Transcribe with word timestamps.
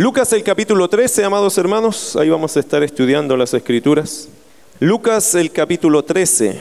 Lucas 0.00 0.32
el 0.32 0.42
capítulo 0.42 0.88
13, 0.88 1.24
amados 1.26 1.58
hermanos, 1.58 2.16
ahí 2.16 2.30
vamos 2.30 2.56
a 2.56 2.60
estar 2.60 2.82
estudiando 2.82 3.36
las 3.36 3.52
escrituras. 3.52 4.30
Lucas 4.78 5.34
el 5.34 5.52
capítulo 5.52 6.02
13. 6.02 6.58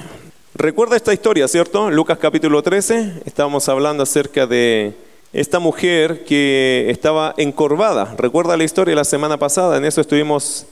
Recuerda 0.56 0.98
esta 0.98 1.14
historia, 1.14 1.48
¿cierto? 1.48 1.90
Lucas 1.90 2.18
capítulo 2.18 2.62
13, 2.62 3.22
estábamos 3.26 3.70
hablando 3.70 4.04
acerca 4.04 4.46
de 4.46 4.94
esta 5.32 5.60
mujer 5.60 6.26
que 6.26 6.88
estaba 6.90 7.34
encorvada. 7.38 8.14
Recuerda 8.18 8.58
la 8.58 8.66
historia 8.66 8.94
la 8.94 9.06
semana 9.06 9.38
pasada, 9.38 9.78
en 9.78 9.86
eso 9.86 10.02
estuvimos 10.02 10.66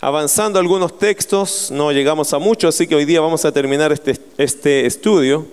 avanzando 0.00 0.58
algunos 0.58 0.98
textos, 0.98 1.70
no 1.70 1.92
llegamos 1.92 2.32
a 2.32 2.40
mucho, 2.40 2.66
así 2.66 2.88
que 2.88 2.96
hoy 2.96 3.04
día 3.04 3.20
vamos 3.20 3.44
a 3.44 3.52
terminar 3.52 3.92
este, 3.92 4.16
este 4.38 4.86
estudio. 4.86 5.46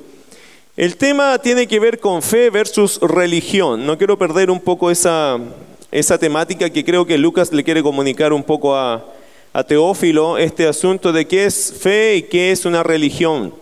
El 0.76 0.98
tema 0.98 1.38
tiene 1.38 1.68
que 1.68 1.80
ver 1.80 2.00
con 2.00 2.24
fe 2.24 2.50
versus 2.50 3.00
religión. 3.02 3.86
No 3.86 4.00
quiero 4.00 4.18
perder 4.18 4.50
un 4.50 4.60
poco 4.60 4.90
esa, 4.90 5.40
esa 6.00 6.18
temática 6.18 6.70
que 6.70 6.84
creo 6.84 7.06
que 7.06 7.18
Lucas 7.18 7.54
le 7.54 7.64
quiere 7.64 7.82
comunicar 7.82 8.34
un 8.34 8.44
poco 8.44 8.76
a, 8.76 9.06
a 9.54 9.64
Teófilo, 9.64 10.38
este 10.38 10.68
asunto 10.68 11.14
de 11.14 11.26
qué 11.26 11.46
es 11.46 11.74
fe 11.80 12.18
y 12.18 12.24
qué 12.24 12.52
es 12.52 12.66
una 12.66 12.84
religión. 12.84 13.54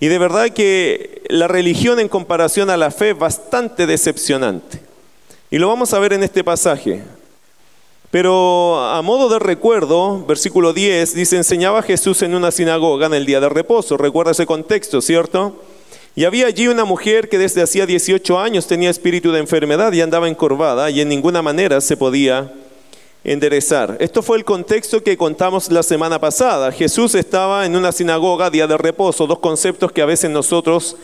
Y 0.00 0.08
de 0.08 0.18
verdad 0.18 0.50
que 0.50 1.22
la 1.28 1.46
religión 1.46 2.00
en 2.00 2.08
comparación 2.08 2.70
a 2.70 2.76
la 2.76 2.90
fe 2.90 3.10
es 3.10 3.18
bastante 3.18 3.86
decepcionante. 3.86 4.80
Y 5.48 5.58
lo 5.58 5.68
vamos 5.68 5.94
a 5.94 6.00
ver 6.00 6.12
en 6.12 6.24
este 6.24 6.42
pasaje. 6.42 7.04
Pero 8.10 8.80
a 8.80 9.00
modo 9.02 9.28
de 9.28 9.38
recuerdo, 9.38 10.26
versículo 10.26 10.72
10 10.72 11.14
dice, 11.14 11.36
enseñaba 11.36 11.82
Jesús 11.82 12.20
en 12.22 12.34
una 12.34 12.50
sinagoga 12.50 13.06
en 13.06 13.14
el 13.14 13.26
día 13.26 13.38
de 13.38 13.48
reposo. 13.48 13.96
Recuerda 13.96 14.32
ese 14.32 14.44
contexto, 14.44 15.00
¿cierto? 15.00 15.62
Y 16.18 16.24
había 16.24 16.46
allí 16.46 16.66
una 16.66 16.86
mujer 16.86 17.28
que 17.28 17.36
desde 17.36 17.60
hacía 17.60 17.84
18 17.84 18.38
años 18.38 18.66
tenía 18.66 18.88
espíritu 18.88 19.32
de 19.32 19.38
enfermedad 19.38 19.92
y 19.92 20.00
andaba 20.00 20.30
encorvada 20.30 20.88
y 20.88 21.02
en 21.02 21.10
ninguna 21.10 21.42
manera 21.42 21.78
se 21.82 21.94
podía 21.94 22.50
enderezar. 23.22 23.98
Esto 24.00 24.22
fue 24.22 24.38
el 24.38 24.44
contexto 24.46 25.02
que 25.02 25.18
contamos 25.18 25.70
la 25.70 25.82
semana 25.82 26.18
pasada. 26.18 26.72
Jesús 26.72 27.14
estaba 27.14 27.66
en 27.66 27.76
una 27.76 27.92
sinagoga, 27.92 28.48
día 28.48 28.66
de 28.66 28.78
reposo, 28.78 29.26
dos 29.26 29.40
conceptos 29.40 29.92
que 29.92 30.00
a 30.00 30.06
veces 30.06 30.30
nosotros 30.30 30.96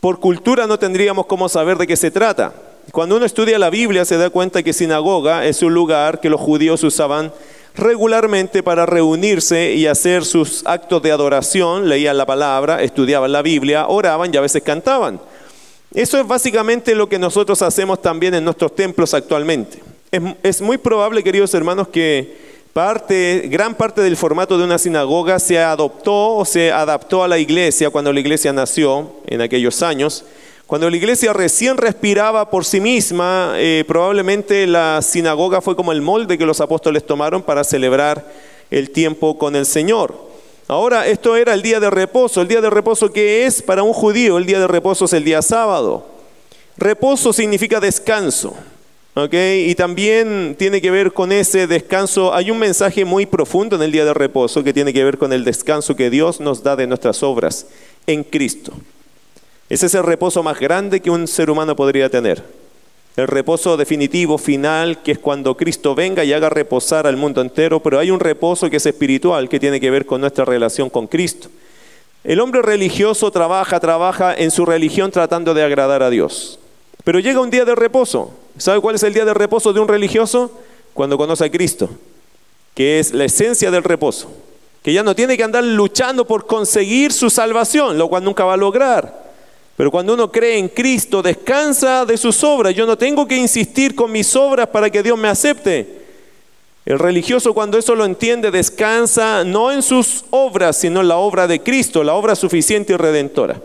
por 0.00 0.20
cultura 0.20 0.66
no 0.66 0.78
tendríamos 0.78 1.24
cómo 1.24 1.48
saber 1.48 1.78
de 1.78 1.86
qué 1.86 1.96
se 1.96 2.10
trata. 2.10 2.52
Cuando 2.92 3.16
uno 3.16 3.24
estudia 3.24 3.58
la 3.58 3.70
Biblia 3.70 4.04
se 4.04 4.18
da 4.18 4.28
cuenta 4.28 4.62
que 4.62 4.74
sinagoga 4.74 5.46
es 5.46 5.62
un 5.62 5.72
lugar 5.72 6.20
que 6.20 6.28
los 6.28 6.42
judíos 6.42 6.84
usaban 6.84 7.32
regularmente 7.78 8.62
para 8.62 8.84
reunirse 8.84 9.72
y 9.72 9.86
hacer 9.86 10.24
sus 10.24 10.66
actos 10.66 11.02
de 11.02 11.12
adoración, 11.12 11.88
leían 11.88 12.18
la 12.18 12.26
palabra, 12.26 12.82
estudiaban 12.82 13.32
la 13.32 13.42
Biblia, 13.42 13.86
oraban 13.86 14.32
y 14.32 14.36
a 14.36 14.40
veces 14.40 14.62
cantaban. 14.62 15.20
Eso 15.94 16.20
es 16.20 16.26
básicamente 16.26 16.94
lo 16.94 17.08
que 17.08 17.18
nosotros 17.18 17.62
hacemos 17.62 18.02
también 18.02 18.34
en 18.34 18.44
nuestros 18.44 18.74
templos 18.74 19.14
actualmente. 19.14 19.78
Es, 20.42 20.60
muy 20.60 20.78
probable, 20.78 21.22
queridos 21.22 21.54
hermanos, 21.54 21.88
que 21.88 22.36
parte, 22.72 23.48
gran 23.50 23.74
parte 23.74 24.00
del 24.02 24.16
formato 24.16 24.58
de 24.58 24.64
una 24.64 24.78
sinagoga 24.78 25.38
se 25.38 25.58
adoptó 25.58 26.36
o 26.36 26.44
se 26.44 26.72
adaptó 26.72 27.22
a 27.22 27.28
la 27.28 27.38
iglesia 27.38 27.90
cuando 27.90 28.12
la 28.12 28.20
iglesia 28.20 28.52
nació 28.52 29.12
en 29.26 29.40
aquellos 29.40 29.82
años. 29.82 30.24
Cuando 30.68 30.90
la 30.90 30.98
iglesia 30.98 31.32
recién 31.32 31.78
respiraba 31.78 32.50
por 32.50 32.62
sí 32.62 32.78
misma, 32.78 33.54
eh, 33.56 33.86
probablemente 33.88 34.66
la 34.66 35.00
sinagoga 35.00 35.62
fue 35.62 35.74
como 35.74 35.92
el 35.92 36.02
molde 36.02 36.36
que 36.36 36.44
los 36.44 36.60
apóstoles 36.60 37.06
tomaron 37.06 37.42
para 37.42 37.64
celebrar 37.64 38.30
el 38.70 38.90
tiempo 38.90 39.38
con 39.38 39.56
el 39.56 39.64
Señor. 39.64 40.14
Ahora, 40.66 41.06
esto 41.06 41.36
era 41.36 41.54
el 41.54 41.62
día 41.62 41.80
de 41.80 41.88
reposo. 41.88 42.42
El 42.42 42.48
día 42.48 42.60
de 42.60 42.68
reposo, 42.68 43.10
¿qué 43.10 43.46
es 43.46 43.62
para 43.62 43.82
un 43.82 43.94
judío? 43.94 44.36
El 44.36 44.44
día 44.44 44.60
de 44.60 44.66
reposo 44.66 45.06
es 45.06 45.14
el 45.14 45.24
día 45.24 45.40
sábado. 45.40 46.04
Reposo 46.76 47.32
significa 47.32 47.80
descanso. 47.80 48.54
Y 49.32 49.74
también 49.74 50.54
tiene 50.58 50.82
que 50.82 50.90
ver 50.90 51.14
con 51.14 51.32
ese 51.32 51.66
descanso. 51.66 52.34
Hay 52.34 52.50
un 52.50 52.58
mensaje 52.58 53.06
muy 53.06 53.24
profundo 53.24 53.76
en 53.76 53.80
el 53.80 53.90
día 53.90 54.04
de 54.04 54.12
reposo 54.12 54.62
que 54.62 54.74
tiene 54.74 54.92
que 54.92 55.02
ver 55.02 55.16
con 55.16 55.32
el 55.32 55.44
descanso 55.44 55.96
que 55.96 56.10
Dios 56.10 56.40
nos 56.40 56.62
da 56.62 56.76
de 56.76 56.86
nuestras 56.86 57.22
obras 57.22 57.68
en 58.06 58.22
Cristo. 58.22 58.74
Ese 59.68 59.86
es 59.86 59.94
el 59.94 60.02
reposo 60.02 60.42
más 60.42 60.58
grande 60.58 61.00
que 61.00 61.10
un 61.10 61.28
ser 61.28 61.50
humano 61.50 61.76
podría 61.76 62.08
tener. 62.08 62.42
El 63.16 63.26
reposo 63.26 63.76
definitivo, 63.76 64.38
final, 64.38 65.02
que 65.02 65.12
es 65.12 65.18
cuando 65.18 65.56
Cristo 65.56 65.94
venga 65.94 66.24
y 66.24 66.32
haga 66.32 66.48
reposar 66.48 67.06
al 67.06 67.16
mundo 67.16 67.40
entero, 67.40 67.80
pero 67.80 67.98
hay 67.98 68.10
un 68.10 68.20
reposo 68.20 68.70
que 68.70 68.76
es 68.76 68.86
espiritual, 68.86 69.48
que 69.48 69.58
tiene 69.58 69.80
que 69.80 69.90
ver 69.90 70.06
con 70.06 70.20
nuestra 70.20 70.44
relación 70.44 70.88
con 70.88 71.06
Cristo. 71.08 71.48
El 72.24 72.40
hombre 72.40 72.62
religioso 72.62 73.30
trabaja, 73.30 73.80
trabaja 73.80 74.34
en 74.34 74.50
su 74.50 74.64
religión 74.64 75.10
tratando 75.10 75.52
de 75.52 75.64
agradar 75.64 76.02
a 76.02 76.10
Dios. 76.10 76.58
Pero 77.04 77.18
llega 77.18 77.40
un 77.40 77.50
día 77.50 77.64
de 77.64 77.74
reposo. 77.74 78.32
¿Sabe 78.56 78.80
cuál 78.80 78.94
es 78.94 79.02
el 79.02 79.14
día 79.14 79.24
de 79.24 79.34
reposo 79.34 79.72
de 79.72 79.80
un 79.80 79.88
religioso? 79.88 80.50
Cuando 80.94 81.18
conoce 81.18 81.44
a 81.44 81.50
Cristo, 81.50 81.90
que 82.74 83.00
es 83.00 83.12
la 83.12 83.24
esencia 83.24 83.70
del 83.70 83.82
reposo. 83.82 84.30
Que 84.82 84.92
ya 84.92 85.02
no 85.02 85.14
tiene 85.14 85.36
que 85.36 85.42
andar 85.42 85.64
luchando 85.64 86.24
por 86.24 86.46
conseguir 86.46 87.12
su 87.12 87.30
salvación, 87.30 87.98
lo 87.98 88.08
cual 88.08 88.24
nunca 88.24 88.44
va 88.44 88.54
a 88.54 88.56
lograr. 88.56 89.27
Pero 89.78 89.92
cuando 89.92 90.14
uno 90.14 90.32
cree 90.32 90.58
en 90.58 90.68
Cristo, 90.68 91.22
descansa 91.22 92.04
de 92.04 92.16
sus 92.16 92.42
obras. 92.42 92.74
Yo 92.74 92.84
no 92.84 92.98
tengo 92.98 93.28
que 93.28 93.36
insistir 93.36 93.94
con 93.94 94.10
mis 94.10 94.34
obras 94.34 94.66
para 94.66 94.90
que 94.90 95.04
Dios 95.04 95.16
me 95.16 95.28
acepte. 95.28 96.00
El 96.84 96.98
religioso 96.98 97.54
cuando 97.54 97.78
eso 97.78 97.94
lo 97.94 98.04
entiende, 98.04 98.50
descansa 98.50 99.44
no 99.44 99.70
en 99.70 99.82
sus 99.82 100.24
obras, 100.30 100.78
sino 100.78 101.00
en 101.00 101.06
la 101.06 101.18
obra 101.18 101.46
de 101.46 101.60
Cristo, 101.60 102.02
la 102.02 102.14
obra 102.14 102.34
suficiente 102.34 102.94
y 102.94 102.96
redentora. 102.96 103.60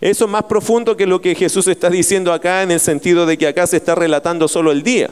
Eso 0.00 0.24
es 0.24 0.30
más 0.32 0.42
profundo 0.42 0.96
que 0.96 1.06
lo 1.06 1.20
que 1.20 1.36
Jesús 1.36 1.68
está 1.68 1.90
diciendo 1.90 2.32
acá 2.32 2.64
en 2.64 2.72
el 2.72 2.80
sentido 2.80 3.24
de 3.24 3.38
que 3.38 3.46
acá 3.46 3.68
se 3.68 3.76
está 3.76 3.94
relatando 3.94 4.48
solo 4.48 4.72
el 4.72 4.82
día. 4.82 5.10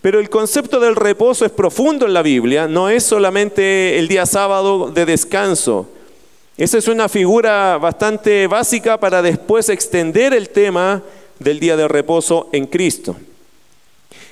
Pero 0.00 0.18
el 0.18 0.30
concepto 0.30 0.80
del 0.80 0.96
reposo 0.96 1.44
es 1.44 1.52
profundo 1.52 2.06
en 2.06 2.14
la 2.14 2.22
Biblia, 2.22 2.68
no 2.68 2.88
es 2.88 3.04
solamente 3.04 3.98
el 3.98 4.08
día 4.08 4.24
sábado 4.24 4.90
de 4.90 5.04
descanso, 5.04 5.88
esa 6.56 6.78
es 6.78 6.86
una 6.86 7.08
figura 7.08 7.78
bastante 7.78 8.46
básica 8.46 8.98
para 8.98 9.22
después 9.22 9.68
extender 9.68 10.32
el 10.32 10.50
tema 10.50 11.02
del 11.40 11.58
día 11.58 11.76
de 11.76 11.88
reposo 11.88 12.48
en 12.52 12.66
Cristo. 12.66 13.16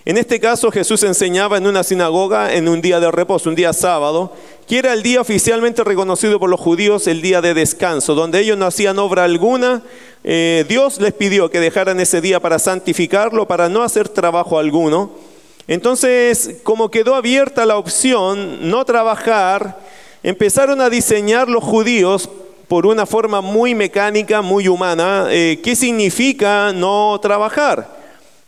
En 0.05 0.16
este 0.19 0.38
caso 0.38 0.71
Jesús 0.71 1.03
enseñaba 1.03 1.59
en 1.59 1.66
una 1.66 1.82
sinagoga 1.82 2.55
en 2.55 2.69
un 2.69 2.81
día 2.81 3.00
de 3.00 3.11
reposo, 3.11 3.49
un 3.49 3.56
día 3.56 3.72
sábado, 3.72 4.32
que 4.69 4.78
era 4.78 4.93
el 4.93 5.03
día 5.03 5.21
oficialmente 5.21 5.82
reconocido 5.82 6.38
por 6.38 6.49
los 6.49 6.61
judíos, 6.61 7.09
el 7.09 7.22
día 7.22 7.41
de 7.41 7.55
descanso, 7.55 8.15
donde 8.15 8.41
ellos 8.41 8.56
no 8.56 8.66
hacían 8.66 9.00
obra 9.00 9.25
alguna. 9.25 9.82
Eh, 10.22 10.65
Dios 10.69 11.00
les 11.00 11.12
pidió 11.12 11.50
que 11.50 11.61
dejaran 11.61 11.99
ese 11.99 12.21
día 12.21 12.38
para 12.38 12.61
santificarlo, 12.61 13.49
para 13.49 13.69
no 13.69 13.82
hacer 13.82 14.09
trabajo 14.09 14.61
alguno. 14.61 15.11
Entonces, 15.69 16.56
como 16.62 16.91
quedó 16.91 17.15
abierta 17.15 17.66
la 17.66 17.78
opción, 17.78 18.71
no 18.71 18.84
trabajar, 18.84 19.78
empezaron 20.22 20.81
a 20.81 20.91
diseñar 20.91 21.49
los 21.49 21.65
judíos 21.65 22.28
por 22.69 22.87
una 22.87 23.05
forma 23.05 23.41
muy 23.41 23.75
mecánica, 23.75 24.41
muy 24.41 24.66
humana, 24.69 25.27
eh, 25.31 25.60
qué 25.62 25.77
significa 25.77 26.72
no 26.72 27.19
trabajar. 27.21 28.00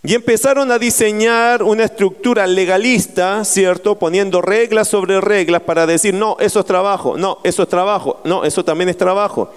Y 0.02 0.14
empezaron 0.14 0.70
a 0.70 0.78
diseñar 0.78 1.62
una 1.62 1.84
estructura 1.84 2.46
legalista, 2.46 3.44
¿cierto? 3.44 3.98
Poniendo 3.98 4.42
reglas 4.42 4.88
sobre 4.88 5.20
reglas 5.20 5.62
para 5.62 5.86
decir, 5.86 6.14
no, 6.14 6.36
eso 6.40 6.60
es 6.60 6.66
trabajo, 6.66 7.16
no, 7.16 7.38
eso 7.42 7.62
es 7.62 7.68
trabajo, 7.68 8.20
no, 8.24 8.44
eso 8.44 8.64
también 8.64 8.90
es 8.90 8.98
trabajo. 8.98 9.50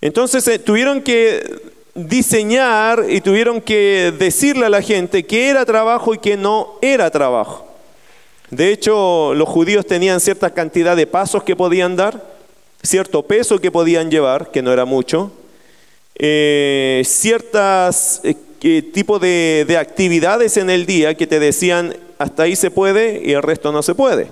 Entonces 0.00 0.46
eh, 0.48 0.58
tuvieron 0.58 1.02
que 1.02 1.60
diseñar 1.94 3.04
y 3.08 3.20
tuvieron 3.20 3.60
que 3.60 4.14
decirle 4.18 4.66
a 4.66 4.70
la 4.70 4.82
gente 4.82 5.26
qué 5.26 5.50
era 5.50 5.64
trabajo 5.64 6.14
y 6.14 6.18
qué 6.18 6.36
no 6.36 6.74
era 6.80 7.10
trabajo. 7.10 7.69
De 8.50 8.72
hecho, 8.72 9.32
los 9.34 9.48
judíos 9.48 9.86
tenían 9.86 10.20
cierta 10.20 10.50
cantidad 10.50 10.96
de 10.96 11.06
pasos 11.06 11.44
que 11.44 11.54
podían 11.54 11.96
dar, 11.96 12.22
cierto 12.82 13.22
peso 13.22 13.60
que 13.60 13.70
podían 13.70 14.10
llevar, 14.10 14.50
que 14.50 14.62
no 14.62 14.72
era 14.72 14.84
mucho, 14.84 15.30
eh, 16.16 17.02
ciertas 17.06 18.20
eh, 18.24 18.82
tipo 18.82 19.18
de, 19.18 19.64
de 19.66 19.78
actividades 19.78 20.56
en 20.56 20.68
el 20.68 20.84
día 20.84 21.14
que 21.14 21.26
te 21.26 21.38
decían 21.38 21.96
hasta 22.18 22.42
ahí 22.42 22.56
se 22.56 22.70
puede 22.70 23.22
y 23.24 23.32
el 23.32 23.42
resto 23.42 23.72
no 23.72 23.82
se 23.82 23.94
puede, 23.94 24.30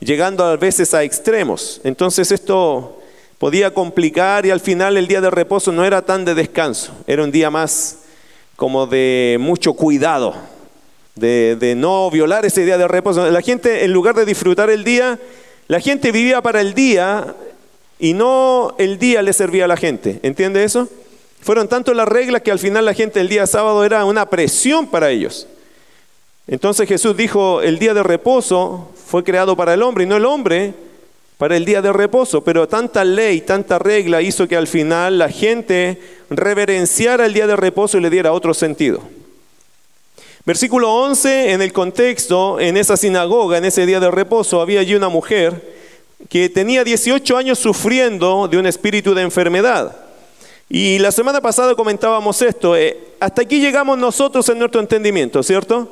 llegando 0.00 0.44
a 0.44 0.56
veces 0.56 0.94
a 0.94 1.02
extremos. 1.02 1.80
Entonces 1.84 2.30
esto 2.30 3.02
podía 3.38 3.74
complicar 3.74 4.46
y 4.46 4.50
al 4.50 4.60
final 4.60 4.96
el 4.96 5.08
día 5.08 5.20
de 5.20 5.30
reposo 5.30 5.72
no 5.72 5.84
era 5.84 6.02
tan 6.02 6.24
de 6.24 6.34
descanso, 6.34 6.92
era 7.06 7.22
un 7.22 7.32
día 7.32 7.50
más 7.50 7.98
como 8.56 8.86
de 8.86 9.36
mucho 9.38 9.74
cuidado, 9.74 10.34
de, 11.16 11.74
no 11.76 12.10
violar 12.10 12.44
ese 12.44 12.64
día 12.64 12.78
de 12.78 12.86
reposo. 12.86 13.28
La 13.30 13.42
gente, 13.42 13.84
en 13.84 13.92
lugar 13.92 14.14
de 14.14 14.24
disfrutar 14.24 14.70
el 14.70 14.84
día, 14.84 15.18
la 15.66 15.80
gente 15.80 16.12
vivía 16.12 16.42
para 16.42 16.60
el 16.60 16.74
día 16.74 17.34
y 17.98 18.12
no 18.12 18.74
el 18.78 18.98
día 18.98 19.22
le 19.22 19.32
servía 19.32 19.64
a 19.64 19.68
la 19.68 19.76
gente. 19.76 20.20
¿Entiende 20.22 20.62
eso? 20.62 20.88
Fueron 21.40 21.68
tanto 21.68 21.94
las 21.94 22.06
reglas 22.06 22.42
que 22.42 22.50
al 22.50 22.58
final 22.58 22.84
la 22.84 22.94
gente 22.94 23.20
el 23.20 23.28
día 23.28 23.46
sábado 23.46 23.84
era 23.84 24.04
una 24.04 24.26
presión 24.26 24.86
para 24.86 25.10
ellos. 25.10 25.46
Entonces 26.46 26.88
Jesús 26.88 27.16
dijo, 27.16 27.62
el 27.62 27.78
día 27.78 27.94
de 27.94 28.02
reposo 28.02 28.90
fue 29.06 29.24
creado 29.24 29.56
para 29.56 29.74
el 29.74 29.82
hombre 29.82 30.04
y 30.04 30.06
no 30.06 30.16
el 30.16 30.24
hombre 30.26 30.74
para 31.38 31.56
el 31.56 31.64
día 31.64 31.82
de 31.82 31.92
reposo. 31.92 32.44
Pero 32.44 32.68
tanta 32.68 33.04
ley, 33.04 33.40
tanta 33.40 33.78
regla 33.78 34.22
hizo 34.22 34.46
que 34.46 34.56
al 34.56 34.66
final 34.66 35.18
la 35.18 35.28
gente 35.28 35.98
reverenciara 36.30 37.26
el 37.26 37.32
día 37.32 37.46
de 37.46 37.56
reposo 37.56 37.98
y 37.98 38.00
le 38.02 38.10
diera 38.10 38.32
otro 38.32 38.54
sentido. 38.54 39.02
Versículo 40.46 40.94
11, 40.94 41.50
en 41.50 41.60
el 41.60 41.72
contexto, 41.72 42.60
en 42.60 42.76
esa 42.76 42.96
sinagoga, 42.96 43.58
en 43.58 43.64
ese 43.64 43.84
día 43.84 43.98
de 43.98 44.12
reposo, 44.12 44.60
había 44.60 44.78
allí 44.78 44.94
una 44.94 45.08
mujer 45.08 45.74
que 46.28 46.48
tenía 46.48 46.84
18 46.84 47.36
años 47.36 47.58
sufriendo 47.58 48.46
de 48.46 48.56
un 48.56 48.66
espíritu 48.66 49.12
de 49.12 49.22
enfermedad. 49.22 49.96
Y 50.70 51.00
la 51.00 51.10
semana 51.10 51.40
pasada 51.40 51.74
comentábamos 51.74 52.40
esto, 52.42 52.76
eh, 52.76 52.96
hasta 53.18 53.42
aquí 53.42 53.58
llegamos 53.58 53.98
nosotros 53.98 54.48
en 54.48 54.60
nuestro 54.60 54.80
entendimiento, 54.80 55.42
¿cierto? 55.42 55.90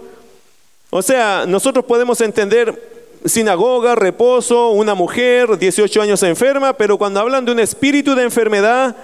O 0.91 1.03
sea, 1.03 1.47
nosotros 1.49 1.85
podemos 1.85 2.21
entender 2.21 2.81
sinagoga, 3.25 3.97
reposo, 3.97 4.71
una 4.71 4.95
mujer, 4.95 5.59
18 5.59 6.01
años 6.01 6.23
enferma, 6.23 6.75
pero 6.75 6.97
cuando 6.97 7.19
hablan 7.19 7.45
de 7.45 7.51
un 7.51 7.59
espíritu 7.59 8.15
de 8.15 8.23
enfermedad, 8.23 8.95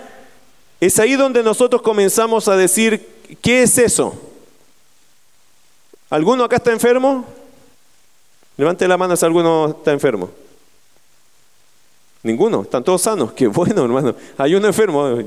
es 0.80 1.00
ahí 1.00 1.16
donde 1.16 1.42
nosotros 1.42 1.82
comenzamos 1.82 2.46
a 2.46 2.54
decir, 2.54 3.04
¿qué 3.42 3.64
es 3.64 3.78
eso? 3.78 4.29
¿Alguno 6.10 6.44
acá 6.44 6.56
está 6.56 6.72
enfermo? 6.72 7.24
Levante 8.56 8.86
la 8.88 8.98
mano 8.98 9.16
si 9.16 9.24
alguno 9.24 9.76
está 9.78 9.92
enfermo. 9.92 10.28
Ninguno, 12.22 12.62
están 12.62 12.84
todos 12.84 13.00
sanos. 13.00 13.32
Qué 13.32 13.46
bueno, 13.46 13.84
hermano. 13.84 14.14
Hay 14.36 14.54
uno 14.54 14.66
enfermo. 14.66 15.18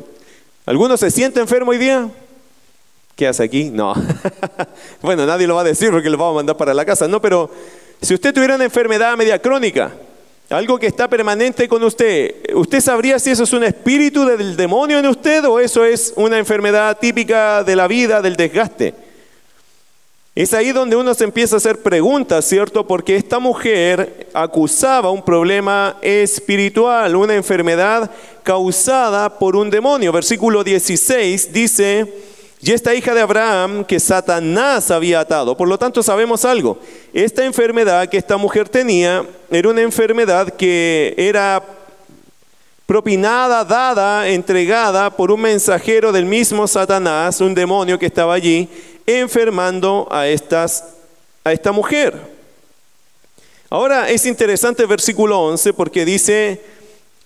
¿Alguno 0.65 0.97
se 0.97 1.09
siente 1.09 1.39
enfermo 1.39 1.71
hoy 1.71 1.77
día? 1.77 2.09
¿Qué 3.15 3.27
hace 3.27 3.43
aquí? 3.43 3.69
No. 3.69 3.93
bueno, 5.01 5.25
nadie 5.25 5.47
lo 5.47 5.55
va 5.55 5.61
a 5.61 5.65
decir 5.65 5.89
porque 5.89 6.09
lo 6.09 6.17
vamos 6.17 6.33
a 6.33 6.35
mandar 6.35 6.57
para 6.57 6.73
la 6.73 6.83
casa. 6.83 7.07
No, 7.07 7.21
pero 7.21 7.49
si 8.01 8.13
usted 8.13 8.33
tuviera 8.33 8.55
una 8.55 8.65
enfermedad 8.65 9.15
media 9.15 9.41
crónica, 9.41 9.91
algo 10.49 10.77
que 10.77 10.87
está 10.87 11.07
permanente 11.07 11.67
con 11.67 11.83
usted, 11.83 12.53
¿usted 12.53 12.81
sabría 12.81 13.17
si 13.19 13.31
eso 13.31 13.43
es 13.43 13.53
un 13.53 13.63
espíritu 13.63 14.25
del 14.25 14.57
demonio 14.57 14.99
en 14.99 15.07
usted 15.07 15.45
o 15.45 15.59
eso 15.59 15.85
es 15.85 16.13
una 16.17 16.37
enfermedad 16.37 16.97
típica 16.99 17.63
de 17.63 17.75
la 17.75 17.87
vida, 17.87 18.21
del 18.21 18.35
desgaste? 18.35 19.02
Es 20.35 20.55
ahí 20.55 20.71
donde 20.71 20.95
uno 20.95 21.13
se 21.13 21.25
empieza 21.25 21.55
a 21.55 21.57
hacer 21.57 21.83
preguntas, 21.83 22.45
¿cierto? 22.45 22.87
Porque 22.87 23.15
esta 23.15 23.37
mujer 23.37 24.29
acusaba 24.33 25.11
un 25.11 25.23
problema 25.23 25.97
espiritual, 26.01 27.15
una 27.15 27.35
enfermedad 27.35 28.09
causada 28.41 29.37
por 29.37 29.55
un 29.55 29.69
demonio. 29.69 30.11
Versículo 30.11 30.63
16 30.63 31.53
dice, 31.53 32.11
y 32.61 32.71
esta 32.71 32.95
hija 32.95 33.13
de 33.13 33.21
Abraham 33.21 33.85
que 33.85 33.99
Satanás 33.99 34.89
había 34.89 35.19
atado. 35.19 35.55
Por 35.55 35.67
lo 35.67 35.77
tanto, 35.77 36.01
sabemos 36.01 36.45
algo. 36.45 36.79
Esta 37.13 37.45
enfermedad 37.45 38.09
que 38.09 38.17
esta 38.17 38.35
mujer 38.35 38.67
tenía 38.67 39.23
era 39.51 39.69
una 39.69 39.81
enfermedad 39.81 40.49
que 40.49 41.13
era 41.15 41.61
propinada, 42.87 43.63
dada, 43.63 44.27
entregada 44.27 45.09
por 45.09 45.31
un 45.31 45.41
mensajero 45.41 46.11
del 46.11 46.25
mismo 46.25 46.67
Satanás, 46.67 47.39
un 47.39 47.53
demonio 47.53 47.97
que 47.97 48.07
estaba 48.07 48.33
allí, 48.33 48.67
enfermando 49.05 50.07
a, 50.11 50.27
esta 50.27 51.71
mujer. 51.71 52.15
Ahora 53.69 54.09
es 54.09 54.25
interesante 54.25 54.83
el 54.83 54.87
versículo 54.87 55.39
11 55.41 55.73
porque 55.73 56.05
dice, 56.05 56.61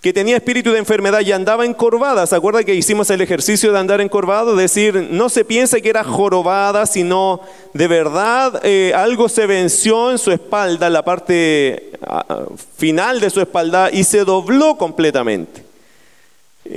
que 0.00 0.12
tenía 0.12 0.36
espíritu 0.36 0.70
de 0.72 0.78
enfermedad 0.78 1.20
y 1.20 1.32
andaba 1.32 1.64
encorvada. 1.64 2.26
¿Se 2.26 2.36
acuerda 2.36 2.62
que 2.62 2.74
hicimos 2.74 3.10
el 3.10 3.20
ejercicio 3.20 3.72
de 3.72 3.78
andar 3.78 4.00
encorvado? 4.00 4.54
Decir, 4.54 5.08
no 5.10 5.28
se 5.28 5.44
piensa 5.44 5.80
que 5.80 5.90
era 5.90 6.04
jorobada, 6.04 6.86
sino 6.86 7.40
de 7.74 7.88
verdad 7.88 8.60
eh, 8.62 8.92
algo 8.94 9.28
se 9.28 9.46
venció 9.46 10.10
en 10.12 10.18
su 10.18 10.30
espalda, 10.30 10.88
la 10.88 11.04
parte 11.04 11.90
ah, 12.06 12.44
final 12.76 13.18
de 13.18 13.30
su 13.30 13.40
espalda, 13.40 13.90
y 13.92 14.04
se 14.04 14.24
dobló 14.24 14.76
completamente. 14.76 15.67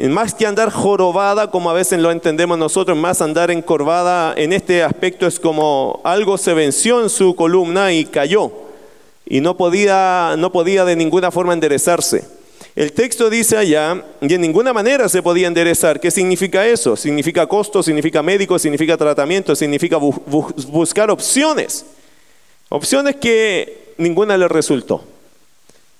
Más 0.09 0.33
que 0.33 0.45
andar 0.45 0.71
jorobada, 0.71 1.51
como 1.51 1.69
a 1.69 1.73
veces 1.73 1.99
lo 1.99 2.11
entendemos 2.11 2.57
nosotros, 2.57 2.97
más 2.97 3.21
andar 3.21 3.51
encorvada 3.51 4.33
en 4.37 4.53
este 4.53 4.83
aspecto 4.83 5.27
es 5.27 5.37
como 5.37 5.99
algo 6.05 6.37
se 6.37 6.53
venció 6.53 7.01
en 7.01 7.09
su 7.09 7.35
columna 7.35 7.91
y 7.91 8.05
cayó. 8.05 8.51
Y 9.25 9.41
no 9.41 9.57
podía, 9.57 10.35
no 10.37 10.51
podía 10.51 10.85
de 10.85 10.95
ninguna 10.95 11.29
forma 11.29 11.53
enderezarse. 11.53 12.23
El 12.73 12.93
texto 12.93 13.29
dice 13.29 13.57
allá, 13.57 14.01
y 14.21 14.33
en 14.33 14.39
ninguna 14.39 14.71
manera 14.71 15.09
se 15.09 15.21
podía 15.21 15.47
enderezar. 15.47 15.99
¿Qué 15.99 16.09
significa 16.09 16.65
eso? 16.65 16.95
Significa 16.95 17.45
costo, 17.45 17.83
significa 17.83 18.23
médico, 18.23 18.57
significa 18.57 18.95
tratamiento, 18.95 19.55
significa 19.57 19.97
buscar 19.97 21.11
opciones. 21.11 21.85
Opciones 22.69 23.17
que 23.17 23.93
ninguna 23.97 24.37
le 24.37 24.47
resultó. 24.47 25.03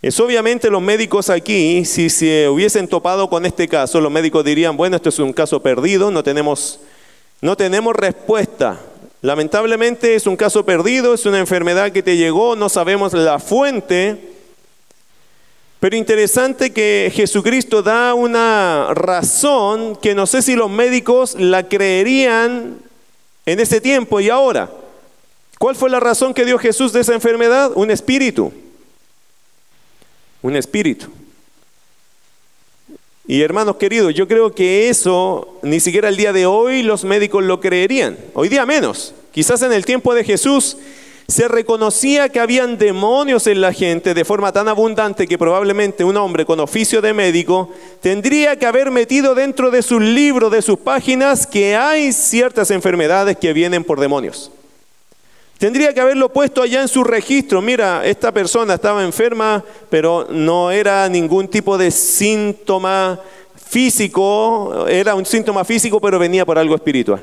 Es 0.01 0.19
obviamente 0.19 0.71
los 0.71 0.81
médicos 0.81 1.29
aquí, 1.29 1.85
si 1.85 2.09
se 2.09 2.49
hubiesen 2.49 2.87
topado 2.87 3.29
con 3.29 3.45
este 3.45 3.67
caso, 3.67 4.01
los 4.01 4.11
médicos 4.11 4.43
dirían, 4.43 4.75
bueno, 4.75 4.95
esto 4.95 5.09
es 5.09 5.19
un 5.19 5.31
caso 5.31 5.61
perdido, 5.61 6.09
no 6.09 6.23
tenemos, 6.23 6.79
no 7.39 7.55
tenemos 7.55 7.95
respuesta. 7.95 8.79
Lamentablemente 9.21 10.15
es 10.15 10.25
un 10.25 10.35
caso 10.35 10.65
perdido, 10.65 11.13
es 11.13 11.27
una 11.27 11.37
enfermedad 11.37 11.91
que 11.91 12.01
te 12.01 12.17
llegó, 12.17 12.55
no 12.55 12.67
sabemos 12.67 13.13
la 13.13 13.37
fuente, 13.37 14.17
pero 15.79 15.95
interesante 15.95 16.73
que 16.73 17.11
Jesucristo 17.13 17.83
da 17.83 18.15
una 18.15 18.87
razón 18.95 19.95
que 19.95 20.15
no 20.15 20.25
sé 20.25 20.41
si 20.41 20.55
los 20.55 20.71
médicos 20.71 21.35
la 21.39 21.69
creerían 21.69 22.79
en 23.45 23.59
ese 23.59 23.79
tiempo 23.79 24.19
y 24.19 24.29
ahora. 24.29 24.71
¿Cuál 25.59 25.75
fue 25.75 25.91
la 25.91 25.99
razón 25.99 26.33
que 26.33 26.45
dio 26.45 26.57
Jesús 26.57 26.91
de 26.91 27.01
esa 27.01 27.13
enfermedad? 27.13 27.71
Un 27.75 27.91
espíritu. 27.91 28.51
Un 30.41 30.55
espíritu. 30.55 31.07
Y 33.27 33.41
hermanos 33.41 33.77
queridos, 33.77 34.13
yo 34.13 34.27
creo 34.27 34.53
que 34.53 34.89
eso 34.89 35.59
ni 35.61 35.79
siquiera 35.79 36.09
el 36.09 36.17
día 36.17 36.33
de 36.33 36.45
hoy 36.45 36.83
los 36.83 37.03
médicos 37.03 37.43
lo 37.43 37.59
creerían. 37.61 38.17
Hoy 38.33 38.49
día 38.49 38.65
menos. 38.65 39.13
Quizás 39.31 39.61
en 39.61 39.71
el 39.71 39.85
tiempo 39.85 40.13
de 40.13 40.23
Jesús 40.23 40.77
se 41.27 41.47
reconocía 41.47 42.27
que 42.27 42.41
habían 42.41 42.77
demonios 42.77 43.47
en 43.47 43.61
la 43.61 43.71
gente 43.71 44.13
de 44.13 44.25
forma 44.25 44.51
tan 44.51 44.67
abundante 44.67 45.27
que 45.27 45.37
probablemente 45.37 46.03
un 46.03 46.17
hombre 46.17 46.45
con 46.45 46.59
oficio 46.59 47.01
de 47.01 47.13
médico 47.13 47.69
tendría 48.01 48.59
que 48.59 48.65
haber 48.65 48.91
metido 48.91 49.33
dentro 49.33 49.71
de 49.71 49.81
su 49.81 49.99
libro, 49.99 50.49
de 50.49 50.61
sus 50.61 50.79
páginas, 50.79 51.47
que 51.47 51.77
hay 51.77 52.11
ciertas 52.11 52.69
enfermedades 52.69 53.37
que 53.37 53.53
vienen 53.53 53.85
por 53.85 53.99
demonios. 54.01 54.51
Tendría 55.61 55.93
que 55.93 56.01
haberlo 56.01 56.33
puesto 56.33 56.63
allá 56.63 56.81
en 56.81 56.87
su 56.87 57.03
registro. 57.03 57.61
Mira, 57.61 58.03
esta 58.03 58.31
persona 58.31 58.73
estaba 58.73 59.03
enferma, 59.03 59.63
pero 59.91 60.25
no 60.31 60.71
era 60.71 61.07
ningún 61.07 61.47
tipo 61.47 61.77
de 61.77 61.91
síntoma 61.91 63.19
físico, 63.67 64.87
era 64.87 65.13
un 65.13 65.23
síntoma 65.23 65.63
físico, 65.63 66.01
pero 66.01 66.17
venía 66.17 66.47
por 66.47 66.57
algo 66.57 66.73
espiritual. 66.73 67.21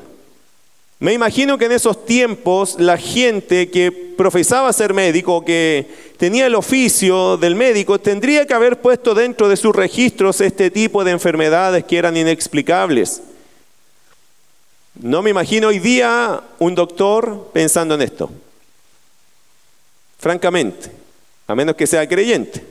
Me 0.99 1.11
imagino 1.11 1.57
que 1.57 1.65
en 1.65 1.73
esos 1.73 2.05
tiempos 2.05 2.77
la 2.79 2.95
gente 2.95 3.69
que 3.69 3.91
profesaba 3.91 4.71
ser 4.71 4.93
médico, 4.93 5.43
que 5.43 5.89
tenía 6.15 6.45
el 6.45 6.55
oficio 6.55 7.35
del 7.35 7.55
médico, 7.55 7.99
tendría 7.99 8.47
que 8.47 8.53
haber 8.53 8.79
puesto 8.79 9.13
dentro 9.13 9.49
de 9.49 9.57
sus 9.57 9.75
registros 9.75 10.39
este 10.39 10.71
tipo 10.71 11.03
de 11.03 11.11
enfermedades 11.11 11.83
que 11.83 11.97
eran 11.97 12.15
inexplicables. 12.15 13.21
No 14.99 15.21
me 15.21 15.31
imagino 15.31 15.69
hoy 15.69 15.79
día 15.79 16.41
un 16.59 16.75
doctor 16.75 17.49
pensando 17.53 17.95
en 17.95 18.01
esto. 18.01 18.29
Francamente, 20.19 20.91
a 21.47 21.55
menos 21.55 21.75
que 21.75 21.87
sea 21.87 22.07
creyente. 22.07 22.63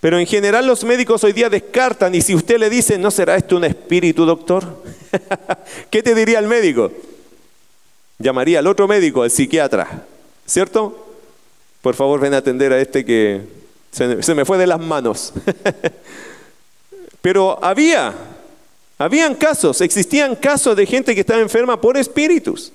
Pero 0.00 0.18
en 0.18 0.26
general 0.26 0.66
los 0.66 0.84
médicos 0.84 1.24
hoy 1.24 1.32
día 1.32 1.48
descartan 1.48 2.14
y 2.14 2.20
si 2.20 2.34
usted 2.34 2.58
le 2.58 2.68
dice, 2.68 2.98
¿no 2.98 3.10
será 3.10 3.36
esto 3.36 3.56
un 3.56 3.64
espíritu, 3.64 4.26
doctor? 4.26 4.82
¿Qué 5.90 6.02
te 6.02 6.14
diría 6.14 6.38
el 6.38 6.46
médico? 6.46 6.92
llamaría 8.18 8.60
al 8.60 8.66
otro 8.66 8.88
médico, 8.88 9.22
al 9.22 9.30
psiquiatra, 9.30 10.04
¿cierto? 10.46 11.06
Por 11.82 11.94
favor, 11.94 12.20
ven 12.20 12.34
a 12.34 12.38
atender 12.38 12.72
a 12.72 12.80
este 12.80 13.04
que 13.04 13.42
se, 13.90 14.34
me 14.34 14.44
fue 14.44 14.58
de 14.58 14.66
las 14.66 14.80
manos. 14.80 15.32
Pero 17.20 17.62
había, 17.62 18.14
habían 18.98 19.34
casos, 19.34 19.80
existían 19.80 20.36
casos 20.36 20.76
de 20.76 20.86
gente 20.86 21.14
que 21.14 21.20
estaba 21.20 21.40
enferma 21.40 21.80
por 21.80 21.96
espíritus. 21.96 22.72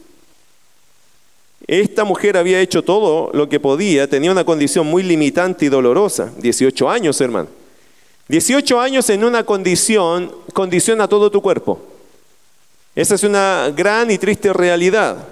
Esta 1.68 2.04
mujer 2.04 2.36
había 2.38 2.60
hecho 2.62 2.84
todo 2.84 3.30
lo 3.34 3.48
que 3.48 3.60
podía, 3.60 4.10
tenía 4.10 4.32
una 4.32 4.44
condición 4.44 4.88
muy 4.88 5.04
limitante 5.04 5.66
y 5.66 5.70
dolorosa, 5.70 6.32
18 6.38 6.90
años, 6.90 7.20
hermano. 7.22 7.50
18 8.28 8.80
años 8.80 9.10
en 9.10 9.24
una 9.24 9.44
condición 9.44 10.32
condiciona 10.54 11.08
todo 11.08 11.32
tu 11.32 11.42
cuerpo. 11.42 11.80
Esa 12.96 13.16
es 13.16 13.24
una 13.24 13.72
gran 13.76 14.12
y 14.12 14.18
triste 14.18 14.54
realidad. 14.54 15.28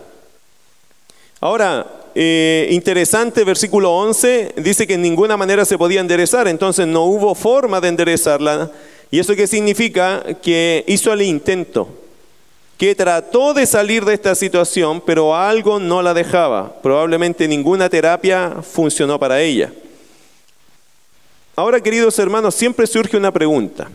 Ahora, 1.39 1.85
eh, 2.15 2.67
interesante, 2.71 3.43
versículo 3.43 3.91
11, 3.95 4.55
dice 4.57 4.87
que 4.87 4.95
en 4.95 5.03
ninguna 5.03 5.37
manera 5.37 5.65
se 5.65 5.77
podía 5.77 6.01
enderezar, 6.01 6.47
entonces 6.47 6.87
no 6.87 7.03
hubo 7.03 7.35
forma 7.35 7.79
de 7.79 7.89
enderezarla. 7.89 8.71
¿Y 9.09 9.19
eso 9.19 9.35
qué 9.35 9.47
significa? 9.47 10.23
Que 10.41 10.83
hizo 10.87 11.13
el 11.13 11.21
intento, 11.21 11.89
que 12.77 12.93
trató 12.95 13.53
de 13.53 13.65
salir 13.65 14.05
de 14.05 14.13
esta 14.13 14.35
situación, 14.35 15.01
pero 15.05 15.35
algo 15.35 15.79
no 15.79 16.01
la 16.01 16.13
dejaba. 16.13 16.81
Probablemente 16.81 17.47
ninguna 17.47 17.89
terapia 17.89 18.57
funcionó 18.61 19.17
para 19.17 19.41
ella. 19.41 19.71
Ahora, 21.55 21.81
queridos 21.81 22.19
hermanos, 22.19 22.53
siempre 22.53 22.85
surge 22.85 23.17
una 23.17 23.31
pregunta. 23.31 23.89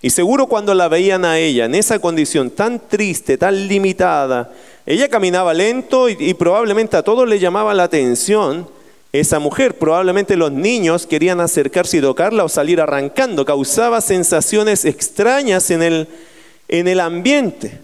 Y 0.00 0.10
seguro 0.10 0.46
cuando 0.46 0.74
la 0.74 0.88
veían 0.88 1.24
a 1.24 1.38
ella 1.38 1.64
en 1.64 1.74
esa 1.74 1.98
condición 1.98 2.50
tan 2.50 2.88
triste, 2.88 3.36
tan 3.36 3.66
limitada, 3.66 4.52
ella 4.86 5.08
caminaba 5.08 5.52
lento 5.52 6.08
y, 6.08 6.34
probablemente 6.34 6.96
a 6.96 7.02
todos 7.02 7.28
le 7.28 7.38
llamaba 7.38 7.74
la 7.74 7.84
atención 7.84 8.68
esa 9.20 9.38
mujer. 9.38 9.78
Probablemente 9.78 10.36
los 10.36 10.52
niños 10.52 11.06
querían 11.06 11.40
acercarse 11.40 11.98
y 11.98 12.00
tocarla 12.00 12.44
o 12.44 12.48
salir 12.48 12.80
arrancando. 12.80 13.44
Causaba 13.44 14.00
sensaciones 14.00 14.84
extrañas 14.84 15.70
en 15.70 15.82
el, 15.82 16.08
en 16.68 16.88
el 16.88 17.00
ambiente. 17.00 17.80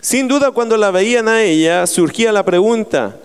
Sin 0.00 0.28
duda 0.28 0.50
cuando 0.50 0.76
la 0.76 0.90
veían 0.90 1.28
a 1.28 1.42
ella 1.42 1.86
surgía 1.86 2.32
la 2.32 2.44
pregunta, 2.44 3.16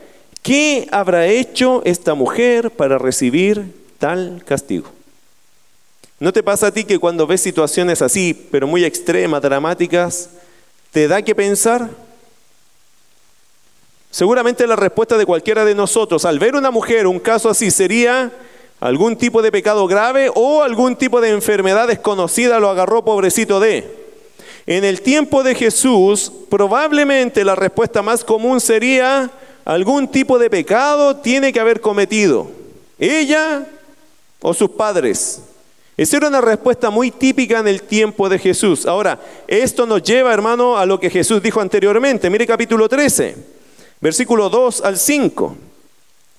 ¿qué 0.44 0.88
habrá 0.92 1.25
hecho 1.27 1.82
esta 1.86 2.13
mujer 2.13 2.72
para 2.72 2.98
recibir 2.98 3.74
tal 3.98 4.44
castigo? 4.46 4.89
¿No 6.20 6.34
te 6.34 6.44
pasa 6.44 6.68
a 6.68 6.72
ti 6.72 6.84
que 6.84 7.00
cuando 7.00 7.27
ves 7.27 7.42
situaciones 7.42 8.01
así, 8.01 8.34
pero 8.51 8.68
muy 8.68 8.84
extremas, 8.86 9.42
dramáticas, 9.42 10.30
te 10.92 11.08
da 11.08 11.22
que 11.22 11.36
pensar? 11.36 11.89
Seguramente 14.18 14.66
la 14.66 14.76
respuesta 14.76 15.16
de 15.16 15.28
cualquiera 15.28 15.64
de 15.64 15.76
nosotros 15.76 16.26
al 16.26 16.40
ver 16.40 16.56
una 16.56 16.72
mujer, 16.72 17.06
un 17.06 17.20
caso 17.20 17.52
así, 17.52 17.70
sería 17.70 18.32
algún 18.80 19.16
tipo 19.16 19.44
de 19.44 19.52
pecado 19.52 19.86
grave 19.86 20.32
o 20.34 20.64
algún 20.64 20.96
tipo 20.96 21.22
de 21.22 21.30
enfermedad 21.30 21.88
desconocida 21.88 22.60
lo 22.60 22.68
agarró 22.68 23.06
pobrecito 23.06 23.60
de. 23.60 23.86
En 24.66 24.84
el 24.84 25.02
tiempo 25.02 25.44
de 25.44 25.54
Jesús, 25.54 26.32
probablemente 26.50 27.46
la 27.46 27.54
respuesta 27.54 28.02
más 28.02 28.24
común 28.24 28.60
sería 28.60 29.30
algún 29.64 30.08
tipo 30.08 30.40
de 30.40 30.50
pecado 30.50 31.18
tiene 31.18 31.54
que 31.54 31.60
haber 31.60 31.80
cometido 31.80 32.48
ella 32.98 33.68
o 34.42 34.52
sus 34.52 34.72
padres. 34.72 35.44
Esa 35.96 36.18
era 36.18 36.30
una 36.30 36.42
respuesta 36.42 36.90
muy 36.90 37.12
típica 37.12 37.60
en 37.60 37.68
el 37.68 37.84
tiempo 37.84 38.30
de 38.30 38.40
Jesús. 38.40 38.88
Ahora, 38.88 39.20
esto 39.48 39.86
nos 39.86 40.02
lleva, 40.02 40.34
hermano, 40.34 40.76
a 40.76 40.88
lo 40.88 41.00
que 41.00 41.12
Jesús 41.12 41.40
dijo 41.40 41.62
anteriormente. 41.62 42.32
Mire 42.32 42.48
capítulo 42.48 42.90
13, 42.90 43.57
versículo 44.01 44.50
2 44.50 44.82
al 44.82 44.98
5. 44.98 45.56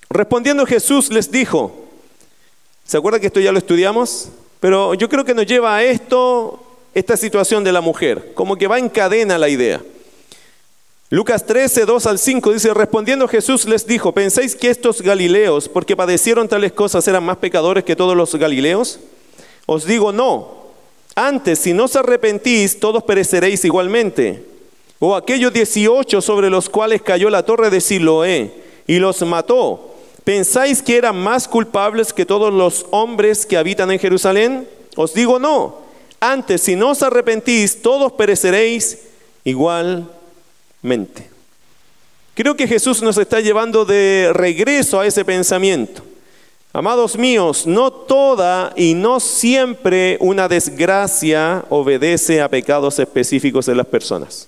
Respondiendo 0.09 0.65
Jesús 0.65 1.11
les 1.11 1.31
dijo, 1.31 1.71
¿se 2.85 2.97
acuerda 2.97 3.19
que 3.19 3.27
esto 3.27 3.39
ya 3.39 3.51
lo 3.51 3.59
estudiamos? 3.59 4.29
Pero 4.59 4.93
yo 4.93 5.07
creo 5.07 5.23
que 5.23 5.33
nos 5.33 5.45
lleva 5.45 5.75
a 5.75 5.83
esto, 5.83 6.61
esta 6.93 7.15
situación 7.15 7.63
de 7.63 7.71
la 7.71 7.81
mujer, 7.81 8.33
como 8.33 8.55
que 8.55 8.67
va 8.67 8.79
en 8.79 8.89
cadena 8.89 9.37
la 9.37 9.49
idea. 9.49 9.81
Lucas 11.11 11.45
13, 11.45 11.85
2 11.85 12.05
al 12.05 12.19
5 12.19 12.53
dice, 12.53 12.73
respondiendo 12.73 13.27
Jesús 13.27 13.65
les 13.65 13.87
dijo, 13.87 14.11
¿pensáis 14.11 14.55
que 14.55 14.69
estos 14.69 15.01
galileos, 15.01 15.67
porque 15.67 15.95
padecieron 15.95 16.47
tales 16.47 16.71
cosas, 16.71 17.07
eran 17.07 17.23
más 17.23 17.37
pecadores 17.37 17.83
que 17.83 17.95
todos 17.95 18.15
los 18.15 18.35
galileos? 18.35 18.99
Os 19.65 19.85
digo 19.85 20.11
no. 20.11 20.59
Antes, 21.15 21.59
si 21.59 21.73
no 21.73 21.85
os 21.85 21.95
arrepentís, 21.95 22.79
todos 22.79 23.03
pereceréis 23.03 23.65
igualmente. 23.65 24.48
O 24.99 25.15
aquellos 25.15 25.53
18 25.53 26.21
sobre 26.21 26.49
los 26.49 26.69
cuales 26.69 27.01
cayó 27.01 27.29
la 27.29 27.43
torre 27.43 27.69
de 27.69 27.79
Siloé 27.79 28.51
y 28.85 28.99
los 28.99 29.21
mató, 29.21 29.95
¿pensáis 30.25 30.83
que 30.83 30.97
eran 30.97 31.17
más 31.17 31.47
culpables 31.47 32.11
que 32.11 32.25
todos 32.25 32.53
los 32.53 32.85
hombres 32.91 33.45
que 33.45 33.57
habitan 33.57 33.91
en 33.91 33.99
Jerusalén? 33.99 34.67
Os 34.97 35.13
digo 35.13 35.39
no. 35.39 35.77
Antes, 36.19 36.61
si 36.61 36.75
no 36.75 36.89
os 36.89 37.01
arrepentís, 37.01 37.81
todos 37.81 38.11
pereceréis 38.11 38.99
igualmente. 39.45 40.09
Creo 42.33 42.57
que 42.57 42.67
Jesús 42.67 43.01
nos 43.01 43.17
está 43.17 43.39
llevando 43.39 43.85
de 43.85 44.31
regreso 44.33 44.99
a 44.99 45.07
ese 45.07 45.23
pensamiento. 45.23 46.01
Amados 46.73 47.17
míos, 47.17 47.65
no 47.65 47.91
toda 47.91 48.73
y 48.75 48.93
no 48.93 49.19
siempre 49.21 50.17
una 50.19 50.47
desgracia 50.47 51.65
obedece 51.69 52.41
a 52.41 52.49
pecados 52.49 52.99
específicos 52.99 53.65
de 53.65 53.75
las 53.75 53.87
personas. 53.87 54.47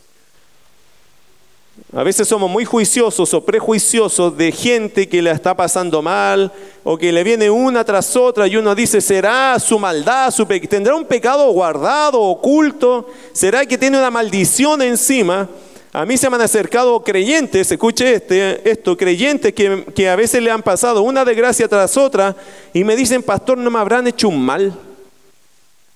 A 1.94 2.04
veces 2.04 2.26
somos 2.26 2.50
muy 2.50 2.64
juiciosos 2.64 3.34
o 3.34 3.44
prejuiciosos 3.44 4.38
de 4.38 4.54
gente 4.54 5.10
que 5.10 5.22
le 5.22 5.30
está 5.30 5.54
pasando 5.54 6.02
mal 6.02 6.50
o 6.86 6.98
que 6.98 7.12
le 7.12 7.22
viene 7.22 7.50
una 7.50 7.84
tras 7.84 8.16
otra 8.16 8.48
y 8.48 8.56
uno 8.56 8.74
dice, 8.74 9.02
¿será 9.02 9.60
su 9.60 9.78
maldad? 9.78 10.32
Su 10.32 10.46
¿Tendrá 10.46 10.96
un 10.96 11.04
pecado 11.04 11.52
guardado, 11.52 12.22
oculto? 12.22 13.10
¿Será 13.34 13.66
que 13.66 13.78
tiene 13.78 13.98
una 13.98 14.10
maldición 14.10 14.82
encima? 14.82 15.50
A 15.92 16.06
mí 16.06 16.16
se 16.16 16.30
me 16.30 16.38
han 16.38 16.44
acercado 16.44 17.04
creyentes, 17.04 17.70
escuche 17.70 18.14
este, 18.14 18.72
esto, 18.72 18.96
creyentes 18.96 19.52
que, 19.54 19.84
que, 19.94 20.08
a 20.08 20.16
veces 20.16 20.42
le 20.42 20.50
han 20.50 20.64
pasado 20.64 21.02
una 21.02 21.26
desgracia 21.26 21.68
tras 21.68 21.98
otra 21.98 22.34
y 22.74 22.86
me 22.86 22.96
dicen, 22.96 23.22
pastor, 23.22 23.58
no 23.58 23.70
me 23.70 23.80
habrán 23.80 24.08
hecho 24.08 24.30
un 24.30 24.42
mal, 24.42 24.74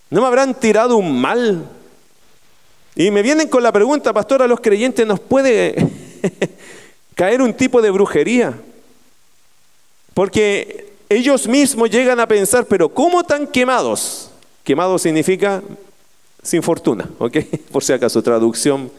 no 0.09 0.19
me 0.19 0.27
habrán 0.27 0.53
tirado 0.59 0.97
un 0.97 1.21
mal. 1.21 1.69
Y 2.95 3.11
me 3.11 3.21
vienen 3.21 3.49
con 3.49 3.61
la 3.61 3.73
pregunta, 3.73 4.13
pastor, 4.13 4.41
a 4.41 4.47
los 4.47 4.61
creyentes 4.61 5.05
nos 5.05 5.19
puede 5.19 5.75
caer 7.15 7.41
un 7.41 7.53
tipo 7.53 7.81
de 7.81 7.91
brujería. 7.91 8.53
Porque 10.13 10.93
ellos 11.09 11.45
mismos 11.47 11.89
llegan 11.89 12.21
a 12.21 12.27
pensar, 12.27 12.65
pero 12.65 12.87
¿cómo 12.87 13.23
tan 13.23 13.47
quemados? 13.47 14.31
Quemado 14.63 14.97
significa 14.97 15.61
sin 16.41 16.63
fortuna, 16.63 17.09
¿ok? 17.19 17.37
Por 17.71 17.83
si 17.83 17.91
acaso, 17.91 18.23
traducción 18.23 18.89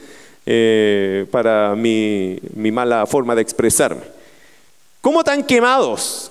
eh, 0.45 1.27
para 1.31 1.75
mi, 1.75 2.39
mi 2.55 2.71
mala 2.71 3.07
forma 3.07 3.35
de 3.35 3.43
expresarme. 3.43 4.03
¿Cómo 5.01 5.25
tan 5.25 5.43
quemados? 5.43 6.31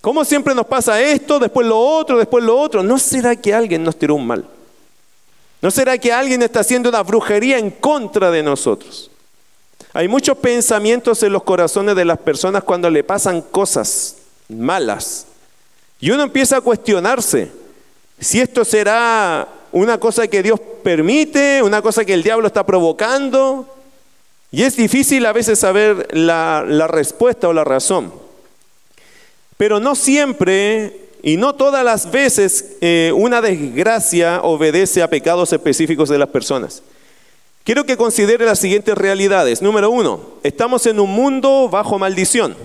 ¿Cómo 0.00 0.24
siempre 0.24 0.54
nos 0.54 0.66
pasa 0.66 1.00
esto, 1.02 1.38
después 1.38 1.66
lo 1.66 1.78
otro, 1.78 2.16
después 2.16 2.42
lo 2.42 2.58
otro? 2.58 2.82
¿No 2.82 2.98
será 2.98 3.36
que 3.36 3.52
alguien 3.52 3.82
nos 3.82 3.96
tiró 3.96 4.14
un 4.14 4.26
mal? 4.26 4.44
¿No 5.60 5.70
será 5.70 5.98
que 5.98 6.12
alguien 6.12 6.42
está 6.42 6.60
haciendo 6.60 6.88
una 6.88 7.02
brujería 7.02 7.58
en 7.58 7.70
contra 7.70 8.30
de 8.30 8.42
nosotros? 8.42 9.10
Hay 9.92 10.06
muchos 10.06 10.38
pensamientos 10.38 11.22
en 11.22 11.32
los 11.32 11.42
corazones 11.42 11.96
de 11.96 12.04
las 12.04 12.18
personas 12.18 12.62
cuando 12.62 12.90
le 12.90 13.02
pasan 13.02 13.42
cosas 13.42 14.16
malas. 14.48 15.26
Y 16.00 16.10
uno 16.10 16.22
empieza 16.22 16.58
a 16.58 16.60
cuestionarse 16.60 17.50
si 18.20 18.40
esto 18.40 18.64
será 18.64 19.48
una 19.72 19.98
cosa 19.98 20.28
que 20.28 20.42
Dios 20.42 20.60
permite, 20.82 21.62
una 21.62 21.82
cosa 21.82 22.04
que 22.04 22.14
el 22.14 22.22
diablo 22.22 22.46
está 22.46 22.64
provocando. 22.64 23.66
Y 24.50 24.62
es 24.62 24.76
difícil 24.76 25.26
a 25.26 25.32
veces 25.32 25.58
saber 25.58 26.08
la, 26.12 26.64
respuesta 26.88 27.48
o 27.48 27.52
la 27.52 27.64
razón. 27.64 28.12
Pero 29.56 29.80
no 29.80 29.94
siempre 29.94 31.07
y 31.22 31.36
no 31.36 31.54
todas 31.54 31.84
las 31.84 32.10
veces 32.10 32.76
eh, 32.80 33.12
una 33.14 33.40
desgracia 33.40 34.40
obedece 34.42 35.02
a 35.02 35.10
pecados 35.10 35.52
específicos 35.52 36.08
de 36.08 36.18
las 36.18 36.28
personas. 36.28 36.82
Quiero 37.64 37.84
que 37.84 37.96
considere 37.96 38.46
las 38.46 38.58
siguientes 38.58 38.96
realidades. 38.96 39.60
Número 39.60 39.90
uno, 39.90 40.20
estamos 40.42 40.86
en 40.86 41.00
un 41.00 41.10
mundo 41.10 41.68
bajo 41.68 41.98
maldición. 41.98 42.56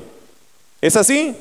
¿Es 0.81 0.95
así? 0.95 1.35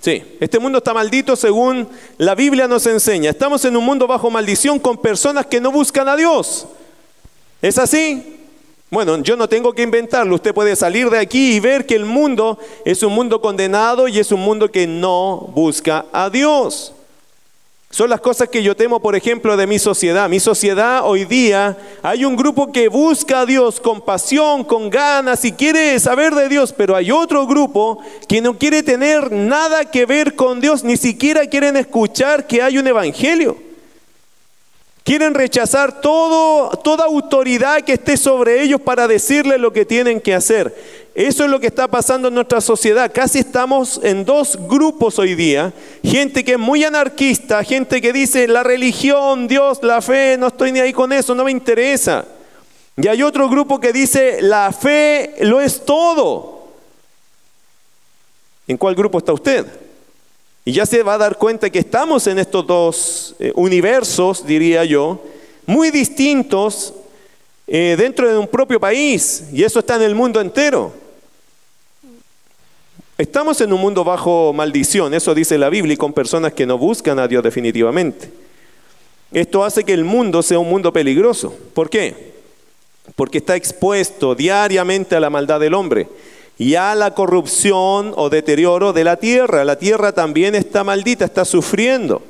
Sí, 0.00 0.22
este 0.40 0.58
mundo 0.58 0.78
está 0.78 0.92
maldito 0.92 1.36
según 1.36 1.88
la 2.18 2.34
Biblia 2.34 2.66
nos 2.66 2.86
enseña. 2.86 3.30
Estamos 3.30 3.64
en 3.64 3.76
un 3.76 3.84
mundo 3.84 4.06
bajo 4.06 4.30
maldición 4.30 4.78
con 4.78 4.96
personas 4.96 5.46
que 5.46 5.60
no 5.60 5.70
buscan 5.70 6.08
a 6.08 6.16
Dios. 6.16 6.66
¿Es 7.60 7.78
así? 7.78 8.41
Bueno, 8.92 9.16
yo 9.22 9.38
no 9.38 9.48
tengo 9.48 9.72
que 9.72 9.80
inventarlo. 9.80 10.34
Usted 10.34 10.52
puede 10.52 10.76
salir 10.76 11.08
de 11.08 11.18
aquí 11.18 11.54
y 11.54 11.60
ver 11.60 11.86
que 11.86 11.94
el 11.94 12.04
mundo 12.04 12.58
es 12.84 13.02
un 13.02 13.14
mundo 13.14 13.40
condenado 13.40 14.06
y 14.06 14.18
es 14.18 14.30
un 14.30 14.40
mundo 14.40 14.70
que 14.70 14.86
no 14.86 15.50
busca 15.54 16.04
a 16.12 16.28
Dios. 16.28 16.92
Son 17.88 18.10
las 18.10 18.20
cosas 18.20 18.50
que 18.50 18.62
yo 18.62 18.76
temo, 18.76 19.00
por 19.00 19.16
ejemplo, 19.16 19.56
de 19.56 19.66
mi 19.66 19.78
sociedad. 19.78 20.28
Mi 20.28 20.40
sociedad 20.40 21.06
hoy 21.06 21.24
día 21.24 21.74
hay 22.02 22.26
un 22.26 22.36
grupo 22.36 22.70
que 22.70 22.88
busca 22.88 23.40
a 23.40 23.46
Dios 23.46 23.80
con 23.80 24.02
pasión, 24.02 24.62
con 24.62 24.90
ganas 24.90 25.42
y 25.46 25.52
quiere 25.52 25.98
saber 25.98 26.34
de 26.34 26.50
Dios, 26.50 26.74
pero 26.74 26.94
hay 26.94 27.10
otro 27.10 27.46
grupo 27.46 27.98
que 28.28 28.42
no 28.42 28.58
quiere 28.58 28.82
tener 28.82 29.32
nada 29.32 29.90
que 29.90 30.04
ver 30.04 30.36
con 30.36 30.60
Dios, 30.60 30.84
ni 30.84 30.98
siquiera 30.98 31.46
quieren 31.46 31.78
escuchar 31.78 32.46
que 32.46 32.60
hay 32.60 32.76
un 32.76 32.86
evangelio. 32.86 33.71
Quieren 35.04 35.34
rechazar 35.34 36.00
todo, 36.00 36.70
toda 36.78 37.06
autoridad 37.06 37.82
que 37.82 37.94
esté 37.94 38.16
sobre 38.16 38.62
ellos 38.62 38.80
para 38.80 39.08
decirles 39.08 39.58
lo 39.58 39.72
que 39.72 39.84
tienen 39.84 40.20
que 40.20 40.32
hacer. 40.32 40.72
Eso 41.14 41.44
es 41.44 41.50
lo 41.50 41.58
que 41.58 41.66
está 41.66 41.88
pasando 41.88 42.28
en 42.28 42.34
nuestra 42.34 42.60
sociedad. 42.60 43.10
Casi 43.12 43.40
estamos 43.40 44.00
en 44.04 44.24
dos 44.24 44.56
grupos 44.68 45.18
hoy 45.18 45.34
día. 45.34 45.72
Gente 46.04 46.44
que 46.44 46.52
es 46.52 46.58
muy 46.58 46.84
anarquista, 46.84 47.64
gente 47.64 48.00
que 48.00 48.12
dice 48.12 48.46
la 48.46 48.62
religión, 48.62 49.48
Dios, 49.48 49.80
la 49.82 50.00
fe, 50.00 50.36
no 50.38 50.46
estoy 50.46 50.70
ni 50.70 50.78
ahí 50.78 50.92
con 50.92 51.12
eso, 51.12 51.34
no 51.34 51.44
me 51.44 51.50
interesa. 51.50 52.24
Y 52.96 53.08
hay 53.08 53.24
otro 53.24 53.48
grupo 53.48 53.80
que 53.80 53.92
dice 53.92 54.40
la 54.40 54.70
fe 54.72 55.34
lo 55.40 55.60
es 55.60 55.84
todo. 55.84 56.68
¿En 58.68 58.76
cuál 58.76 58.94
grupo 58.94 59.18
está 59.18 59.32
usted? 59.32 59.66
Y 60.64 60.72
ya 60.72 60.86
se 60.86 61.02
va 61.02 61.14
a 61.14 61.18
dar 61.18 61.38
cuenta 61.38 61.70
que 61.70 61.80
estamos 61.80 62.26
en 62.28 62.38
estos 62.38 62.66
dos 62.66 63.34
eh, 63.40 63.52
universos, 63.56 64.46
diría 64.46 64.84
yo, 64.84 65.20
muy 65.66 65.90
distintos 65.90 66.94
eh, 67.66 67.96
dentro 67.98 68.30
de 68.30 68.38
un 68.38 68.46
propio 68.46 68.78
país, 68.78 69.44
y 69.52 69.64
eso 69.64 69.80
está 69.80 69.96
en 69.96 70.02
el 70.02 70.14
mundo 70.14 70.40
entero. 70.40 70.92
Estamos 73.18 73.60
en 73.60 73.72
un 73.72 73.80
mundo 73.80 74.04
bajo 74.04 74.52
maldición, 74.52 75.14
eso 75.14 75.34
dice 75.34 75.58
la 75.58 75.68
Biblia, 75.68 75.94
y 75.94 75.96
con 75.96 76.12
personas 76.12 76.52
que 76.52 76.66
no 76.66 76.78
buscan 76.78 77.18
a 77.18 77.26
Dios 77.26 77.42
definitivamente. 77.42 78.30
Esto 79.32 79.64
hace 79.64 79.82
que 79.82 79.92
el 79.92 80.04
mundo 80.04 80.42
sea 80.42 80.58
un 80.58 80.68
mundo 80.68 80.92
peligroso. 80.92 81.56
¿Por 81.74 81.90
qué? 81.90 82.34
Porque 83.16 83.38
está 83.38 83.56
expuesto 83.56 84.34
diariamente 84.34 85.16
a 85.16 85.20
la 85.20 85.30
maldad 85.30 85.58
del 85.58 85.74
hombre 85.74 86.06
y 86.58 86.74
a 86.74 86.94
la 86.94 87.14
corrupción 87.14 88.12
o 88.16 88.28
deterioro 88.30 88.92
de 88.92 89.04
la 89.04 89.16
tierra. 89.16 89.64
La 89.64 89.76
tierra 89.76 90.12
también 90.12 90.54
está 90.54 90.84
maldita, 90.84 91.24
está 91.24 91.44
sufriendo. 91.44 92.22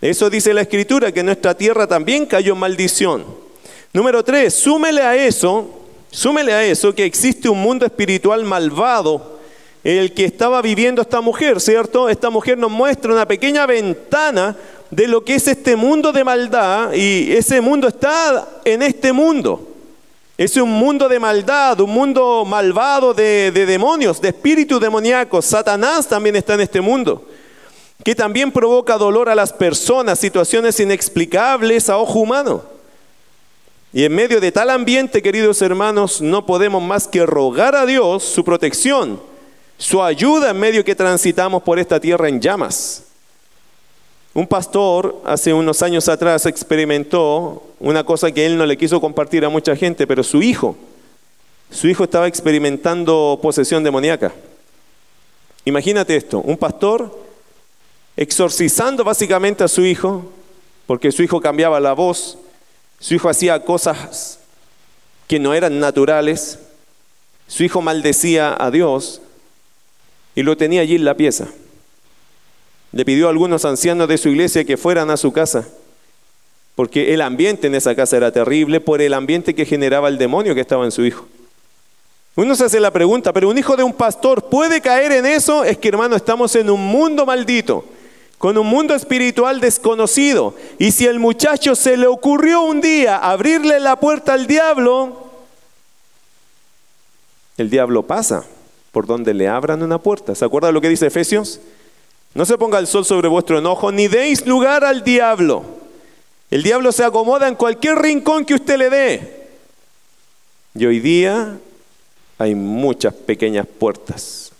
Eso 0.00 0.30
dice 0.30 0.54
la 0.54 0.60
escritura, 0.60 1.10
que 1.10 1.24
nuestra 1.24 1.54
tierra 1.54 1.86
también 1.86 2.26
cayó 2.26 2.52
en 2.52 2.60
maldición. 2.60 3.24
Número 3.92 4.22
tres, 4.22 4.54
súmele 4.54 5.02
a 5.02 5.16
eso, 5.16 5.68
súmele 6.10 6.52
a 6.52 6.64
eso 6.64 6.94
que 6.94 7.04
existe 7.04 7.48
un 7.48 7.60
mundo 7.60 7.84
espiritual 7.84 8.44
malvado, 8.44 9.38
el 9.82 10.12
que 10.12 10.24
estaba 10.24 10.60
viviendo 10.62 11.02
esta 11.02 11.20
mujer, 11.20 11.60
¿cierto? 11.60 12.08
Esta 12.08 12.30
mujer 12.30 12.58
nos 12.58 12.70
muestra 12.70 13.12
una 13.12 13.26
pequeña 13.26 13.66
ventana 13.66 14.56
de 14.90 15.08
lo 15.08 15.24
que 15.24 15.34
es 15.34 15.48
este 15.48 15.74
mundo 15.76 16.12
de 16.12 16.24
maldad 16.24 16.92
y 16.92 17.32
ese 17.32 17.60
mundo 17.60 17.88
está 17.88 18.60
en 18.64 18.82
este 18.82 19.12
mundo. 19.12 19.77
Es 20.38 20.56
un 20.56 20.70
mundo 20.70 21.08
de 21.08 21.18
maldad, 21.18 21.80
un 21.80 21.90
mundo 21.90 22.44
malvado 22.44 23.12
de, 23.12 23.50
demonios, 23.50 24.20
de 24.20 24.28
espíritus 24.28 24.80
demoníacos. 24.80 25.44
Satanás 25.44 26.06
también 26.06 26.36
está 26.36 26.54
en 26.54 26.60
este 26.60 26.80
mundo, 26.80 27.28
que 28.04 28.14
también 28.14 28.52
provoca 28.52 28.96
dolor 28.96 29.28
a 29.28 29.34
las 29.34 29.52
personas, 29.52 30.20
situaciones 30.20 30.78
inexplicables 30.78 31.90
a 31.90 31.98
ojo 31.98 32.20
humano. 32.20 32.62
Y 33.92 34.04
en 34.04 34.14
medio 34.14 34.40
de 34.40 34.52
tal 34.52 34.70
ambiente, 34.70 35.22
queridos 35.22 35.60
hermanos, 35.60 36.20
no 36.20 36.46
podemos 36.46 36.80
más 36.80 37.08
que 37.08 37.26
rogar 37.26 37.74
a 37.74 37.84
Dios 37.84 38.22
su 38.22 38.44
protección, 38.44 39.20
su 39.76 40.00
ayuda 40.00 40.50
en 40.50 40.60
medio 40.60 40.84
que 40.84 40.94
transitamos 40.94 41.64
por 41.64 41.80
esta 41.80 41.98
tierra 41.98 42.28
en 42.28 42.40
llamas. 42.40 43.07
Un 44.38 44.46
pastor 44.46 45.20
hace 45.24 45.52
unos 45.52 45.82
años 45.82 46.08
atrás 46.08 46.46
experimentó 46.46 47.60
una 47.80 48.04
cosa 48.04 48.30
que 48.30 48.46
él 48.46 48.56
no 48.56 48.66
le 48.66 48.78
quiso 48.78 49.00
compartir 49.00 49.44
a 49.44 49.48
mucha 49.48 49.74
gente, 49.74 50.06
pero 50.06 50.22
su 50.22 50.40
hijo, 50.44 50.76
su 51.72 51.88
hijo 51.88 52.04
estaba 52.04 52.28
experimentando 52.28 53.40
posesión 53.42 53.82
demoníaca. 53.82 54.32
Imagínate 55.64 56.14
esto, 56.14 56.38
un 56.38 56.56
pastor 56.56 57.20
exorcizando 58.16 59.02
básicamente 59.02 59.64
a 59.64 59.68
su 59.68 59.84
hijo, 59.84 60.30
porque 60.86 61.10
su 61.10 61.24
hijo 61.24 61.40
cambiaba 61.40 61.80
la 61.80 61.94
voz, 61.94 62.38
su 63.00 63.14
hijo 63.14 63.28
hacía 63.28 63.64
cosas 63.64 64.38
que 65.26 65.40
no 65.40 65.52
eran 65.52 65.80
naturales, 65.80 66.60
su 67.48 67.64
hijo 67.64 67.82
maldecía 67.82 68.54
a 68.56 68.70
Dios 68.70 69.20
y 70.36 70.44
lo 70.44 70.56
tenía 70.56 70.82
allí 70.82 70.94
en 70.94 71.04
la 71.04 71.16
pieza. 71.16 71.48
Le 72.92 73.04
pidió 73.04 73.26
a 73.26 73.30
algunos 73.30 73.64
ancianos 73.64 74.08
de 74.08 74.18
su 74.18 74.28
iglesia 74.30 74.64
que 74.64 74.76
fueran 74.76 75.10
a 75.10 75.16
su 75.16 75.32
casa, 75.32 75.68
porque 76.74 77.12
el 77.12 77.20
ambiente 77.20 77.66
en 77.66 77.74
esa 77.74 77.94
casa 77.94 78.16
era 78.16 78.32
terrible 78.32 78.80
por 78.80 79.02
el 79.02 79.14
ambiente 79.14 79.54
que 79.54 79.66
generaba 79.66 80.08
el 80.08 80.18
demonio 80.18 80.54
que 80.54 80.60
estaba 80.60 80.84
en 80.84 80.92
su 80.92 81.04
hijo. 81.04 81.26
Uno 82.36 82.54
se 82.54 82.64
hace 82.64 82.78
la 82.78 82.92
pregunta, 82.92 83.32
pero 83.32 83.48
un 83.48 83.58
hijo 83.58 83.76
de 83.76 83.82
un 83.82 83.92
pastor 83.92 84.44
puede 84.44 84.80
caer 84.80 85.10
en 85.10 85.26
eso? 85.26 85.64
Es 85.64 85.76
que 85.76 85.88
hermano, 85.88 86.14
estamos 86.14 86.54
en 86.54 86.70
un 86.70 86.86
mundo 86.86 87.26
maldito, 87.26 87.84
con 88.38 88.56
un 88.56 88.68
mundo 88.68 88.94
espiritual 88.94 89.60
desconocido. 89.60 90.54
Y 90.78 90.92
si 90.92 91.06
el 91.06 91.18
muchacho 91.18 91.74
se 91.74 91.96
le 91.96 92.06
ocurrió 92.06 92.62
un 92.62 92.80
día 92.80 93.16
abrirle 93.16 93.80
la 93.80 93.96
puerta 93.96 94.34
al 94.34 94.46
diablo, 94.46 95.28
el 97.56 97.70
diablo 97.70 98.04
pasa 98.04 98.44
por 98.92 99.06
donde 99.06 99.34
le 99.34 99.48
abran 99.48 99.82
una 99.82 99.98
puerta. 99.98 100.36
¿Se 100.36 100.44
acuerda 100.44 100.70
lo 100.70 100.80
que 100.80 100.88
dice 100.88 101.08
Efesios? 101.08 101.60
No 102.38 102.46
se 102.46 102.56
ponga 102.56 102.78
el 102.78 102.86
sol 102.86 103.04
sobre 103.04 103.26
vuestro 103.26 103.58
enojo, 103.58 103.90
ni 103.90 104.06
deis 104.06 104.46
lugar 104.46 104.84
al 104.84 105.02
diablo. 105.02 105.64
El 106.52 106.62
diablo 106.62 106.92
se 106.92 107.02
acomoda 107.02 107.48
en 107.48 107.56
cualquier 107.56 107.98
rincón 107.98 108.44
que 108.44 108.54
usted 108.54 108.78
le 108.78 108.90
dé. 108.90 109.48
Y 110.72 110.86
hoy 110.86 111.00
día 111.00 111.58
hay 112.38 112.54
muchas 112.54 113.12
pequeñas 113.12 113.66
puertas. 113.66 114.52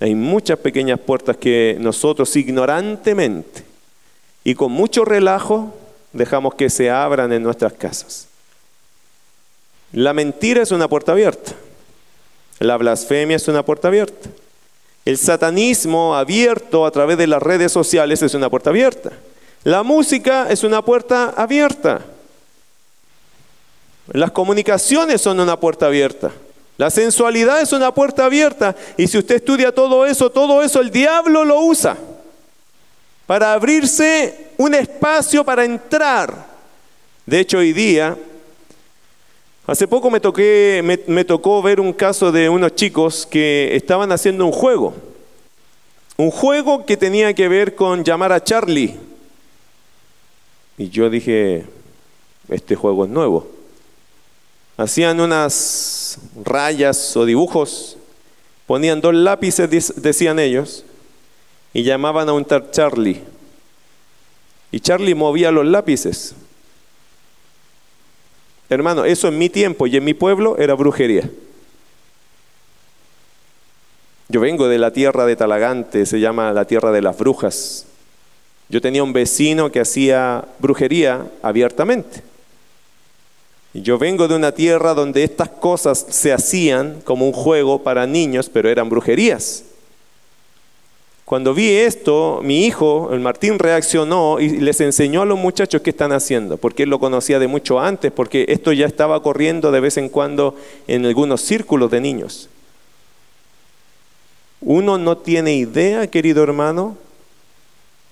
Hay 0.00 0.14
muchas 0.14 0.58
pequeñas 0.58 0.98
puertas 1.00 1.36
que 1.36 1.76
nosotros 1.78 2.34
ignorantemente 2.34 3.62
y 4.42 4.54
con 4.54 4.72
mucho 4.72 5.04
relajo 5.04 5.74
dejamos 6.14 6.54
que 6.54 6.70
se 6.70 6.88
abran 6.88 7.30
en 7.34 7.42
nuestras 7.42 7.74
casas. 7.74 8.26
La 9.92 10.14
mentira 10.14 10.62
es 10.62 10.70
una 10.70 10.88
puerta 10.88 11.12
abierta. 11.12 11.52
La 12.58 12.78
blasfemia 12.78 13.36
es 13.36 13.48
una 13.48 13.62
puerta 13.62 13.88
abierta. 13.88 14.30
El 15.04 15.18
satanismo 15.18 16.16
abierto 16.16 16.86
a 16.86 16.90
través 16.90 17.18
de 17.18 17.26
las 17.26 17.42
redes 17.42 17.70
sociales 17.72 18.22
es 18.22 18.34
una 18.34 18.48
puerta 18.48 18.70
abierta. 18.70 19.10
La 19.62 19.82
música 19.82 20.46
es 20.50 20.64
una 20.64 20.82
puerta 20.82 21.34
abierta. 21.36 22.00
Las 24.12 24.30
comunicaciones 24.30 25.20
son 25.20 25.40
una 25.40 25.58
puerta 25.58 25.86
abierta. 25.86 26.32
La 26.76 26.90
sensualidad 26.90 27.60
es 27.60 27.72
una 27.72 27.92
puerta 27.92 28.24
abierta. 28.24 28.74
Y 28.96 29.06
si 29.06 29.18
usted 29.18 29.36
estudia 29.36 29.72
todo 29.72 30.06
eso, 30.06 30.30
todo 30.30 30.62
eso 30.62 30.80
el 30.80 30.90
diablo 30.90 31.44
lo 31.44 31.60
usa 31.60 31.96
para 33.26 33.52
abrirse 33.52 34.52
un 34.56 34.74
espacio 34.74 35.44
para 35.44 35.64
entrar. 35.64 36.46
De 37.26 37.40
hecho, 37.40 37.58
hoy 37.58 37.72
día, 37.72 38.16
hace 39.66 39.88
poco 39.88 40.10
me, 40.10 40.20
toqué, 40.20 41.24
tocó 41.26 41.62
ver 41.62 41.80
un 41.80 41.92
caso 41.92 42.30
de 42.32 42.48
unos 42.48 42.74
chicos 42.74 43.26
que 43.26 43.74
estaban 43.74 44.12
haciendo 44.12 44.44
un 44.44 44.52
juego. 44.52 44.94
Un 46.16 46.30
juego 46.30 46.86
que 46.86 46.96
tenía 46.96 47.34
que 47.34 47.48
ver 47.48 47.74
con 47.74 48.04
llamar 48.04 48.32
a 48.32 48.42
Charlie. 48.42 48.96
Y 50.78 50.88
yo 50.88 51.10
dije, 51.10 51.64
este 52.48 52.76
juego 52.76 53.04
es 53.04 53.10
nuevo. 53.10 53.48
Hacían 54.76 55.20
unas 55.20 56.18
rayas 56.44 57.16
o 57.16 57.24
dibujos, 57.24 57.96
ponían 58.66 59.00
dos 59.00 59.14
lápices, 59.14 59.94
decían 60.02 60.38
ellos, 60.38 60.84
y 61.72 61.84
llamaban 61.84 62.28
a 62.28 62.32
un 62.32 62.44
tal 62.44 62.70
Charlie. 62.70 63.22
Y 64.72 64.80
Charlie 64.80 65.14
movía 65.14 65.52
los 65.52 65.66
lápices. 65.66 66.34
Hermano, 68.68 69.04
eso 69.04 69.28
en 69.28 69.38
mi 69.38 69.48
tiempo 69.48 69.86
y 69.86 69.96
en 69.96 70.04
mi 70.04 70.14
pueblo 70.14 70.56
era 70.58 70.74
brujería. 70.74 71.28
Yo 74.28 74.40
vengo 74.40 74.68
de 74.68 74.78
la 74.78 74.90
tierra 74.90 75.26
de 75.26 75.36
Talagante, 75.36 76.06
se 76.06 76.18
llama 76.18 76.52
la 76.52 76.64
tierra 76.64 76.92
de 76.92 77.02
las 77.02 77.16
brujas. 77.18 77.86
Yo 78.68 78.80
tenía 78.80 79.02
un 79.02 79.12
vecino 79.12 79.70
que 79.70 79.80
hacía 79.80 80.44
brujería 80.58 81.26
abiertamente. 81.42 82.22
Yo 83.74 83.98
vengo 83.98 84.28
de 84.28 84.36
una 84.36 84.52
tierra 84.52 84.94
donde 84.94 85.24
estas 85.24 85.48
cosas 85.48 86.06
se 86.08 86.32
hacían 86.32 87.00
como 87.04 87.26
un 87.26 87.32
juego 87.32 87.82
para 87.82 88.06
niños, 88.06 88.48
pero 88.48 88.68
eran 88.68 88.88
brujerías. 88.88 89.64
Cuando 91.24 91.54
vi 91.54 91.70
esto, 91.70 92.40
mi 92.42 92.66
hijo, 92.66 93.08
el 93.12 93.20
Martín, 93.20 93.58
reaccionó 93.58 94.40
y 94.40 94.50
les 94.58 94.80
enseñó 94.82 95.22
a 95.22 95.24
los 95.26 95.38
muchachos 95.38 95.80
qué 95.80 95.90
están 95.90 96.12
haciendo, 96.12 96.58
porque 96.58 96.82
él 96.82 96.90
lo 96.90 96.98
conocía 96.98 97.38
de 97.38 97.48
mucho 97.48 97.80
antes, 97.80 98.12
porque 98.12 98.44
esto 98.48 98.72
ya 98.72 98.84
estaba 98.86 99.22
corriendo 99.22 99.72
de 99.72 99.80
vez 99.80 99.96
en 99.96 100.10
cuando 100.10 100.54
en 100.86 101.06
algunos 101.06 101.40
círculos 101.40 101.90
de 101.90 102.02
niños. 102.02 102.50
Uno 104.60 104.98
no 104.98 105.16
tiene 105.16 105.54
idea, 105.54 106.06
querido 106.08 106.42
hermano, 106.42 106.98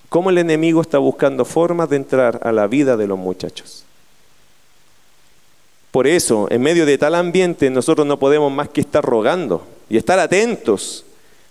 cómo 0.09 0.31
el 0.31 0.39
enemigo 0.39 0.81
está 0.81 0.97
buscando 0.97 1.45
formas 1.45 1.89
de 1.89 1.97
entrar 1.97 2.39
a 2.43 2.51
la 2.51 2.65
vida 2.65 2.97
de 2.97 3.05
los 3.05 3.19
muchachos. 3.19 3.85
Por 5.91 6.07
eso, 6.07 6.47
en 6.49 6.63
medio 6.63 6.87
de 6.87 6.97
tal 6.97 7.13
ambiente, 7.13 7.69
nosotros 7.69 8.07
no 8.07 8.17
podemos 8.17 8.51
más 8.51 8.69
que 8.69 8.81
estar 8.81 9.05
rogando 9.05 9.63
y 9.87 9.97
estar 9.97 10.17
atentos 10.17 11.05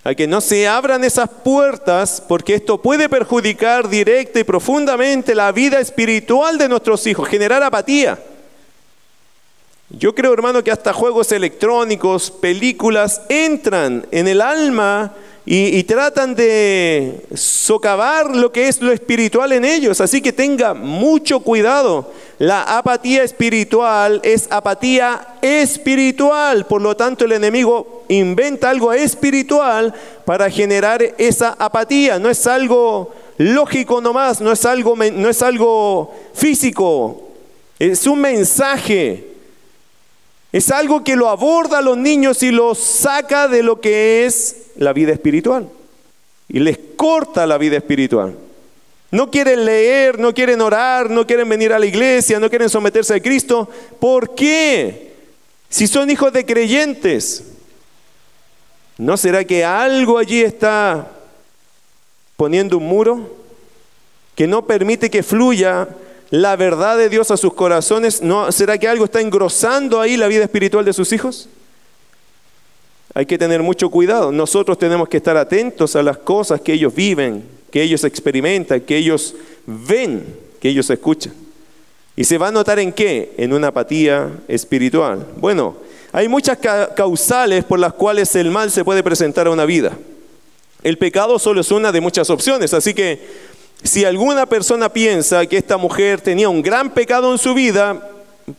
a 0.05 0.15
que 0.15 0.27
no 0.27 0.41
se 0.41 0.67
abran 0.67 1.05
esas 1.05 1.29
puertas, 1.29 2.23
porque 2.27 2.55
esto 2.55 2.83
puede 2.83 3.09
perjudicar 3.09 3.89
directa 3.89 4.41
y 4.41 4.45
profundamente 4.45 5.35
la 5.35 5.53
vida 5.53 5.79
espiritual 5.79 6.59
de 6.59 6.69
nuestros 6.69 7.07
hijos, 7.07 7.29
generar 7.29 7.63
apatía. 7.63 8.19
Yo 9.91 10.15
creo, 10.15 10.33
hermano, 10.33 10.65
que 10.65 10.73
hasta 10.73 10.93
juegos 10.93 11.31
electrónicos, 11.33 12.31
películas, 12.31 13.23
entran 13.29 14.07
en 14.11 14.27
el 14.27 14.41
alma 14.41 15.13
y, 15.45 15.83
tratan 15.85 16.37
de 16.37 17.27
socavar 17.35 18.37
lo 18.37 18.53
que 18.53 18.69
es 18.69 18.81
lo 18.81 18.93
espiritual 18.93 19.51
en 19.53 19.65
ellos. 19.65 20.01
Así 20.01 20.23
que 20.23 20.33
tenga 20.33 20.73
mucho 20.73 21.41
cuidado. 21.41 22.13
La 22.39 22.79
apatía 22.79 23.25
espiritual 23.25 24.21
es 24.23 24.47
apatía 24.51 25.39
espiritual. 25.43 26.67
Por 26.67 26.81
lo 26.81 26.97
tanto, 26.97 27.25
el 27.25 27.33
enemigo 27.33 28.05
inventa 28.09 28.71
algo 28.71 28.93
espiritual 28.93 29.93
para 30.25 30.49
generar 30.49 31.03
esa 31.19 31.57
apatía. 31.59 32.21
No 32.21 32.31
es 32.31 32.47
algo 32.47 33.13
lógico 33.37 34.01
nomás, 34.01 34.41
no 34.41 34.53
es 34.53 34.65
algo, 34.65 34.95
no 34.97 35.29
es 35.29 35.43
algo 35.43 36.15
físico. 36.35 37.31
Es 37.81 38.07
un 38.07 38.21
mensaje. 38.21 39.32
Es 40.53 40.71
algo 40.71 41.03
que 41.03 41.17
lo 41.17 41.31
aborda 41.31 41.79
a 41.79 41.83
los 41.83 41.97
niños 41.97 42.43
y 42.43 42.51
los 42.51 42.79
saca 42.79 43.49
de 43.49 43.63
lo 43.63 43.81
que 43.81 44.27
es 44.27 44.67
la 44.77 44.93
vida 44.93 45.13
espiritual. 45.13 45.69
Y 46.49 46.61
les 46.61 46.79
corta 46.97 47.47
la 47.47 47.57
vida 47.57 47.79
espiritual. 47.79 48.37
No 49.11 49.31
quieren 49.31 49.65
leer, 49.65 50.19
no 50.19 50.35
quieren 50.35 50.61
orar, 50.61 51.09
no 51.11 51.27
quieren 51.27 51.49
venir 51.49 51.73
a 51.73 51.79
la 51.79 51.87
iglesia, 51.87 52.39
no 52.39 52.51
quieren 52.51 52.69
someterse 52.69 53.15
a 53.15 53.21
Cristo. 53.21 53.69
¿Por 53.99 54.35
qué? 54.35 55.13
Si 55.71 55.87
son 55.87 56.11
hijos 56.11 56.33
de 56.35 56.45
creyentes, 56.45 57.45
¿no 58.99 59.17
será 59.17 59.45
que 59.45 59.65
algo 59.65 60.19
allí 60.19 60.43
está 60.43 61.11
poniendo 62.37 62.77
un 62.77 62.87
muro 62.87 63.37
que 64.35 64.47
no 64.47 64.67
permite 64.67 65.11
que 65.11 65.23
fluya 65.23 65.89
la 66.33 66.57
verdad 66.57 66.97
de 66.97 67.11
Dios 67.11 67.31
a 67.31 67.37
sus 67.37 67.53
corazones? 67.53 68.23
¿No 68.23 68.51
será 68.51 68.79
que 68.79 68.89
algo 68.89 69.05
está 69.05 69.21
engrosando 69.21 70.01
ahí 70.01 70.17
la 70.17 70.29
vida 70.29 70.45
espiritual 70.45 70.83
de 70.83 70.95
sus 70.95 71.13
hijos? 71.13 71.47
Hay 73.13 73.27
que 73.27 73.37
tener 73.37 73.63
mucho 73.63 73.91
cuidado. 73.91 74.33
Nosotros 74.33 74.79
tenemos 74.79 75.11
que 75.11 75.19
estar 75.19 75.37
atentos 75.37 75.95
a 75.95 76.03
las 76.03 76.17
cosas 76.17 76.63
que 76.63 76.73
ellos 76.73 76.95
viven, 76.95 77.45
que 77.71 77.83
ellos 77.83 78.03
experimentan, 78.05 78.81
que 78.81 78.97
ellos 78.97 79.35
ven, 79.67 80.25
que 80.59 80.71
ellos 80.71 80.89
escuchan. 80.89 81.35
¿Y 82.17 82.25
se 82.25 82.39
va 82.39 82.49
a 82.49 82.53
notar 82.53 82.79
en 82.79 82.95
qué? 82.95 83.35
En 83.37 83.53
una 83.53 83.69
apatía 83.69 84.31
espiritual. 84.49 85.27
Bueno, 85.37 85.77
hay 86.13 86.29
muchas 86.29 86.57
causales 86.97 87.65
por 87.65 87.79
las 87.79 87.93
cuales 87.93 88.35
el 88.37 88.51
mal 88.51 88.71
se 88.71 88.87
puede 88.87 89.03
presentar 89.03 89.49
a 89.49 89.51
una 89.51 89.67
vida. 89.67 89.93
El 90.83 90.97
pecado 90.99 91.39
solo 91.39 91.61
es 91.61 91.71
una 91.71 91.93
de 91.93 92.01
muchas 92.01 92.29
opciones, 92.31 92.75
así 92.75 92.93
que 92.95 93.21
si 93.83 94.05
alguna 94.05 94.47
persona 94.47 94.89
piensa 94.89 95.47
que 95.47 95.57
esta 95.57 95.77
mujer 95.77 96.21
tenía 96.21 96.49
un 96.49 96.63
gran 96.63 96.91
pecado 96.91 97.33
en 97.33 97.39
su 97.39 97.55
vida, 97.55 98.09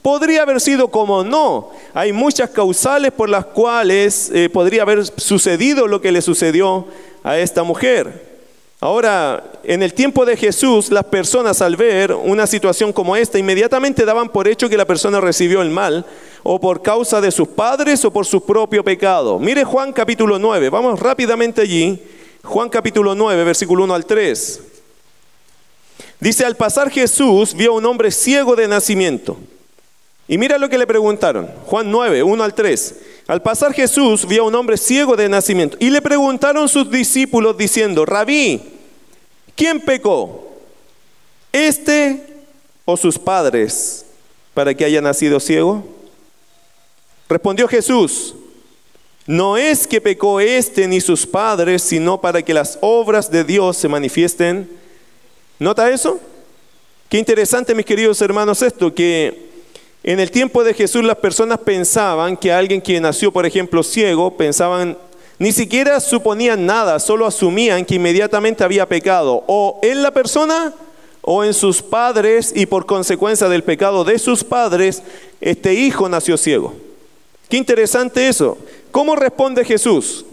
Podría 0.02 0.44
haber 0.44 0.62
sido 0.62 0.88
como 0.88 1.24
no. 1.24 1.72
Hay 1.94 2.14
muchas 2.14 2.50
causales 2.50 3.12
por 3.12 3.30
las 3.30 3.46
cuales 3.46 4.32
eh, 4.34 4.50
podría 4.50 4.84
haber 4.84 5.06
sucedido 5.06 5.88
lo 5.88 6.02
que 6.02 6.12
le 6.12 6.22
sucedió 6.22 6.86
a 7.24 7.38
esta 7.38 7.64
mujer. 7.64 8.34
Ahora, 8.80 9.44
en 9.64 9.82
el 9.82 9.94
tiempo 9.94 10.26
de 10.26 10.36
Jesús, 10.36 10.92
las 10.92 11.06
personas 11.06 11.62
al 11.62 11.78
ver 11.78 12.14
una 12.14 12.48
situación 12.48 12.92
como 12.92 13.16
esta, 13.16 13.40
inmediatamente 13.40 14.06
daban 14.06 14.30
por 14.30 14.48
hecho 14.48 14.68
que 14.68 14.78
la 14.78 14.86
persona 14.86 15.22
recibió 15.22 15.62
el 15.62 15.70
mal, 15.70 16.06
o 16.44 16.60
por 16.60 16.82
causa 16.82 17.22
de 17.22 17.32
sus 17.32 17.48
padres 17.48 18.04
o 18.04 18.12
por 18.12 18.26
su 18.26 18.46
propio 18.46 18.84
pecado. 18.84 19.40
Mire 19.40 19.64
Juan 19.64 19.94
capítulo 19.94 20.38
9, 20.38 20.70
vamos 20.70 21.00
rápidamente 21.00 21.62
allí. 21.62 22.02
Juan 22.44 22.68
capítulo 22.68 23.16
9, 23.16 23.44
versículo 23.46 23.86
1 23.86 23.94
al 23.94 24.06
3. 24.06 24.73
Dice, 26.24 26.46
al 26.46 26.56
pasar 26.56 26.90
Jesús 26.90 27.54
vio 27.54 27.72
a 27.72 27.76
un 27.76 27.86
hombre 27.86 28.10
ciego 28.10 28.56
de 28.56 28.66
nacimiento. 28.66 29.38
Y 30.26 30.38
mira 30.38 30.58
lo 30.58 30.70
que 30.70 30.78
le 30.78 30.88
preguntaron, 30.88 31.50
Juan 31.66 31.92
9, 31.92 32.24
1 32.24 32.44
al 32.46 32.54
3. 32.54 32.96
Al 33.28 33.42
pasar 33.42 33.74
Jesús 33.74 34.26
vio 34.26 34.44
a 34.44 34.48
un 34.48 34.56
hombre 34.56 34.78
ciego 34.78 35.18
de 35.18 35.28
nacimiento 35.28 35.76
y 35.82 35.90
le 35.90 36.02
preguntaron 36.02 36.70
sus 36.70 36.90
discípulos 36.90 37.58
diciendo, 37.58 38.06
Rabí, 38.06 38.62
¿quién 39.54 39.82
pecó? 39.82 40.48
¿Este 41.52 42.26
o 42.86 42.96
sus 42.96 43.20
padres 43.20 44.06
para 44.54 44.74
que 44.74 44.86
haya 44.86 45.02
nacido 45.02 45.42
ciego? 45.42 45.86
Respondió 47.28 47.68
Jesús, 47.68 48.34
no 49.28 49.58
es 49.58 49.86
que 49.86 50.00
pecó 50.00 50.40
este 50.40 50.88
ni 50.88 51.02
sus 51.02 51.28
padres, 51.28 51.84
sino 51.84 52.22
para 52.22 52.42
que 52.42 52.54
las 52.54 52.78
obras 52.80 53.30
de 53.30 53.44
Dios 53.44 53.76
se 53.76 53.90
manifiesten. 53.90 54.83
¿Nota 55.60 55.89
eso? 55.92 56.20
Qué 57.10 57.20
interesante, 57.20 57.76
mis 57.76 57.86
queridos 57.86 58.22
hermanos, 58.22 58.62
esto, 58.62 58.94
que 58.94 59.52
en 60.04 60.20
el 60.20 60.32
tiempo 60.32 60.63
de 60.63 60.74
Jesús 60.74 61.04
las 61.04 61.18
personas 61.18 61.60
pensaban 61.60 62.36
que 62.36 62.52
alguien 62.52 62.82
que 62.82 63.00
nació, 63.00 63.32
por 63.32 63.46
ejemplo, 63.46 63.84
ciego, 63.84 64.36
pensaban, 64.36 64.98
ni 65.38 65.52
siquiera 65.52 66.00
suponían 66.00 66.66
nada, 66.66 67.00
solo 67.00 67.28
asumían 67.28 67.86
que 67.86 67.96
inmediatamente 67.96 68.63
había 68.63 68.89
pecado, 68.89 69.44
o 69.48 69.80
en 69.84 70.02
la 70.02 70.12
persona 70.12 70.74
o 71.22 71.44
en 71.44 71.54
sus 71.54 71.82
padres, 71.82 72.52
y 72.56 72.66
por 72.66 72.86
consecuencia 72.86 73.48
del 73.48 73.63
pecado 73.63 74.04
de 74.04 74.20
sus 74.20 74.44
padres, 74.44 75.04
este 75.39 75.74
hijo 75.74 76.10
nació 76.10 76.36
ciego. 76.36 76.74
Qué 77.48 77.58
interesante 77.58 78.28
eso. 78.28 78.58
¿Cómo 78.92 79.16
responde 79.16 79.63
Jesús? 79.63 80.26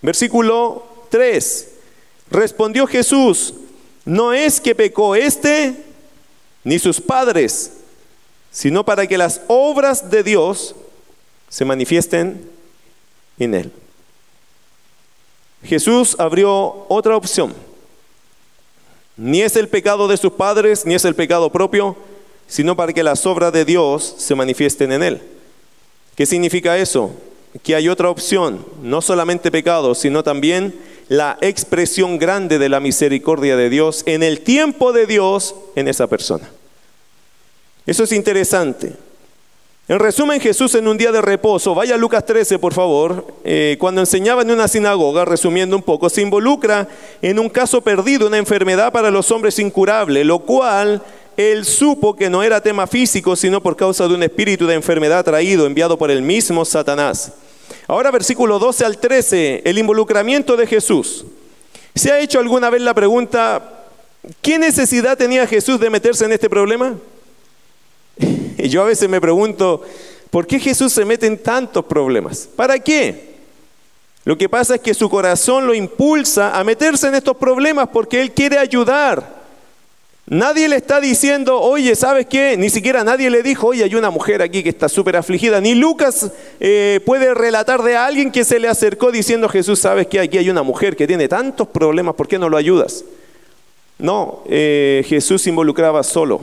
Versículo 0.00 0.84
3. 1.10 1.68
Respondió 2.30 2.86
Jesús, 2.86 3.52
no 4.06 4.32
es 4.32 4.58
que 4.60 4.74
pecó 4.74 5.14
este 5.14 5.74
ni 6.64 6.78
sus 6.78 7.00
padres 7.00 7.72
sino 8.56 8.86
para 8.86 9.06
que 9.06 9.18
las 9.18 9.42
obras 9.48 10.08
de 10.08 10.22
Dios 10.22 10.74
se 11.50 11.66
manifiesten 11.66 12.50
en 13.38 13.52
él. 13.52 13.70
Jesús 15.62 16.16
abrió 16.18 16.86
otra 16.88 17.18
opción. 17.18 17.52
Ni 19.14 19.42
es 19.42 19.56
el 19.56 19.68
pecado 19.68 20.08
de 20.08 20.16
sus 20.16 20.32
padres, 20.32 20.86
ni 20.86 20.94
es 20.94 21.04
el 21.04 21.14
pecado 21.14 21.52
propio, 21.52 21.98
sino 22.48 22.74
para 22.74 22.94
que 22.94 23.02
las 23.02 23.26
obras 23.26 23.52
de 23.52 23.66
Dios 23.66 24.14
se 24.16 24.34
manifiesten 24.34 24.90
en 24.90 25.02
él. 25.02 25.22
¿Qué 26.14 26.24
significa 26.24 26.78
eso? 26.78 27.10
Que 27.62 27.74
hay 27.74 27.90
otra 27.90 28.08
opción, 28.08 28.64
no 28.82 29.02
solamente 29.02 29.50
pecado, 29.50 29.94
sino 29.94 30.24
también 30.24 30.74
la 31.08 31.38
expresión 31.40 32.18
grande 32.18 32.58
de 32.58 32.68
la 32.68 32.80
misericordia 32.80 33.56
de 33.56 33.70
Dios 33.70 34.02
en 34.06 34.22
el 34.22 34.40
tiempo 34.40 34.92
de 34.92 35.06
Dios 35.06 35.54
en 35.76 35.88
esa 35.88 36.06
persona. 36.06 36.48
Eso 37.86 38.04
es 38.04 38.12
interesante. 38.12 38.92
En 39.88 40.00
resumen, 40.00 40.40
Jesús 40.40 40.74
en 40.74 40.88
un 40.88 40.98
día 40.98 41.12
de 41.12 41.22
reposo, 41.22 41.72
vaya 41.72 41.94
a 41.94 41.98
Lucas 41.98 42.26
13 42.26 42.58
por 42.58 42.74
favor, 42.74 43.24
eh, 43.44 43.76
cuando 43.78 44.00
enseñaba 44.00 44.42
en 44.42 44.50
una 44.50 44.66
sinagoga, 44.66 45.24
resumiendo 45.24 45.76
un 45.76 45.82
poco, 45.82 46.08
se 46.08 46.22
involucra 46.22 46.88
en 47.22 47.38
un 47.38 47.48
caso 47.48 47.80
perdido, 47.82 48.26
una 48.26 48.38
enfermedad 48.38 48.92
para 48.92 49.12
los 49.12 49.30
hombres 49.30 49.60
incurable, 49.60 50.24
lo 50.24 50.40
cual 50.40 51.02
él 51.36 51.64
supo 51.64 52.16
que 52.16 52.28
no 52.28 52.42
era 52.42 52.60
tema 52.60 52.88
físico, 52.88 53.36
sino 53.36 53.62
por 53.62 53.76
causa 53.76 54.08
de 54.08 54.14
un 54.14 54.24
espíritu 54.24 54.66
de 54.66 54.74
enfermedad 54.74 55.24
traído, 55.24 55.66
enviado 55.66 55.96
por 55.96 56.10
el 56.10 56.20
mismo 56.20 56.64
Satanás. 56.64 57.30
Ahora 57.88 58.10
versículo 58.10 58.58
12 58.58 58.84
al 58.84 58.98
13, 58.98 59.62
el 59.64 59.78
involucramiento 59.78 60.56
de 60.56 60.66
Jesús. 60.66 61.24
¿Se 61.94 62.10
ha 62.10 62.18
hecho 62.18 62.40
alguna 62.40 62.68
vez 62.68 62.82
la 62.82 62.94
pregunta, 62.94 63.84
¿qué 64.42 64.58
necesidad 64.58 65.16
tenía 65.16 65.46
Jesús 65.46 65.78
de 65.78 65.90
meterse 65.90 66.24
en 66.24 66.32
este 66.32 66.50
problema? 66.50 66.96
Y 68.58 68.70
yo 68.70 68.82
a 68.82 68.86
veces 68.86 69.08
me 69.08 69.20
pregunto, 69.20 69.82
¿por 70.30 70.46
qué 70.46 70.58
Jesús 70.58 70.92
se 70.92 71.04
mete 71.04 71.26
en 71.26 71.40
tantos 71.40 71.84
problemas? 71.84 72.48
¿Para 72.56 72.78
qué? 72.78 73.36
Lo 74.24 74.36
que 74.36 74.48
pasa 74.48 74.74
es 74.74 74.80
que 74.80 74.94
su 74.94 75.08
corazón 75.08 75.66
lo 75.66 75.74
impulsa 75.74 76.58
a 76.58 76.64
meterse 76.64 77.06
en 77.06 77.14
estos 77.14 77.36
problemas 77.36 77.88
porque 77.92 78.20
Él 78.20 78.32
quiere 78.32 78.58
ayudar. 78.58 79.35
Nadie 80.28 80.68
le 80.68 80.74
está 80.74 81.00
diciendo, 81.00 81.60
oye, 81.60 81.94
¿sabes 81.94 82.26
qué? 82.26 82.56
Ni 82.56 82.68
siquiera 82.68 83.04
nadie 83.04 83.30
le 83.30 83.44
dijo, 83.44 83.68
oye, 83.68 83.84
hay 83.84 83.94
una 83.94 84.10
mujer 84.10 84.42
aquí 84.42 84.64
que 84.64 84.70
está 84.70 84.88
súper 84.88 85.16
afligida. 85.16 85.60
Ni 85.60 85.76
Lucas 85.76 86.32
eh, 86.58 87.00
puede 87.06 87.32
relatar 87.32 87.82
de 87.84 87.96
alguien 87.96 88.32
que 88.32 88.44
se 88.44 88.58
le 88.58 88.66
acercó 88.66 89.12
diciendo, 89.12 89.48
Jesús, 89.48 89.78
¿sabes 89.78 90.08
qué? 90.08 90.18
Aquí 90.18 90.36
hay 90.36 90.50
una 90.50 90.64
mujer 90.64 90.96
que 90.96 91.06
tiene 91.06 91.28
tantos 91.28 91.68
problemas, 91.68 92.16
¿por 92.16 92.26
qué 92.26 92.40
no 92.40 92.48
lo 92.48 92.56
ayudas? 92.56 93.04
No, 93.98 94.42
eh, 94.48 95.04
Jesús 95.06 95.46
involucraba 95.46 96.02
solo. 96.02 96.40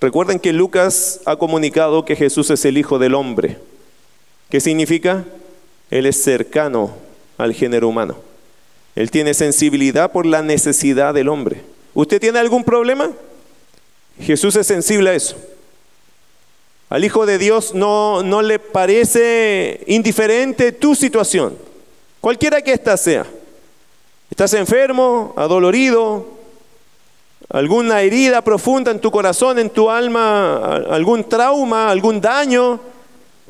Recuerden 0.00 0.38
que 0.38 0.52
Lucas 0.52 1.20
ha 1.26 1.34
comunicado 1.34 2.04
que 2.04 2.14
Jesús 2.14 2.48
es 2.50 2.64
el 2.64 2.78
Hijo 2.78 3.00
del 3.00 3.14
Hombre. 3.16 3.58
¿Qué 4.48 4.60
significa? 4.60 5.24
Él 5.90 6.06
es 6.06 6.22
cercano 6.22 6.92
al 7.38 7.54
género 7.54 7.88
humano. 7.88 8.16
Él 8.94 9.10
tiene 9.10 9.34
sensibilidad 9.34 10.12
por 10.12 10.26
la 10.26 10.42
necesidad 10.42 11.12
del 11.12 11.28
hombre. 11.28 11.62
¿Usted 11.94 12.20
tiene 12.20 12.38
algún 12.38 12.64
problema? 12.64 13.10
Jesús 14.20 14.56
es 14.56 14.66
sensible 14.66 15.10
a 15.10 15.14
eso. 15.14 15.36
Al 16.88 17.04
Hijo 17.04 17.24
de 17.24 17.38
Dios 17.38 17.74
no, 17.74 18.22
no 18.22 18.42
le 18.42 18.58
parece 18.58 19.82
indiferente 19.86 20.72
tu 20.72 20.94
situación, 20.94 21.56
cualquiera 22.20 22.62
que 22.62 22.72
ésta 22.72 22.96
sea. 22.96 23.26
¿Estás 24.30 24.54
enfermo, 24.54 25.34
adolorido, 25.36 26.40
alguna 27.50 28.00
herida 28.02 28.42
profunda 28.42 28.90
en 28.90 29.00
tu 29.00 29.10
corazón, 29.10 29.58
en 29.58 29.70
tu 29.70 29.90
alma, 29.90 30.76
algún 30.88 31.28
trauma, 31.28 31.90
algún 31.90 32.20
daño. 32.20 32.80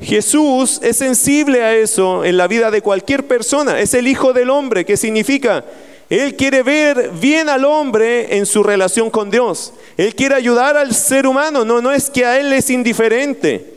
Jesús 0.01 0.79
es 0.81 0.97
sensible 0.97 1.61
a 1.63 1.75
eso 1.75 2.25
en 2.25 2.35
la 2.35 2.47
vida 2.47 2.71
de 2.71 2.81
cualquier 2.81 3.27
persona. 3.27 3.79
Es 3.79 3.93
el 3.93 4.07
Hijo 4.07 4.33
del 4.33 4.49
Hombre, 4.49 4.85
que 4.85 4.97
significa, 4.97 5.63
Él 6.11 6.35
quiere 6.35 6.61
ver 6.61 7.09
bien 7.21 7.47
al 7.47 7.63
hombre 7.63 8.35
en 8.35 8.45
su 8.45 8.63
relación 8.63 9.09
con 9.09 9.31
Dios. 9.31 9.71
Él 9.95 10.13
quiere 10.13 10.35
ayudar 10.35 10.75
al 10.75 10.93
ser 10.93 11.25
humano, 11.25 11.63
no, 11.63 11.81
no 11.81 11.89
es 11.89 12.09
que 12.09 12.25
a 12.25 12.37
Él 12.37 12.51
es 12.51 12.69
indiferente. 12.69 13.75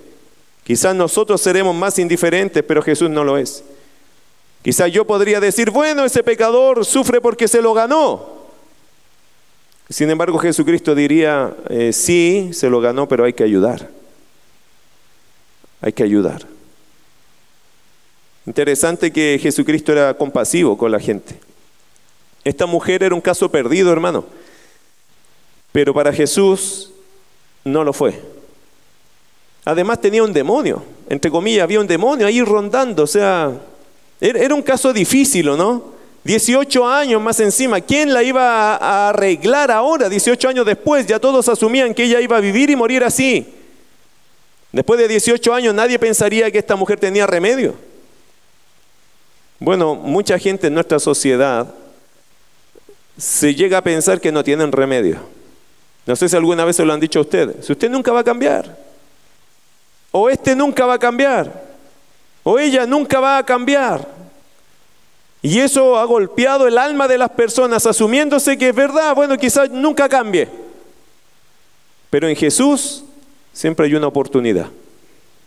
Quizás 0.65 0.97
nosotros 0.97 1.41
seremos 1.41 1.77
más 1.77 1.97
indiferentes, 2.01 2.65
pero 2.65 2.83
Jesús 2.83 3.09
no 3.09 3.23
lo 3.23 3.39
es. 3.39 3.63
Quizás 4.63 4.91
yo 4.91 5.07
podría 5.07 5.39
decir, 5.39 5.71
bueno, 5.71 6.05
ese 6.05 6.25
pecador 6.25 6.85
sufre 6.85 7.21
porque 7.21 7.47
se 7.47 7.63
lo 7.63 7.73
ganó. 7.73 8.27
Sin 9.89 10.11
embargo, 10.11 10.37
Jesucristo 10.39 10.93
diría, 10.93 11.55
eh, 11.69 11.93
sí, 11.93 12.51
se 12.53 12.69
lo 12.69 12.81
ganó, 12.81 13.07
pero 13.07 13.23
hay 13.23 13.35
que 13.35 13.45
ayudar. 13.45 13.89
Hay 15.81 15.93
que 15.93 16.03
ayudar. 16.03 16.45
Interesante 18.45 19.13
que 19.13 19.39
Jesucristo 19.41 19.93
era 19.93 20.15
compasivo 20.15 20.77
con 20.77 20.91
la 20.91 20.99
gente. 20.99 21.39
Esta 22.45 22.67
mujer 22.67 23.03
era 23.03 23.15
un 23.15 23.21
caso 23.21 23.51
perdido, 23.51 23.91
hermano. 23.91 24.25
Pero 25.73 25.95
para 25.95 26.13
Jesús 26.13 26.93
no 27.65 27.83
lo 27.83 27.93
fue. 27.93 28.21
Además 29.65 30.01
tenía 30.01 30.23
un 30.23 30.33
demonio, 30.33 30.83
entre 31.09 31.31
comillas, 31.31 31.65
había 31.65 31.81
un 31.81 31.87
demonio 31.87 32.27
ahí 32.27 32.43
rondando, 32.43 33.05
o 33.05 33.07
sea, 33.07 33.51
era 34.21 34.55
un 34.55 34.63
caso 34.63 34.93
difícil, 34.93 35.47
¿no? 35.47 35.95
18 36.25 36.87
años 36.87 37.21
más 37.21 37.41
encima, 37.41 37.81
¿quién 37.81 38.13
la 38.13 38.23
iba 38.23 38.77
a 38.77 39.09
arreglar 39.09 39.71
ahora? 39.71 40.09
18 40.09 40.49
años 40.49 40.67
después, 40.67 41.07
ya 41.07 41.19
todos 41.19 41.49
asumían 41.49 41.95
que 41.95 42.05
ella 42.05 42.21
iba 42.21 42.37
a 42.37 42.41
vivir 42.41 42.71
y 42.71 42.77
morir 42.77 43.05
así. 43.05 43.47
Después 44.73 44.99
de 44.99 45.09
18 45.09 45.55
años 45.55 45.75
nadie 45.75 45.99
pensaría 45.99 46.51
que 46.51 46.59
esta 46.59 46.77
mujer 46.77 46.99
tenía 46.99 47.27
remedio. 47.27 47.75
Bueno, 49.59 49.95
mucha 49.95 50.39
gente 50.39 50.67
en 50.67 50.75
nuestra 50.75 50.99
sociedad 50.99 51.73
se 53.17 53.55
llega 53.55 53.79
a 53.79 53.83
pensar 53.83 54.21
que 54.21 54.33
no 54.33 54.43
tienen 54.43 54.73
remedio. 54.73 55.19
No 56.07 56.17
sé 56.17 56.29
si 56.29 56.37
alguna 56.37 56.65
vez 56.65 56.77
se 56.77 56.85
lo 56.85 56.93
han 56.93 57.01
dicho 57.01 57.19
a 57.19 57.23
ustedes. 57.23 57.65
Si 57.65 57.73
usted 57.73 57.91
nunca 57.91 58.13
va 58.13 58.21
a 58.21 58.25
cambiar, 58.25 58.77
o 60.11 60.29
este 60.29 60.55
nunca 60.55 60.85
va 60.87 60.95
a 60.95 60.99
cambiar, 60.99 61.65
o 62.43 62.59
ella 62.59 62.87
nunca 62.87 63.21
va 63.21 63.39
a 63.39 63.45
cambiar. 63.45 64.07
Y 65.43 65.61
eso 65.61 65.99
ha 65.99 66.05
golpeado 66.05 66.67
el 66.67 66.79
alma 66.79 67.07
de 67.07 67.19
las 67.19 67.31
personas, 67.31 67.87
asumiéndose 67.87 68.57
que 68.57 68.71
es 68.71 68.75
verdad, 68.75 69.15
bueno, 69.15 69.37
quizás 69.37 69.71
nunca 69.71 70.09
cambie. 70.09 70.49
Pero 72.11 72.29
en 72.29 72.37
Jesús 72.37 73.05
siempre 73.53 73.87
hay 73.87 73.95
una 73.95 74.07
oportunidad. 74.07 74.69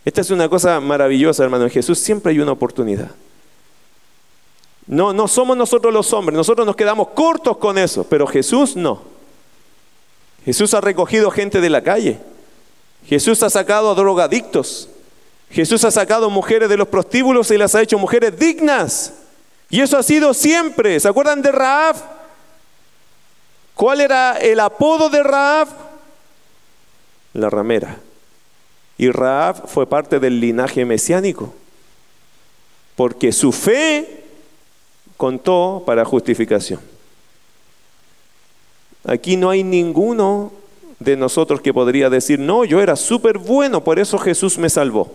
Esta 0.05 0.21
es 0.21 0.31
una 0.31 0.49
cosa 0.49 0.79
maravillosa, 0.79 1.43
hermano. 1.43 1.65
En 1.65 1.69
Jesús 1.69 1.99
siempre 1.99 2.31
hay 2.31 2.39
una 2.39 2.51
oportunidad. 2.51 3.11
No, 4.87 5.11
no 5.11 5.27
somos 5.27 5.57
nosotros 5.57 5.93
los 5.93 6.11
hombres, 6.13 6.37
nosotros 6.37 6.65
nos 6.65 6.75
quedamos 6.75 7.09
cortos 7.09 7.57
con 7.57 7.77
eso, 7.77 8.05
pero 8.05 8.25
Jesús 8.25 8.75
no. 8.75 9.01
Jesús 10.45 10.73
ha 10.73 10.79
recogido 10.79 11.29
gente 11.29 11.59
de 11.59 11.69
la 11.69 11.83
calle. 11.83 12.19
Jesús 13.05 13.43
ha 13.43 13.49
sacado 13.49 13.91
a 13.91 13.95
drogadictos. 13.95 14.89
Jesús 15.51 15.83
ha 15.83 15.91
sacado 15.91 16.29
mujeres 16.29 16.69
de 16.69 16.77
los 16.77 16.87
prostíbulos 16.87 17.51
y 17.51 17.57
las 17.57 17.75
ha 17.75 17.81
hecho 17.81 17.97
mujeres 17.97 18.39
dignas. 18.39 19.13
Y 19.69 19.81
eso 19.81 19.97
ha 19.97 20.03
sido 20.03 20.33
siempre. 20.33 20.99
¿Se 20.99 21.07
acuerdan 21.07 21.41
de 21.41 21.51
Raab? 21.51 21.97
¿Cuál 23.75 24.01
era 24.01 24.37
el 24.37 24.59
apodo 24.59 25.09
de 25.09 25.21
Raab? 25.21 25.67
La 27.33 27.49
ramera. 27.49 27.97
Y 28.97 29.11
Raab 29.11 29.67
fue 29.67 29.85
parte 29.85 30.19
del 30.19 30.39
linaje 30.39 30.85
mesiánico. 30.85 31.53
Porque 32.95 33.31
su 33.31 33.51
fe 33.51 34.16
contó 35.17 35.83
para 35.85 36.05
justificación. 36.05 36.79
Aquí 39.03 39.35
no 39.35 39.49
hay 39.49 39.63
ninguno 39.63 40.51
de 40.99 41.15
nosotros 41.15 41.61
que 41.61 41.73
podría 41.73 42.09
decir, 42.09 42.39
no, 42.39 42.65
yo 42.65 42.81
era 42.81 42.95
súper 42.95 43.37
bueno, 43.37 43.83
por 43.83 43.99
eso 43.99 44.17
Jesús 44.17 44.57
me 44.57 44.69
salvó. 44.69 45.11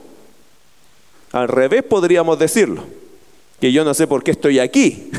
Al 1.33 1.49
revés 1.49 1.83
podríamos 1.83 2.39
decirlo, 2.39 2.85
que 3.61 3.73
yo 3.73 3.85
no 3.85 3.95
sé 3.95 4.07
por 4.07 4.23
qué 4.23 4.33
estoy 4.33 4.59
aquí. 4.59 5.11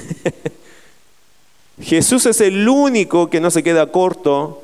Jesús 1.81 2.25
es 2.25 2.39
el 2.41 2.67
único 2.67 3.29
que 3.29 3.39
no 3.39 3.49
se 3.49 3.63
queda 3.63 3.91
corto 3.91 4.61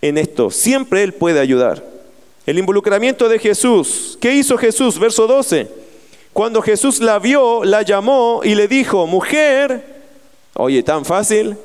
en 0.00 0.18
esto. 0.18 0.50
Siempre 0.50 1.02
Él 1.02 1.12
puede 1.12 1.40
ayudar. 1.40 1.84
El 2.46 2.58
involucramiento 2.58 3.28
de 3.28 3.38
Jesús. 3.38 4.16
¿Qué 4.20 4.34
hizo 4.34 4.56
Jesús? 4.56 4.98
Verso 4.98 5.26
12. 5.26 5.68
Cuando 6.32 6.62
Jesús 6.62 7.00
la 7.00 7.18
vio, 7.18 7.64
la 7.64 7.82
llamó 7.82 8.40
y 8.44 8.54
le 8.54 8.68
dijo, 8.68 9.06
mujer, 9.06 10.02
oye, 10.54 10.82
tan 10.82 11.04
fácil, 11.04 11.56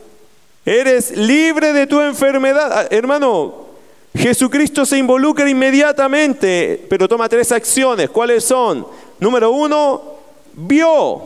Eres 0.65 1.15
libre 1.15 1.73
de 1.73 1.85
tu 1.85 2.01
enfermedad. 2.01 2.71
Ah, 2.73 2.87
hermano, 2.89 3.67
Jesucristo 4.15 4.83
se 4.83 4.97
involucra 4.97 5.47
inmediatamente, 5.47 6.83
pero 6.89 7.07
toma 7.07 7.29
tres 7.29 7.51
acciones. 7.51 8.09
¿Cuáles 8.09 8.43
son? 8.43 8.85
Número 9.19 9.51
uno, 9.51 10.01
vio. 10.53 11.21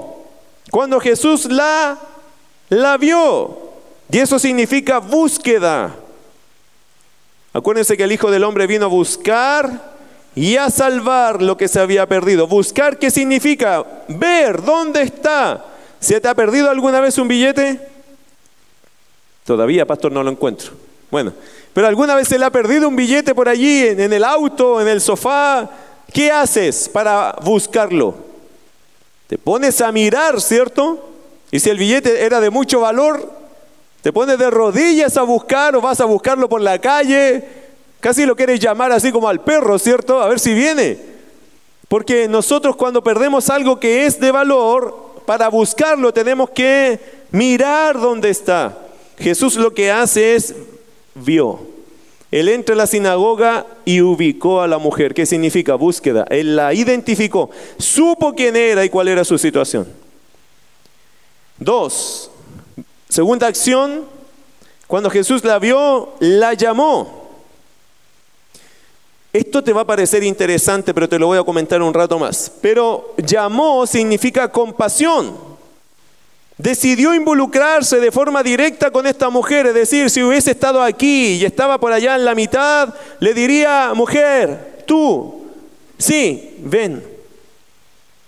Cuando 0.69 0.99
Jesús 0.99 1.45
la, 1.45 1.97
la 2.67 2.97
vio. 2.97 3.57
Y 4.11 4.17
eso 4.17 4.37
significa 4.37 4.99
búsqueda. 4.99 5.95
Acuérdense 7.53 7.95
que 7.95 8.03
el 8.03 8.11
Hijo 8.11 8.29
del 8.29 8.43
Hombre 8.43 8.67
vino 8.67 8.85
a 8.85 8.89
buscar 8.89 9.98
y 10.35 10.57
a 10.57 10.69
salvar 10.69 11.41
lo 11.41 11.57
que 11.57 11.67
se 11.67 11.79
había 11.79 12.07
perdido. 12.07 12.47
Buscar, 12.47 12.97
¿qué 12.97 13.11
significa? 13.11 13.85
Ver, 14.07 14.61
¿dónde 14.61 15.01
está? 15.01 15.65
¿Se 15.99 16.21
te 16.21 16.27
ha 16.27 16.35
perdido 16.35 16.69
alguna 16.69 17.01
vez 17.01 17.17
un 17.17 17.27
billete? 17.27 17.79
Todavía, 19.45 19.85
pastor, 19.85 20.11
no 20.11 20.23
lo 20.23 20.31
encuentro. 20.31 20.71
Bueno, 21.11 21.33
pero 21.73 21.87
alguna 21.87 22.15
vez 22.15 22.27
se 22.27 22.37
le 22.37 22.45
ha 22.45 22.51
perdido 22.51 22.87
un 22.87 22.95
billete 22.95 23.33
por 23.33 23.49
allí, 23.49 23.87
en, 23.87 24.13
el 24.13 24.23
auto, 24.23 24.79
en 24.79 24.87
el 24.87 25.01
sofá. 25.01 25.69
¿Qué 26.13 26.31
haces 26.31 26.89
para 26.89 27.35
buscarlo? 27.43 28.15
Te 29.27 29.37
pones 29.37 29.81
a 29.81 29.91
mirar, 29.91 30.39
¿cierto? 30.41 31.09
Y 31.51 31.59
si 31.59 31.69
el 31.69 31.77
billete 31.77 32.23
era 32.23 32.39
de 32.39 32.49
mucho 32.49 32.79
valor, 32.79 33.31
te 34.01 34.13
pones 34.13 34.37
de 34.37 34.49
rodillas 34.49 35.17
a 35.17 35.23
buscar 35.23 35.75
o 35.75 35.81
vas 35.81 35.99
a 35.99 36.05
buscarlo 36.05 36.47
por 36.47 36.61
la 36.61 36.79
calle. 36.79 37.68
Casi 37.99 38.25
lo 38.25 38.35
quieres 38.35 38.59
llamar 38.59 38.91
así 38.91 39.11
como 39.11 39.27
al 39.27 39.41
perro, 39.41 39.77
¿cierto? 39.77 40.21
A 40.21 40.27
ver 40.27 40.39
si 40.39 40.53
viene. 40.53 40.97
Porque 41.87 42.27
nosotros 42.27 42.75
cuando 42.75 43.03
perdemos 43.03 43.49
algo 43.49 43.79
que 43.79 44.05
es 44.05 44.19
de 44.19 44.31
valor, 44.31 45.09
para 45.25 45.49
buscarlo 45.49 46.13
tenemos 46.13 46.49
que 46.51 46.99
mirar 47.31 47.99
dónde 47.99 48.29
está. 48.29 48.77
Jesús 49.17 49.55
lo 49.55 49.73
que 49.73 49.91
hace 49.91 50.35
es 50.35 50.55
vio. 51.15 51.59
Él 52.31 52.47
entra 52.47 52.75
a 52.75 52.77
la 52.77 52.87
sinagoga 52.87 53.65
y 53.85 54.01
ubicó 54.01 54.61
a 54.61 54.67
la 54.67 54.77
mujer. 54.77 55.13
¿Qué 55.13 55.25
significa 55.25 55.73
búsqueda? 55.75 56.25
Él 56.29 56.55
la 56.55 56.73
identificó, 56.73 57.49
supo 57.77 58.33
quién 58.35 58.55
era 58.55 58.85
y 58.85 58.89
cuál 58.89 59.07
era 59.07 59.25
su 59.25 59.37
situación. 59.37 59.87
Dos, 61.57 62.29
segunda 63.09 63.47
acción, 63.47 64.05
cuando 64.87 65.09
Jesús 65.09 65.43
la 65.43 65.59
vio, 65.59 66.13
la 66.19 66.53
llamó. 66.53 67.18
Esto 69.31 69.63
te 69.63 69.73
va 69.73 69.81
a 69.81 69.87
parecer 69.87 70.23
interesante, 70.23 70.93
pero 70.93 71.07
te 71.07 71.19
lo 71.19 71.27
voy 71.27 71.37
a 71.37 71.43
comentar 71.43 71.81
un 71.81 71.93
rato 71.93 72.17
más. 72.17 72.51
Pero 72.61 73.13
llamó 73.17 73.85
significa 73.85 74.51
compasión 74.51 75.49
decidió 76.59 77.15
involucrarse 77.15 78.01
de 78.01 78.11
forma 78.11 78.43
directa 78.43 78.91
con 78.91 79.07
esta 79.07 79.29
mujer, 79.29 79.67
es 79.67 79.73
decir, 79.73 80.09
si 80.09 80.21
hubiese 80.21 80.51
estado 80.51 80.83
aquí 80.83 81.35
y 81.35 81.45
estaba 81.45 81.79
por 81.79 81.93
allá 81.93 82.15
en 82.15 82.25
la 82.25 82.35
mitad, 82.35 82.93
le 83.21 83.33
diría, 83.33 83.93
mujer, 83.95 84.83
tú, 84.85 85.45
sí, 85.97 86.57
ven. 86.59 87.01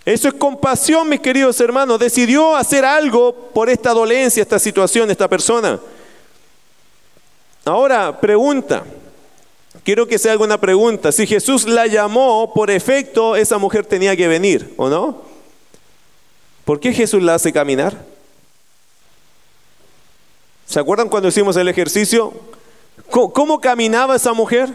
Eso 0.05 0.29
es 0.29 0.33
compasión, 0.33 1.09
mis 1.09 1.19
queridos 1.19 1.59
hermanos. 1.59 1.99
Decidió 1.99 2.55
hacer 2.55 2.85
algo 2.85 3.35
por 3.53 3.69
esta 3.69 3.91
dolencia, 3.91 4.41
esta 4.41 4.57
situación, 4.57 5.11
esta 5.11 5.27
persona. 5.27 5.79
Ahora, 7.65 8.19
pregunta. 8.19 8.83
Quiero 9.83 10.07
que 10.07 10.19
se 10.19 10.29
haga 10.29 10.43
una 10.43 10.59
pregunta. 10.59 11.11
Si 11.11 11.25
Jesús 11.25 11.67
la 11.67 11.87
llamó, 11.87 12.53
por 12.53 12.69
efecto, 12.69 13.35
esa 13.35 13.57
mujer 13.57 13.85
tenía 13.85 14.15
que 14.15 14.27
venir, 14.27 14.73
¿o 14.77 14.89
no? 14.89 15.21
¿Por 16.65 16.79
qué 16.79 16.93
Jesús 16.93 17.23
la 17.23 17.35
hace 17.35 17.51
caminar? 17.51 18.05
¿Se 20.67 20.79
acuerdan 20.79 21.09
cuando 21.09 21.29
hicimos 21.29 21.55
el 21.57 21.67
ejercicio? 21.67 22.33
¿Cómo, 23.09 23.59
caminaba 23.59 24.15
esa 24.15 24.33
mujer? 24.33 24.69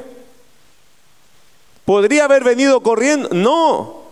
¿Podría 1.85 2.25
haber 2.25 2.43
venido 2.43 2.83
corriendo? 2.83 3.29
No. 3.33 4.03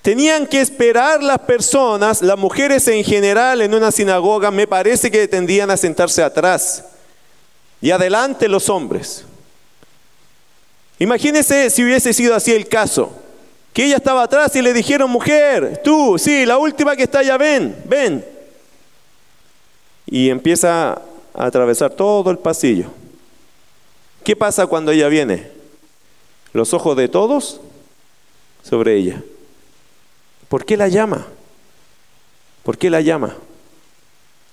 Tenían 0.00 0.46
que 0.46 0.60
esperar 0.60 1.22
las 1.22 1.38
personas, 1.40 2.22
las 2.22 2.38
mujeres 2.38 2.88
en 2.88 3.04
general 3.04 3.60
en 3.60 3.74
una 3.74 3.92
sinagoga, 3.92 4.50
me 4.50 4.66
parece 4.66 5.10
que 5.10 5.28
tendían 5.28 5.70
a 5.70 5.76
sentarse 5.76 6.24
atrás 6.24 6.86
y 7.80 7.92
adelante 7.92 8.48
los 8.48 8.68
hombres. 8.68 9.24
Imagínense 11.02 11.68
si 11.68 11.82
hubiese 11.82 12.12
sido 12.12 12.32
así 12.32 12.52
el 12.52 12.68
caso, 12.68 13.12
que 13.72 13.86
ella 13.86 13.96
estaba 13.96 14.22
atrás 14.22 14.54
y 14.54 14.62
le 14.62 14.72
dijeron, 14.72 15.10
mujer, 15.10 15.80
tú, 15.82 16.16
sí, 16.16 16.46
la 16.46 16.58
última 16.58 16.94
que 16.94 17.02
está 17.02 17.18
allá, 17.18 17.36
ven, 17.36 17.76
ven. 17.86 18.24
Y 20.06 20.30
empieza 20.30 20.92
a 21.34 21.46
atravesar 21.46 21.90
todo 21.90 22.30
el 22.30 22.38
pasillo. 22.38 22.86
¿Qué 24.22 24.36
pasa 24.36 24.68
cuando 24.68 24.92
ella 24.92 25.08
viene? 25.08 25.48
Los 26.52 26.72
ojos 26.72 26.96
de 26.96 27.08
todos 27.08 27.60
sobre 28.62 28.96
ella. 28.96 29.24
¿Por 30.48 30.64
qué 30.64 30.76
la 30.76 30.86
llama? 30.86 31.26
¿Por 32.62 32.78
qué 32.78 32.90
la 32.90 33.00
llama? 33.00 33.34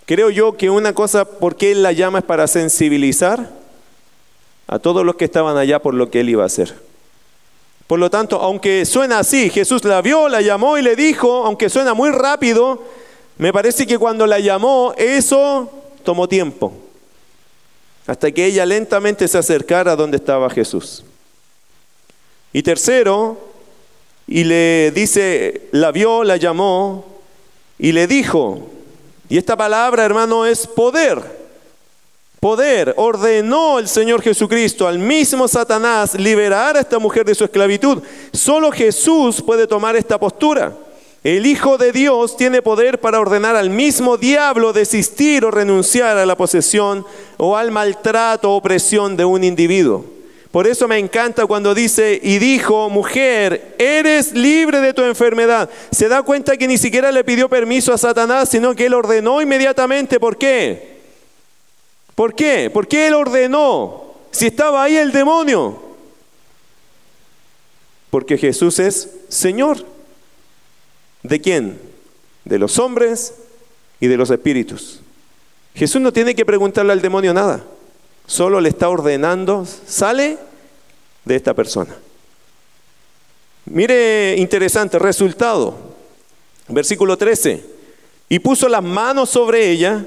Creo 0.07 0.31
yo 0.31 0.57
que 0.57 0.71
una 0.71 0.93
cosa, 0.93 1.25
¿por 1.25 1.57
qué 1.57 1.75
la 1.75 1.91
llama 1.91 2.17
es 2.19 2.25
para 2.25 2.47
sensibilizar 2.47 3.58
a 4.69 4.79
todos 4.79 5.03
los 5.05 5.15
que 5.15 5.25
estaban 5.25 5.57
allá 5.57 5.79
por 5.79 5.95
lo 5.95 6.09
que 6.09 6.19
él 6.19 6.29
iba 6.29 6.43
a 6.43 6.45
hacer. 6.45 6.73
Por 7.87 7.97
lo 7.97 8.11
tanto, 8.11 8.39
aunque 8.39 8.85
suena 8.85 9.19
así, 9.19 9.49
Jesús 9.49 9.83
la 9.83 10.01
vio, 10.01 10.29
la 10.29 10.41
llamó 10.41 10.77
y 10.77 10.83
le 10.83 10.95
dijo, 10.95 11.43
aunque 11.45 11.69
suena 11.69 11.95
muy 11.95 12.11
rápido, 12.11 12.83
me 13.39 13.51
parece 13.51 13.87
que 13.87 13.97
cuando 13.97 14.27
la 14.27 14.39
llamó, 14.39 14.93
eso 14.95 15.71
tomó 16.03 16.29
tiempo 16.29 16.71
hasta 18.05 18.31
que 18.31 18.45
ella 18.45 18.65
lentamente 18.65 19.27
se 19.27 19.37
acercara 19.37 19.91
a 19.91 19.95
donde 19.95 20.17
estaba 20.17 20.49
Jesús. 20.49 21.03
Y 22.51 22.63
tercero, 22.63 23.37
y 24.27 24.43
le 24.43 24.91
dice, 24.91 25.67
la 25.71 25.91
vio, 25.91 26.23
la 26.23 26.37
llamó 26.37 27.05
y 27.77 27.91
le 27.91 28.07
dijo, 28.07 28.67
y 29.29 29.37
esta 29.37 29.55
palabra 29.55 30.05
hermano 30.05 30.47
es 30.47 30.65
poder, 30.65 31.38
poder, 32.39 32.93
ordenó 32.97 33.79
el 33.79 33.87
Señor 33.87 34.21
Jesucristo 34.21 34.87
al 34.87 34.99
mismo 34.99 35.47
Satanás 35.47 36.13
liberar 36.15 36.77
a 36.77 36.79
esta 36.79 36.99
mujer 36.99 37.25
de 37.25 37.35
su 37.35 37.43
esclavitud. 37.43 38.01
Solo 38.31 38.71
Jesús 38.71 39.41
puede 39.41 39.67
tomar 39.67 39.95
esta 39.95 40.17
postura. 40.17 40.73
El 41.21 41.45
Hijo 41.45 41.77
de 41.77 41.91
Dios 41.91 42.37
tiene 42.37 42.61
poder 42.61 43.01
para 43.01 43.19
ordenar 43.19 43.57
al 43.57 43.69
mismo 43.69 44.15
diablo 44.15 44.71
desistir 44.71 45.43
o 45.43 45.51
renunciar 45.51 46.17
a 46.17 46.25
la 46.25 46.37
posesión 46.37 47.05
o 47.35 47.57
al 47.57 47.71
maltrato 47.71 48.51
o 48.51 48.55
opresión 48.55 49.17
de 49.17 49.25
un 49.25 49.43
individuo. 49.43 50.05
Por 50.51 50.65
eso 50.65 50.87
me 50.87 50.97
encanta 50.97 51.45
cuando 51.45 51.75
dice, 51.75 52.19
y 52.23 52.39
dijo, 52.39 52.89
mujer, 52.89 53.75
eres 53.77 54.33
libre 54.33 54.79
de 54.81 54.93
tu 54.93 55.03
enfermedad. 55.03 55.69
Se 55.91 56.07
da 56.07 56.23
cuenta 56.23 56.57
que 56.57 56.67
ni 56.67 56.77
siquiera 56.77 57.11
le 57.11 57.23
pidió 57.23 57.49
permiso 57.49 57.93
a 57.93 57.99
Satanás, 57.99 58.49
sino 58.49 58.73
que 58.73 58.87
él 58.87 58.95
ordenó 58.95 59.41
inmediatamente. 59.41 60.19
¿Por 60.19 60.37
qué? 60.37 60.98
¿Por 62.19 62.35
qué? 62.35 62.69
¿Por 62.69 62.85
qué 62.85 63.07
él 63.07 63.13
ordenó? 63.13 64.03
Si 64.31 64.47
estaba 64.47 64.83
ahí 64.83 64.97
el 64.97 65.13
demonio. 65.13 65.81
Porque 68.09 68.37
Jesús 68.37 68.77
es 68.79 69.09
Señor. 69.29 69.85
¿De 71.23 71.39
quién? 71.39 71.79
De 72.43 72.59
los 72.59 72.77
hombres 72.77 73.35
y 74.01 74.07
de 74.07 74.17
los 74.17 74.29
espíritus. 74.31 74.99
Jesús 75.73 76.01
no 76.01 76.11
tiene 76.11 76.35
que 76.35 76.45
preguntarle 76.45 76.91
al 76.91 77.01
demonio 77.01 77.33
nada, 77.33 77.63
solo 78.27 78.59
le 78.59 78.67
está 78.67 78.89
ordenando, 78.89 79.65
sale 79.65 80.37
de 81.23 81.35
esta 81.37 81.53
persona. 81.53 81.95
Mire, 83.63 84.35
interesante, 84.37 84.99
resultado. 84.99 85.77
Versículo 86.67 87.17
13. 87.17 87.63
Y 88.27 88.39
puso 88.39 88.67
las 88.67 88.83
manos 88.83 89.29
sobre 89.29 89.69
ella, 89.69 90.05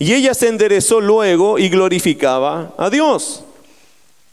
y 0.00 0.14
ella 0.14 0.32
se 0.32 0.48
enderezó 0.48 0.98
luego 0.98 1.58
y 1.58 1.68
glorificaba 1.68 2.72
a 2.78 2.88
Dios. 2.88 3.44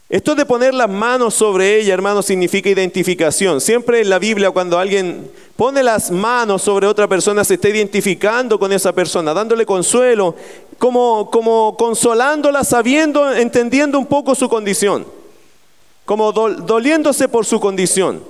Esto 0.08 0.34
de 0.34 0.46
poner 0.46 0.72
las 0.72 0.88
manos 0.88 1.34
sobre 1.34 1.78
ella, 1.78 1.92
hermano, 1.92 2.22
significa 2.22 2.70
identificación. 2.70 3.60
Siempre 3.60 4.00
en 4.00 4.08
la 4.08 4.18
Biblia 4.18 4.50
cuando 4.50 4.78
alguien 4.78 5.30
pone 5.56 5.82
las 5.82 6.10
manos 6.10 6.62
sobre 6.62 6.86
otra 6.86 7.06
persona 7.06 7.44
se 7.44 7.54
está 7.54 7.68
identificando 7.68 8.58
con 8.58 8.72
esa 8.72 8.94
persona, 8.94 9.34
dándole 9.34 9.66
consuelo, 9.66 10.34
como, 10.78 11.30
como 11.30 11.76
consolándola, 11.76 12.64
sabiendo, 12.64 13.30
entendiendo 13.30 13.98
un 13.98 14.06
poco 14.06 14.34
su 14.34 14.48
condición, 14.48 15.04
como 16.06 16.32
doliéndose 16.32 17.28
por 17.28 17.44
su 17.44 17.60
condición. 17.60 18.22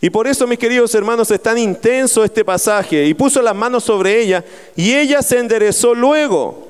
Y 0.00 0.08
por 0.08 0.26
eso, 0.26 0.46
mis 0.46 0.58
queridos 0.58 0.94
hermanos, 0.94 1.30
es 1.30 1.42
tan 1.42 1.58
intenso 1.58 2.24
este 2.24 2.42
pasaje. 2.42 3.04
Y 3.04 3.12
puso 3.12 3.42
las 3.42 3.54
manos 3.54 3.84
sobre 3.84 4.18
ella 4.18 4.42
y 4.74 4.94
ella 4.94 5.20
se 5.20 5.38
enderezó 5.38 5.94
luego. 5.94 6.65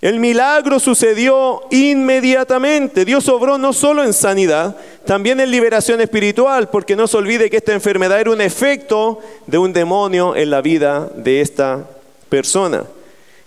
El 0.00 0.18
milagro 0.18 0.80
sucedió 0.80 1.62
inmediatamente. 1.70 3.04
Dios 3.04 3.28
obró 3.28 3.58
no 3.58 3.74
solo 3.74 4.02
en 4.02 4.14
sanidad, 4.14 4.76
también 5.04 5.40
en 5.40 5.50
liberación 5.50 6.00
espiritual, 6.00 6.70
porque 6.70 6.96
no 6.96 7.06
se 7.06 7.18
olvide 7.18 7.50
que 7.50 7.58
esta 7.58 7.74
enfermedad 7.74 8.18
era 8.18 8.30
un 8.30 8.40
efecto 8.40 9.20
de 9.46 9.58
un 9.58 9.74
demonio 9.74 10.34
en 10.34 10.48
la 10.48 10.62
vida 10.62 11.10
de 11.14 11.42
esta 11.42 11.84
persona. 12.30 12.84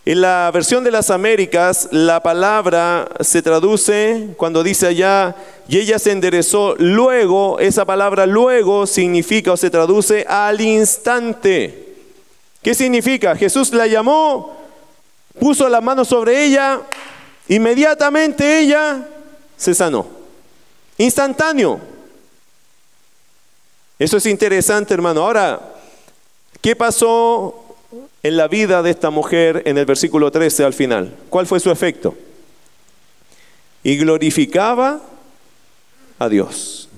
En 0.06 0.22
la 0.22 0.52
versión 0.54 0.84
de 0.84 0.92
las 0.92 1.10
Américas, 1.10 1.88
la 1.92 2.22
palabra 2.22 3.08
se 3.22 3.42
traduce 3.42 4.28
cuando 4.38 4.62
dice 4.62 4.88
allá, 4.88 5.36
y 5.68 5.80
ella 5.80 5.98
se 5.98 6.12
enderezó 6.12 6.76
luego, 6.78 7.58
esa 7.60 7.86
palabra 7.86 8.28
luego 8.28 8.86
significa 8.86 9.54
o 9.54 9.58
se 9.58 9.72
traduce 9.72 10.26
al 10.28 10.62
instante. 10.62 11.96
¿Qué 12.62 12.76
significa? 12.76 13.36
Jesús 13.36 13.74
la 13.74 13.88
llamó 13.88 14.63
puso 15.40 15.68
la 15.70 15.82
mano 15.82 16.06
sobre 16.06 16.46
ella, 16.46 16.82
inmediatamente 17.48 18.60
ella 18.60 19.08
se 19.58 19.74
sanó. 19.74 20.08
Instantáneo. 20.98 21.80
Eso 24.00 24.18
es 24.18 24.26
interesante, 24.26 24.94
hermano. 24.94 25.22
Ahora, 25.22 25.62
¿qué 26.62 26.76
pasó 26.76 27.76
en 28.22 28.38
la 28.38 28.48
vida 28.48 28.82
de 28.82 28.90
esta 28.90 29.10
mujer 29.10 29.64
en 29.66 29.78
el 29.78 29.86
versículo 29.86 30.32
13 30.32 30.64
al 30.64 30.74
final? 30.74 31.16
¿Cuál 31.30 31.48
fue 31.48 31.60
su 31.60 31.72
efecto? 31.72 32.16
Y 33.84 33.98
glorificaba 33.98 35.02
a 36.20 36.30
Dios. 36.30 36.90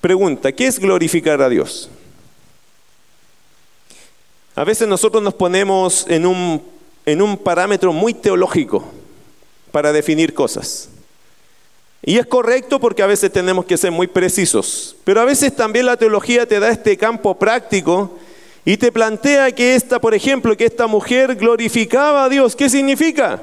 Pregunta, 0.00 0.52
¿qué 0.52 0.66
es 0.66 0.78
glorificar 0.78 1.42
a 1.42 1.48
Dios? 1.48 1.90
A 4.60 4.64
veces 4.64 4.86
nosotros 4.86 5.22
nos 5.22 5.32
ponemos 5.32 6.04
en 6.06 6.26
un, 6.26 6.60
en 7.06 7.22
un 7.22 7.38
parámetro 7.38 7.94
muy 7.94 8.12
teológico 8.12 8.84
para 9.72 9.90
definir 9.90 10.34
cosas. 10.34 10.90
Y 12.02 12.18
es 12.18 12.26
correcto 12.26 12.78
porque 12.78 13.02
a 13.02 13.06
veces 13.06 13.32
tenemos 13.32 13.64
que 13.64 13.78
ser 13.78 13.90
muy 13.90 14.06
precisos, 14.06 14.96
pero 15.02 15.22
a 15.22 15.24
veces 15.24 15.56
también 15.56 15.86
la 15.86 15.96
teología 15.96 16.44
te 16.44 16.60
da 16.60 16.68
este 16.68 16.98
campo 16.98 17.38
práctico 17.38 18.18
y 18.62 18.76
te 18.76 18.92
plantea 18.92 19.50
que 19.50 19.74
esta, 19.74 19.98
por 19.98 20.12
ejemplo, 20.12 20.54
que 20.54 20.66
esta 20.66 20.86
mujer 20.86 21.36
glorificaba 21.36 22.24
a 22.24 22.28
Dios. 22.28 22.54
¿Qué 22.54 22.68
significa? 22.68 23.42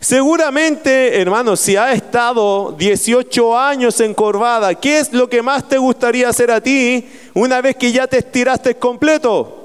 Seguramente, 0.00 1.18
hermano, 1.18 1.56
si 1.56 1.76
ha 1.76 1.94
estado 1.94 2.72
18 2.72 3.58
años 3.58 3.98
encorvada, 4.00 4.74
¿qué 4.74 4.98
es 4.98 5.14
lo 5.14 5.30
que 5.30 5.40
más 5.40 5.66
te 5.66 5.78
gustaría 5.78 6.28
hacer 6.28 6.50
a 6.50 6.60
ti 6.60 7.08
una 7.32 7.62
vez 7.62 7.76
que 7.76 7.90
ya 7.90 8.06
te 8.06 8.18
estiraste 8.18 8.74
completo? 8.74 9.62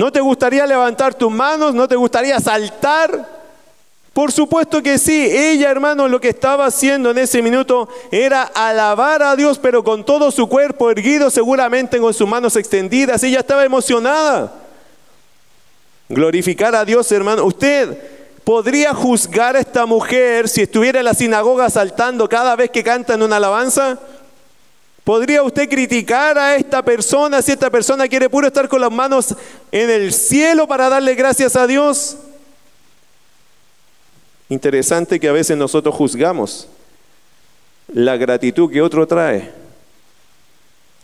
¿No 0.00 0.10
te 0.10 0.20
gustaría 0.22 0.66
levantar 0.66 1.12
tus 1.12 1.30
manos? 1.30 1.74
¿No 1.74 1.86
te 1.86 1.94
gustaría 1.94 2.40
saltar? 2.40 3.28
Por 4.14 4.32
supuesto 4.32 4.82
que 4.82 4.96
sí. 4.96 5.28
Ella, 5.30 5.70
hermano, 5.70 6.08
lo 6.08 6.18
que 6.18 6.30
estaba 6.30 6.64
haciendo 6.64 7.10
en 7.10 7.18
ese 7.18 7.42
minuto 7.42 7.86
era 8.10 8.44
alabar 8.44 9.22
a 9.22 9.36
Dios, 9.36 9.58
pero 9.58 9.84
con 9.84 10.02
todo 10.02 10.30
su 10.30 10.48
cuerpo 10.48 10.90
erguido, 10.90 11.28
seguramente 11.28 11.98
con 11.98 12.14
sus 12.14 12.26
manos 12.26 12.56
extendidas. 12.56 13.22
Ella 13.22 13.40
estaba 13.40 13.62
emocionada. 13.62 14.50
Glorificar 16.08 16.74
a 16.74 16.86
Dios, 16.86 17.12
hermano. 17.12 17.44
Usted 17.44 17.98
podría 18.42 18.94
juzgar 18.94 19.54
a 19.54 19.60
esta 19.60 19.84
mujer 19.84 20.48
si 20.48 20.62
estuviera 20.62 21.00
en 21.00 21.04
la 21.04 21.12
sinagoga 21.12 21.68
saltando 21.68 22.26
cada 22.26 22.56
vez 22.56 22.70
que 22.70 22.82
canta 22.82 23.12
en 23.12 23.22
una 23.22 23.36
alabanza. 23.36 23.98
¿Podría 25.10 25.42
usted 25.42 25.68
criticar 25.68 26.38
a 26.38 26.54
esta 26.54 26.84
persona 26.84 27.42
si 27.42 27.50
esta 27.50 27.68
persona 27.68 28.06
quiere 28.06 28.30
puro 28.30 28.46
estar 28.46 28.68
con 28.68 28.80
las 28.80 28.92
manos 28.92 29.34
en 29.72 29.90
el 29.90 30.12
cielo 30.12 30.68
para 30.68 30.88
darle 30.88 31.16
gracias 31.16 31.56
a 31.56 31.66
Dios? 31.66 32.16
Interesante 34.48 35.18
que 35.18 35.28
a 35.28 35.32
veces 35.32 35.56
nosotros 35.56 35.96
juzgamos 35.96 36.68
la 37.88 38.16
gratitud 38.16 38.70
que 38.70 38.80
otro 38.80 39.04
trae. 39.04 39.50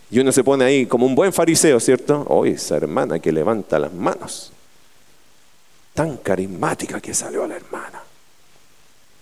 Y 0.08 0.20
uno 0.20 0.30
se 0.30 0.44
pone 0.44 0.64
ahí 0.64 0.86
como 0.86 1.04
un 1.04 1.16
buen 1.16 1.32
fariseo, 1.32 1.80
¿cierto? 1.80 2.24
Hoy 2.28 2.50
esa 2.50 2.76
hermana 2.76 3.18
que 3.18 3.32
levanta 3.32 3.76
las 3.76 3.92
manos. 3.92 4.52
Tan 5.94 6.18
carismática 6.18 7.00
que 7.00 7.12
salió 7.12 7.44
la 7.44 7.56
hermana. 7.56 7.85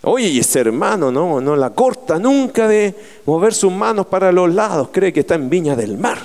Oye, 0.05 0.29
y 0.29 0.39
ese 0.39 0.61
hermano 0.61 1.11
no, 1.11 1.41
no 1.41 1.57
la 1.57 1.71
corta 1.71 2.19
nunca 2.19 2.69
de 2.69 2.95
mover 3.25 3.55
sus 3.55 3.73
manos 3.73 4.07
para 4.07 4.31
los 4.33 4.53
lados, 4.53 4.89
cree 4.93 5.13
que 5.13 5.21
está 5.21 5.35
en 5.35 5.49
Viña 5.49 5.75
del 5.75 5.97
Mar. 5.97 6.19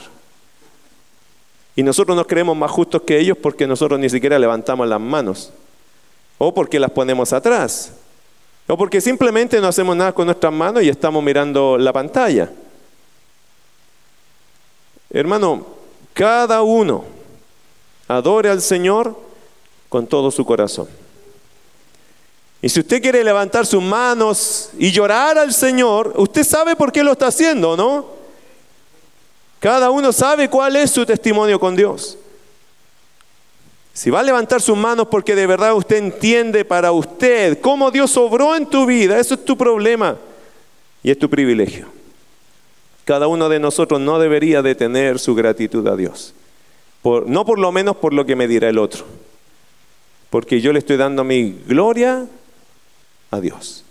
Y 1.75 1.83
nosotros 1.83 2.17
nos 2.17 2.27
creemos 2.27 2.57
más 2.57 2.69
justos 2.71 3.03
que 3.03 3.17
ellos 3.17 3.37
porque 3.41 3.65
nosotros 3.65 3.97
ni 3.99 4.09
siquiera 4.09 4.37
levantamos 4.37 4.85
las 4.85 4.99
manos. 4.99 5.53
O 6.37 6.53
porque 6.53 6.77
las 6.77 6.91
ponemos 6.91 7.31
atrás. 7.31 7.93
O 8.67 8.77
porque 8.77 8.99
simplemente 8.99 9.61
no 9.61 9.67
hacemos 9.67 9.95
nada 9.95 10.11
con 10.11 10.25
nuestras 10.25 10.51
manos 10.51 10.83
y 10.83 10.89
estamos 10.89 11.23
mirando 11.23 11.77
la 11.77 11.93
pantalla. 11.93 12.51
Hermano, 15.10 15.65
cada 16.13 16.62
uno 16.63 17.06
adore 18.10 18.49
al 18.49 18.62
Señor 18.62 19.17
con 19.87 20.06
todo 20.06 20.31
su 20.31 20.45
corazón. 20.45 20.87
Y 22.62 22.69
si 22.69 22.81
usted 22.81 23.01
quiere 23.01 23.23
levantar 23.23 23.65
sus 23.65 23.81
manos 23.81 24.71
y 24.77 24.91
llorar 24.91 25.37
al 25.37 25.53
Señor, 25.53 26.13
usted 26.17 26.43
sabe 26.43 26.75
por 26.75 26.91
qué 26.91 27.03
lo 27.03 27.13
está 27.13 27.27
haciendo, 27.27 27.77
¿no? 27.77 28.05
Cada 29.60 29.91
uno 29.91 30.12
sabe 30.12 30.49
cuál 30.49 30.75
es 30.75 30.91
su 30.91 31.05
testimonio 31.05 31.60
con 31.60 31.75
Dios. 31.75 32.17
Si 33.93 34.10
va 34.10 34.21
a 34.21 34.23
levantar 34.23 34.62
sus 34.62 34.77
manos 34.77 35.07
porque 35.10 35.35
de 35.35 35.47
verdad 35.47 35.73
usted 35.73 35.97
entiende 35.97 36.63
para 36.63 36.91
usted 36.91 37.60
cómo 37.60 37.91
Dios 37.91 38.15
obró 38.17 38.55
en 38.55 38.65
tu 38.65 38.85
vida, 38.85 39.19
eso 39.19 39.33
es 39.33 39.43
tu 39.43 39.57
problema 39.57 40.17
y 41.03 41.12
es 41.12 41.19
tu 41.19 41.29
privilegio. 41.29 41.87
Cada 43.05 43.27
uno 43.27 43.49
de 43.49 43.60
nosotros 43.60 43.99
no 43.99 44.19
debería 44.19 44.62
detener 44.62 45.19
su 45.19 45.33
gratitud 45.35 45.85
a 45.87 45.95
Dios. 45.95 46.33
no 47.03 47.45
por 47.45 47.60
lo 47.60 47.71
menos 47.71 47.95
por 47.97 48.13
lo 48.13 48.25
que 48.25 48.35
me 48.35 48.47
dirá 48.47 48.69
el 48.69 48.77
otro 48.77 49.05
porque 50.29 50.62
yo 50.62 50.71
le 50.73 50.79
estoy 50.79 50.97
dando 50.97 51.23
mi 51.23 51.55
gloria 51.67 52.25
a 53.32 53.40
Dios. 53.40 53.84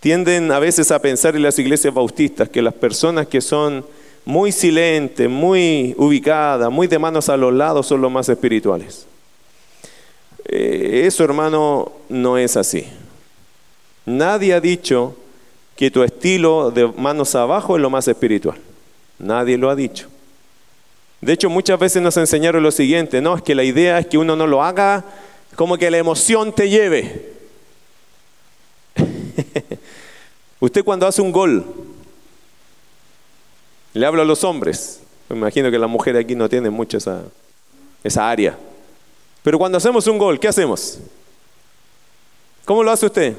Tienden 0.00 0.52
a 0.52 0.58
veces 0.58 0.90
a 0.90 0.98
pensar 0.98 1.34
en 1.34 1.42
las 1.42 1.58
iglesias 1.58 1.94
bautistas 1.94 2.48
que 2.48 2.60
las 2.62 2.74
personas 2.74 3.26
que 3.26 3.40
son 3.40 3.84
muy 4.24 4.52
silentes, 4.52 5.28
muy 5.28 5.94
ubicadas, 5.96 6.70
muy 6.70 6.86
de 6.86 6.98
manos 6.98 7.28
a 7.28 7.36
los 7.36 7.52
lados 7.52 7.86
son 7.86 8.00
los 8.00 8.12
más 8.12 8.28
espirituales. 8.28 9.06
Eh, 10.46 11.02
eso, 11.06 11.24
hermano, 11.24 11.92
no 12.08 12.36
es 12.36 12.56
así. 12.56 12.86
Nadie 14.06 14.54
ha 14.54 14.60
dicho 14.60 15.16
que 15.76 15.90
tu 15.90 16.02
estilo 16.02 16.70
de 16.70 16.86
manos 16.86 17.34
abajo 17.34 17.76
es 17.76 17.82
lo 17.82 17.90
más 17.90 18.06
espiritual. 18.06 18.58
Nadie 19.18 19.56
lo 19.56 19.70
ha 19.70 19.76
dicho. 19.76 20.08
De 21.20 21.32
hecho, 21.32 21.48
muchas 21.48 21.78
veces 21.78 22.02
nos 22.02 22.16
enseñaron 22.18 22.62
lo 22.62 22.70
siguiente, 22.70 23.22
no, 23.22 23.34
es 23.34 23.42
que 23.42 23.54
la 23.54 23.64
idea 23.64 23.98
es 23.98 24.06
que 24.06 24.18
uno 24.18 24.36
no 24.36 24.46
lo 24.46 24.62
haga 24.62 25.04
como 25.56 25.78
que 25.78 25.90
la 25.90 25.98
emoción 25.98 26.54
te 26.54 26.68
lleve. 26.68 27.33
Usted 30.60 30.84
cuando 30.84 31.06
hace 31.06 31.20
un 31.22 31.32
gol, 31.32 31.64
le 33.92 34.06
hablo 34.06 34.22
a 34.22 34.24
los 34.24 34.42
hombres, 34.44 35.00
me 35.28 35.36
imagino 35.36 35.70
que 35.70 35.78
la 35.78 35.86
mujer 35.86 36.16
aquí 36.16 36.34
no 36.34 36.48
tiene 36.48 36.70
mucho 36.70 36.98
esa, 36.98 37.22
esa 38.02 38.28
área, 38.28 38.56
pero 39.42 39.58
cuando 39.58 39.78
hacemos 39.78 40.06
un 40.06 40.18
gol, 40.18 40.40
¿qué 40.40 40.48
hacemos? 40.48 40.98
¿Cómo 42.64 42.82
lo 42.82 42.90
hace 42.90 43.06
usted? 43.06 43.36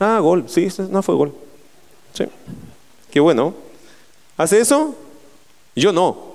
Ah, 0.00 0.18
gol, 0.20 0.44
sí, 0.48 0.68
no 0.90 1.02
fue 1.02 1.14
gol. 1.14 1.34
Sí. 2.14 2.24
Qué 3.10 3.20
bueno. 3.20 3.54
¿Hace 4.36 4.60
eso? 4.60 4.96
Yo 5.74 5.92
no. 5.92 6.34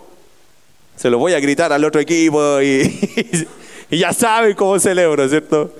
Se 0.95 1.09
lo 1.09 1.17
voy 1.17 1.33
a 1.33 1.39
gritar 1.39 1.73
al 1.73 1.83
otro 1.83 1.99
equipo 2.01 2.61
y, 2.61 3.47
ya 3.89 4.13
saben 4.13 4.55
cómo 4.55 4.77
celebro, 4.79 5.27
¿cierto? 5.27 5.71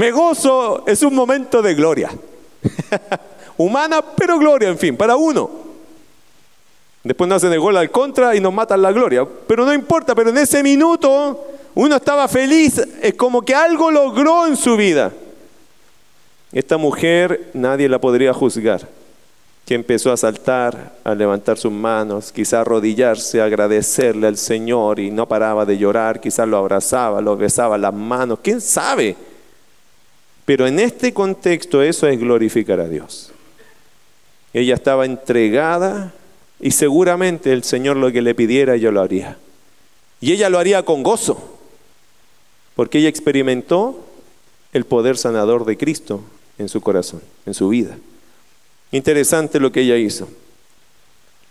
Me 0.00 0.12
gozo, 0.12 0.84
es 0.86 1.02
un 1.02 1.14
momento 1.14 1.60
de 1.60 1.74
gloria. 1.74 2.08
Humana, 3.58 4.00
pero 4.00 4.38
gloria, 4.38 4.70
en 4.70 4.78
fin, 4.78 4.96
para 4.96 5.14
uno. 5.14 5.50
Después 7.04 7.28
nos 7.28 7.36
hacen 7.36 7.52
el 7.52 7.60
gol 7.60 7.76
al 7.76 7.90
contra 7.90 8.34
y 8.34 8.40
nos 8.40 8.54
matan 8.54 8.80
la 8.80 8.92
gloria. 8.92 9.28
Pero 9.46 9.66
no 9.66 9.74
importa, 9.74 10.14
pero 10.14 10.30
en 10.30 10.38
ese 10.38 10.62
minuto 10.62 11.46
uno 11.74 11.96
estaba 11.96 12.28
feliz, 12.28 12.78
es 13.02 13.12
como 13.12 13.42
que 13.42 13.54
algo 13.54 13.90
logró 13.90 14.46
en 14.46 14.56
su 14.56 14.74
vida. 14.74 15.12
Esta 16.50 16.78
mujer 16.78 17.50
nadie 17.52 17.86
la 17.86 17.98
podría 17.98 18.32
juzgar, 18.32 18.80
que 19.66 19.74
empezó 19.74 20.12
a 20.12 20.16
saltar, 20.16 20.94
a 21.04 21.14
levantar 21.14 21.58
sus 21.58 21.72
manos, 21.72 22.32
quizá 22.32 22.62
arrodillarse, 22.62 23.42
agradecerle 23.42 24.28
al 24.28 24.38
Señor 24.38 24.98
y 24.98 25.10
no 25.10 25.28
paraba 25.28 25.66
de 25.66 25.76
llorar, 25.76 26.22
quizás 26.22 26.48
lo 26.48 26.56
abrazaba, 26.56 27.20
lo 27.20 27.36
besaba 27.36 27.76
las 27.76 27.92
manos, 27.92 28.38
quién 28.42 28.62
sabe. 28.62 29.28
Pero 30.50 30.66
en 30.66 30.80
este 30.80 31.14
contexto 31.14 31.80
eso 31.80 32.08
es 32.08 32.18
glorificar 32.18 32.80
a 32.80 32.88
Dios. 32.88 33.30
Ella 34.52 34.74
estaba 34.74 35.06
entregada 35.06 36.12
y 36.58 36.72
seguramente 36.72 37.52
el 37.52 37.62
Señor 37.62 37.96
lo 37.96 38.10
que 38.10 38.20
le 38.20 38.34
pidiera 38.34 38.74
yo 38.76 38.90
lo 38.90 39.00
haría. 39.00 39.38
Y 40.20 40.32
ella 40.32 40.50
lo 40.50 40.58
haría 40.58 40.84
con 40.84 41.04
gozo, 41.04 41.56
porque 42.74 42.98
ella 42.98 43.08
experimentó 43.08 44.04
el 44.72 44.86
poder 44.86 45.16
sanador 45.16 45.64
de 45.66 45.76
Cristo 45.78 46.20
en 46.58 46.68
su 46.68 46.80
corazón, 46.80 47.22
en 47.46 47.54
su 47.54 47.68
vida. 47.68 47.96
Interesante 48.90 49.60
lo 49.60 49.70
que 49.70 49.82
ella 49.82 49.98
hizo. 49.98 50.28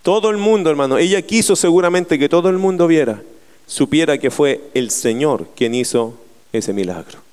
Todo 0.03 0.29
el 0.29 0.35
mundo, 0.35 0.69
hermano, 0.69 0.97
ella 0.97 1.21
quiso 1.21 1.55
seguramente 1.55 2.19
que 2.19 2.27
todo 2.27 2.49
el 2.49 2.57
mundo 2.57 2.85
viera, 2.85 3.21
supiera 3.65 4.17
que 4.17 4.29
fue 4.29 4.59
el 4.73 4.91
Señor 4.91 5.47
quien 5.55 5.73
hizo 5.73 6.15
ese 6.51 6.73
milagro. 6.73 7.28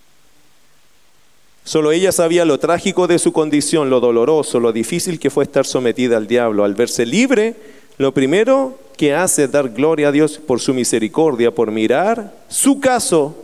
Solo 1.66 1.90
ella 1.90 2.12
sabía 2.12 2.44
lo 2.44 2.60
trágico 2.60 3.08
de 3.08 3.18
su 3.18 3.32
condición, 3.32 3.90
lo 3.90 3.98
doloroso, 3.98 4.60
lo 4.60 4.72
difícil 4.72 5.18
que 5.18 5.30
fue 5.30 5.42
estar 5.42 5.66
sometida 5.66 6.16
al 6.16 6.28
diablo. 6.28 6.62
Al 6.62 6.76
verse 6.76 7.04
libre, 7.04 7.56
lo 7.98 8.14
primero 8.14 8.78
que 8.96 9.12
hace 9.12 9.44
es 9.44 9.50
dar 9.50 9.70
gloria 9.70 10.08
a 10.08 10.12
Dios 10.12 10.38
por 10.38 10.60
su 10.60 10.72
misericordia, 10.72 11.50
por 11.50 11.72
mirar 11.72 12.32
su 12.48 12.78
caso 12.78 13.34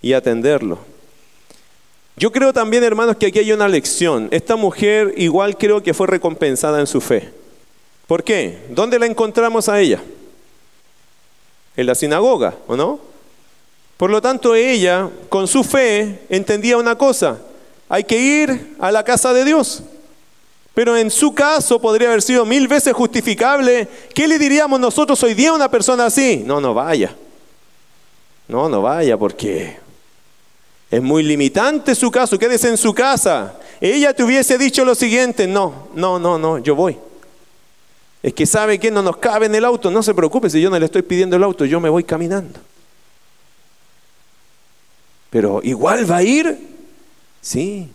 y 0.00 0.12
atenderlo. 0.12 0.78
Yo 2.16 2.30
creo 2.30 2.52
también, 2.52 2.84
hermanos, 2.84 3.16
que 3.16 3.26
aquí 3.26 3.40
hay 3.40 3.50
una 3.50 3.66
lección. 3.66 4.28
Esta 4.30 4.54
mujer 4.54 5.12
igual 5.16 5.58
creo 5.58 5.82
que 5.82 5.94
fue 5.94 6.06
recompensada 6.06 6.78
en 6.78 6.86
su 6.86 7.00
fe. 7.00 7.32
¿Por 8.06 8.22
qué? 8.22 8.56
¿Dónde 8.70 9.00
la 9.00 9.06
encontramos 9.06 9.68
a 9.68 9.80
ella? 9.80 10.00
En 11.76 11.86
la 11.86 11.96
sinagoga, 11.96 12.54
¿o 12.68 12.76
no? 12.76 13.00
Por 13.96 14.10
lo 14.10 14.22
tanto, 14.22 14.54
ella, 14.54 15.10
con 15.28 15.48
su 15.48 15.64
fe, 15.64 16.20
entendía 16.28 16.78
una 16.78 16.96
cosa. 16.96 17.40
Hay 17.88 18.04
que 18.04 18.18
ir 18.18 18.76
a 18.78 18.90
la 18.90 19.04
casa 19.04 19.32
de 19.32 19.44
Dios. 19.44 19.82
Pero 20.74 20.96
en 20.96 21.10
su 21.10 21.32
caso 21.34 21.80
podría 21.80 22.08
haber 22.08 22.22
sido 22.22 22.44
mil 22.44 22.66
veces 22.66 22.92
justificable. 22.92 23.88
¿Qué 24.12 24.26
le 24.26 24.38
diríamos 24.38 24.80
nosotros 24.80 25.22
hoy 25.22 25.34
día 25.34 25.50
a 25.50 25.54
una 25.54 25.70
persona 25.70 26.06
así? 26.06 26.42
No, 26.44 26.60
no 26.60 26.74
vaya. 26.74 27.14
No, 28.48 28.68
no 28.68 28.82
vaya 28.82 29.16
porque 29.16 29.76
es 30.90 31.02
muy 31.02 31.22
limitante 31.22 31.94
su 31.94 32.10
caso, 32.10 32.38
quédese 32.38 32.68
en 32.68 32.76
su 32.76 32.92
casa. 32.92 33.54
Ella 33.80 34.14
te 34.14 34.22
hubiese 34.22 34.58
dicho 34.58 34.84
lo 34.84 34.94
siguiente, 34.94 35.46
no, 35.46 35.88
no, 35.94 36.18
no, 36.18 36.38
no, 36.38 36.58
yo 36.58 36.74
voy. 36.74 36.96
Es 38.22 38.32
que 38.32 38.46
sabe 38.46 38.78
que 38.78 38.90
no 38.90 39.02
nos 39.02 39.16
cabe 39.18 39.46
en 39.46 39.54
el 39.54 39.64
auto, 39.64 39.90
no 39.90 40.02
se 40.02 40.14
preocupe, 40.14 40.48
si 40.50 40.60
yo 40.60 40.70
no 40.70 40.78
le 40.78 40.86
estoy 40.86 41.02
pidiendo 41.02 41.36
el 41.36 41.44
auto, 41.44 41.64
yo 41.64 41.80
me 41.80 41.88
voy 41.88 42.04
caminando. 42.04 42.60
Pero 45.30 45.60
igual 45.62 46.10
va 46.10 46.18
a 46.18 46.22
ir, 46.22 46.73
sí, 47.44 47.90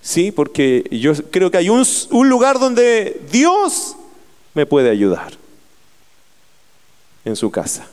sí, 0.00 0.30
porque 0.30 0.86
yo 0.90 1.12
creo 1.30 1.50
que 1.50 1.58
hay 1.58 1.68
un, 1.68 1.84
lugar 2.28 2.60
donde 2.60 3.20
Dios 3.30 3.96
me 4.54 4.64
puede 4.64 4.90
ayudar, 4.90 5.34
en 7.24 7.34
su 7.34 7.50
casa. 7.50 7.86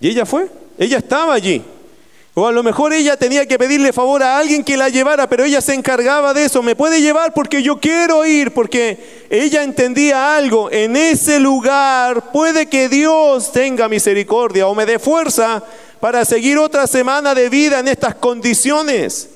Y 0.00 0.08
ella 0.08 0.26
fue, 0.26 0.48
ella 0.76 0.98
estaba 0.98 1.34
allí. 1.34 1.62
O 2.36 2.48
a 2.48 2.52
lo 2.52 2.64
mejor 2.64 2.92
ella 2.92 3.16
tenía 3.16 3.46
que 3.46 3.58
pedirle 3.58 3.92
favor 3.92 4.20
a 4.24 4.38
alguien 4.38 4.64
que 4.64 4.76
la 4.76 4.88
llevara, 4.88 5.28
pero 5.28 5.44
ella 5.44 5.60
se 5.60 5.72
encargaba 5.72 6.34
de 6.34 6.46
eso. 6.46 6.64
Me 6.64 6.74
puede 6.74 7.00
llevar 7.00 7.32
porque 7.32 7.62
yo 7.62 7.78
quiero 7.78 8.26
ir, 8.26 8.52
porque 8.52 9.26
ella 9.30 9.62
entendía 9.62 10.36
algo. 10.36 10.68
En 10.72 10.96
ese 10.96 11.38
lugar 11.38 12.32
puede 12.32 12.66
que 12.66 12.88
Dios 12.88 13.52
tenga 13.52 13.88
misericordia 13.88 14.66
o 14.66 14.74
me 14.74 14.84
dé 14.84 14.98
fuerza 14.98 15.62
para 16.04 16.22
seguir 16.26 16.58
otra 16.58 16.86
semana 16.86 17.34
de 17.34 17.48
vida 17.48 17.80
en 17.80 17.88
estas 17.88 18.14
condiciones. 18.14 19.30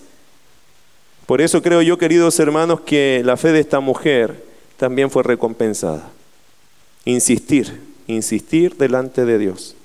Por 1.25 1.41
eso 1.41 1.62
creo 1.62 1.81
yo, 1.81 1.97
queridos 1.97 2.39
hermanos, 2.39 2.83
que 2.83 3.23
la 3.25 3.39
fe 3.39 3.53
de 3.53 3.61
esta 3.61 3.81
mujer 3.81 4.45
también 4.77 5.11
fue 5.11 5.23
recompensada. 5.23 6.11
Insistir, 7.07 7.81
insistir 8.07 8.77
delante 8.77 9.25
de 9.25 9.39
Dios. 9.39 9.77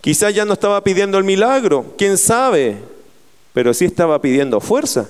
Quizás 0.00 0.34
ya 0.34 0.44
no 0.44 0.54
estaba 0.54 0.82
pidiendo 0.82 1.16
el 1.16 1.22
milagro, 1.22 1.94
quién 1.96 2.18
sabe, 2.18 2.78
pero 3.52 3.72
sí 3.72 3.84
estaba 3.84 4.20
pidiendo 4.20 4.60
fuerza, 4.60 5.08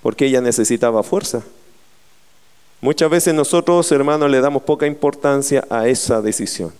porque 0.00 0.24
ella 0.24 0.40
necesitaba 0.40 1.02
fuerza. 1.02 1.42
Muchas 2.80 3.10
veces 3.10 3.34
nosotros, 3.34 3.92
hermanos, 3.92 4.30
le 4.30 4.40
damos 4.40 4.62
poca 4.62 4.86
importancia 4.86 5.62
a 5.68 5.88
esa 5.88 6.22
decisión. 6.22 6.72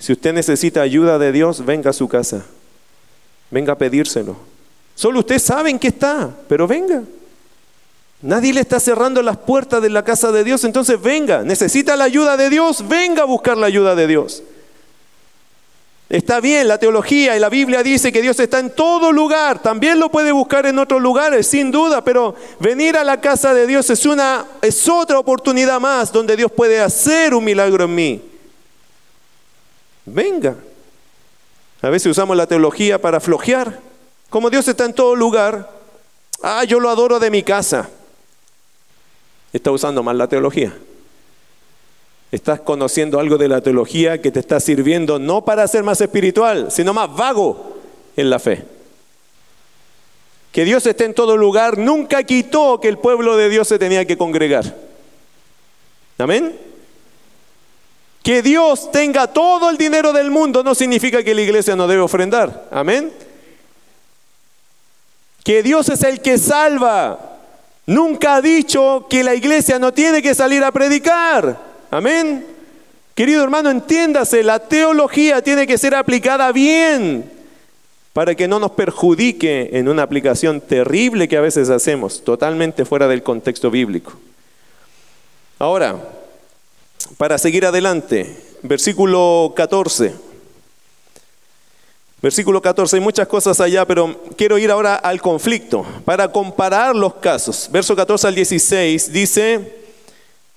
Si 0.00 0.12
usted 0.12 0.32
necesita 0.32 0.80
ayuda 0.80 1.18
de 1.18 1.30
Dios, 1.30 1.64
venga 1.64 1.90
a 1.90 1.92
su 1.92 2.08
casa. 2.08 2.44
Venga 3.50 3.74
a 3.74 3.78
pedírselo. 3.78 4.34
Solo 4.94 5.20
usted 5.20 5.38
sabe 5.38 5.68
en 5.70 5.78
qué 5.78 5.88
está, 5.88 6.30
pero 6.48 6.66
venga. 6.66 7.02
Nadie 8.22 8.52
le 8.52 8.62
está 8.62 8.80
cerrando 8.80 9.22
las 9.22 9.36
puertas 9.36 9.82
de 9.82 9.90
la 9.90 10.02
casa 10.02 10.32
de 10.32 10.42
Dios, 10.42 10.64
entonces 10.64 11.00
venga. 11.00 11.42
Necesita 11.42 11.96
la 11.96 12.04
ayuda 12.04 12.38
de 12.38 12.48
Dios, 12.48 12.88
venga 12.88 13.22
a 13.22 13.26
buscar 13.26 13.58
la 13.58 13.66
ayuda 13.66 13.94
de 13.94 14.06
Dios. 14.06 14.42
Está 16.08 16.40
bien, 16.40 16.66
la 16.66 16.78
teología 16.78 17.36
y 17.36 17.40
la 17.40 17.50
Biblia 17.50 17.82
dice 17.82 18.10
que 18.10 18.22
Dios 18.22 18.40
está 18.40 18.58
en 18.58 18.70
todo 18.70 19.12
lugar. 19.12 19.60
También 19.62 19.98
lo 20.00 20.10
puede 20.10 20.32
buscar 20.32 20.64
en 20.66 20.78
otros 20.78 21.00
lugares, 21.00 21.46
sin 21.46 21.70
duda, 21.70 22.02
pero 22.02 22.34
venir 22.58 22.96
a 22.96 23.04
la 23.04 23.20
casa 23.20 23.52
de 23.54 23.66
Dios 23.66 23.88
es 23.90 24.04
una 24.06 24.46
es 24.62 24.88
otra 24.88 25.18
oportunidad 25.18 25.78
más 25.78 26.10
donde 26.10 26.36
Dios 26.36 26.50
puede 26.50 26.80
hacer 26.80 27.34
un 27.34 27.44
milagro 27.44 27.84
en 27.84 27.94
mí. 27.94 28.29
Venga. 30.12 30.56
A 31.82 31.88
veces 31.88 32.10
usamos 32.10 32.36
la 32.36 32.46
teología 32.46 33.00
para 33.00 33.20
flojear. 33.20 33.80
Como 34.28 34.50
Dios 34.50 34.68
está 34.68 34.84
en 34.84 34.94
todo 34.94 35.16
lugar, 35.16 35.70
ah, 36.42 36.64
yo 36.64 36.78
lo 36.78 36.90
adoro 36.90 37.18
de 37.18 37.30
mi 37.30 37.42
casa. 37.42 37.88
Está 39.52 39.70
usando 39.70 40.02
mal 40.02 40.18
la 40.18 40.28
teología. 40.28 40.76
Estás 42.30 42.60
conociendo 42.60 43.18
algo 43.18 43.38
de 43.38 43.48
la 43.48 43.60
teología 43.60 44.22
que 44.22 44.30
te 44.30 44.38
está 44.38 44.60
sirviendo 44.60 45.18
no 45.18 45.44
para 45.44 45.66
ser 45.66 45.82
más 45.82 46.00
espiritual, 46.00 46.70
sino 46.70 46.94
más 46.94 47.14
vago 47.14 47.76
en 48.16 48.30
la 48.30 48.38
fe. 48.38 48.64
Que 50.52 50.64
Dios 50.64 50.86
esté 50.86 51.04
en 51.04 51.14
todo 51.14 51.36
lugar 51.36 51.78
nunca 51.78 52.22
quitó 52.22 52.80
que 52.80 52.88
el 52.88 52.98
pueblo 52.98 53.36
de 53.36 53.48
Dios 53.48 53.66
se 53.66 53.78
tenía 53.78 54.04
que 54.04 54.16
congregar. 54.16 54.76
Amén. 56.18 56.69
Que 58.22 58.42
Dios 58.42 58.90
tenga 58.92 59.26
todo 59.28 59.70
el 59.70 59.78
dinero 59.78 60.12
del 60.12 60.30
mundo 60.30 60.62
no 60.62 60.74
significa 60.74 61.22
que 61.22 61.34
la 61.34 61.40
iglesia 61.40 61.74
no 61.74 61.86
debe 61.86 62.02
ofrendar. 62.02 62.68
Amén. 62.70 63.12
Que 65.42 65.62
Dios 65.62 65.88
es 65.88 66.02
el 66.02 66.20
que 66.20 66.36
salva. 66.36 67.18
Nunca 67.86 68.36
ha 68.36 68.42
dicho 68.42 69.06
que 69.08 69.24
la 69.24 69.34
iglesia 69.34 69.78
no 69.78 69.92
tiene 69.92 70.22
que 70.22 70.34
salir 70.34 70.62
a 70.62 70.70
predicar. 70.70 71.58
Amén. 71.90 72.46
Querido 73.14 73.42
hermano, 73.42 73.70
entiéndase, 73.70 74.42
la 74.42 74.60
teología 74.60 75.42
tiene 75.42 75.66
que 75.66 75.78
ser 75.78 75.94
aplicada 75.94 76.52
bien 76.52 77.30
para 78.12 78.34
que 78.34 78.48
no 78.48 78.58
nos 78.58 78.72
perjudique 78.72 79.70
en 79.72 79.88
una 79.88 80.02
aplicación 80.02 80.60
terrible 80.60 81.28
que 81.28 81.36
a 81.36 81.40
veces 81.40 81.70
hacemos, 81.70 82.22
totalmente 82.22 82.84
fuera 82.84 83.08
del 83.08 83.22
contexto 83.22 83.70
bíblico. 83.70 84.12
Ahora, 85.58 85.96
para 87.16 87.38
seguir 87.38 87.66
adelante, 87.66 88.36
versículo 88.62 89.52
14. 89.56 90.30
Versículo 92.22 92.60
14, 92.60 92.96
hay 92.96 93.02
muchas 93.02 93.26
cosas 93.26 93.60
allá, 93.60 93.86
pero 93.86 94.20
quiero 94.36 94.58
ir 94.58 94.70
ahora 94.70 94.96
al 94.96 95.22
conflicto 95.22 95.86
para 96.04 96.30
comparar 96.30 96.94
los 96.94 97.14
casos. 97.14 97.68
Verso 97.72 97.96
14 97.96 98.28
al 98.28 98.34
16 98.34 99.10
dice, 99.10 99.80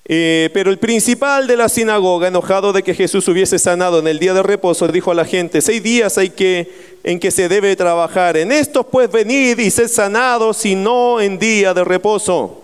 eh, 0.06 0.50
pero 0.52 0.70
el 0.70 0.78
principal 0.78 1.46
de 1.46 1.56
la 1.56 1.70
sinagoga, 1.70 2.28
enojado 2.28 2.74
de 2.74 2.82
que 2.82 2.92
Jesús 2.92 3.26
hubiese 3.28 3.58
sanado 3.58 3.98
en 3.98 4.08
el 4.08 4.18
día 4.18 4.34
de 4.34 4.42
reposo, 4.42 4.86
dijo 4.88 5.10
a 5.10 5.14
la 5.14 5.24
gente, 5.24 5.62
seis 5.62 5.82
días 5.82 6.18
hay 6.18 6.28
que 6.28 6.94
en 7.02 7.18
que 7.18 7.30
se 7.30 7.48
debe 7.48 7.74
trabajar. 7.76 8.36
En 8.36 8.52
estos 8.52 8.84
pues 8.84 9.10
venid 9.10 9.58
y 9.58 9.70
sed 9.70 9.88
sanados, 9.88 10.66
y 10.66 10.74
no 10.74 11.18
en 11.22 11.38
día 11.38 11.72
de 11.72 11.84
reposo. 11.84 12.60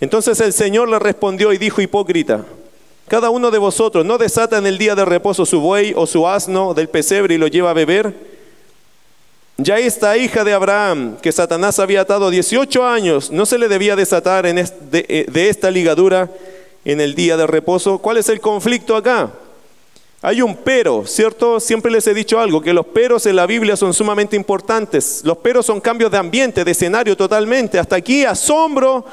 Entonces 0.00 0.38
el 0.40 0.52
Señor 0.52 0.88
le 0.88 1.00
respondió 1.00 1.52
y 1.52 1.58
dijo, 1.58 1.80
hipócrita, 1.80 2.44
cada 3.08 3.30
uno 3.30 3.50
de 3.50 3.58
vosotros 3.58 4.04
no 4.04 4.18
desata 4.18 4.58
en 4.58 4.66
el 4.66 4.78
día 4.78 4.94
de 4.94 5.04
reposo 5.04 5.46
su 5.46 5.60
buey 5.60 5.92
o 5.96 6.06
su 6.06 6.26
asno 6.26 6.74
del 6.74 6.88
pesebre 6.88 7.34
y 7.34 7.38
lo 7.38 7.46
lleva 7.46 7.70
a 7.70 7.74
beber. 7.74 8.14
Ya 9.58 9.78
esta 9.78 10.16
hija 10.16 10.44
de 10.44 10.52
Abraham, 10.52 11.16
que 11.22 11.32
Satanás 11.32 11.78
había 11.78 12.02
atado 12.02 12.28
18 12.28 12.84
años, 12.86 13.30
no 13.30 13.46
se 13.46 13.58
le 13.58 13.68
debía 13.68 13.96
desatar 13.96 14.44
en 14.44 14.56
de, 14.56 15.26
de 15.28 15.48
esta 15.48 15.70
ligadura 15.70 16.30
en 16.84 17.00
el 17.00 17.14
día 17.14 17.36
de 17.36 17.46
reposo. 17.46 17.98
¿Cuál 17.98 18.18
es 18.18 18.28
el 18.28 18.40
conflicto 18.40 18.96
acá? 18.96 19.30
Hay 20.20 20.42
un 20.42 20.56
pero, 20.56 21.06
¿cierto? 21.06 21.60
Siempre 21.60 21.90
les 21.90 22.06
he 22.06 22.12
dicho 22.12 22.40
algo, 22.40 22.60
que 22.60 22.74
los 22.74 22.86
peros 22.86 23.26
en 23.26 23.36
la 23.36 23.46
Biblia 23.46 23.76
son 23.76 23.94
sumamente 23.94 24.34
importantes. 24.34 25.20
Los 25.24 25.38
peros 25.38 25.64
son 25.64 25.80
cambios 25.80 26.10
de 26.10 26.18
ambiente, 26.18 26.64
de 26.64 26.72
escenario 26.72 27.16
totalmente. 27.16 27.78
Hasta 27.78 27.96
aquí 27.96 28.24
asombro 28.24 29.04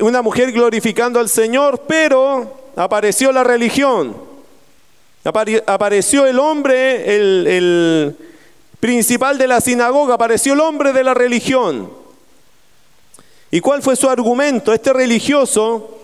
una 0.00 0.22
mujer 0.22 0.52
glorificando 0.52 1.18
al 1.18 1.28
Señor, 1.28 1.82
pero 1.86 2.63
apareció 2.76 3.32
la 3.32 3.44
religión, 3.44 4.16
apareció 5.24 6.26
el 6.26 6.38
hombre, 6.38 7.16
el, 7.16 8.16
principal 8.80 9.38
de 9.38 9.46
la 9.46 9.62
sinagoga, 9.62 10.14
apareció 10.14 10.52
el 10.52 10.60
hombre 10.60 10.92
de 10.92 11.02
la 11.02 11.14
religión. 11.14 11.90
¿Y 13.50 13.60
cuál 13.60 13.82
fue 13.82 13.96
su 13.96 14.10
argumento? 14.10 14.74
Este 14.74 14.92
religioso 14.92 16.00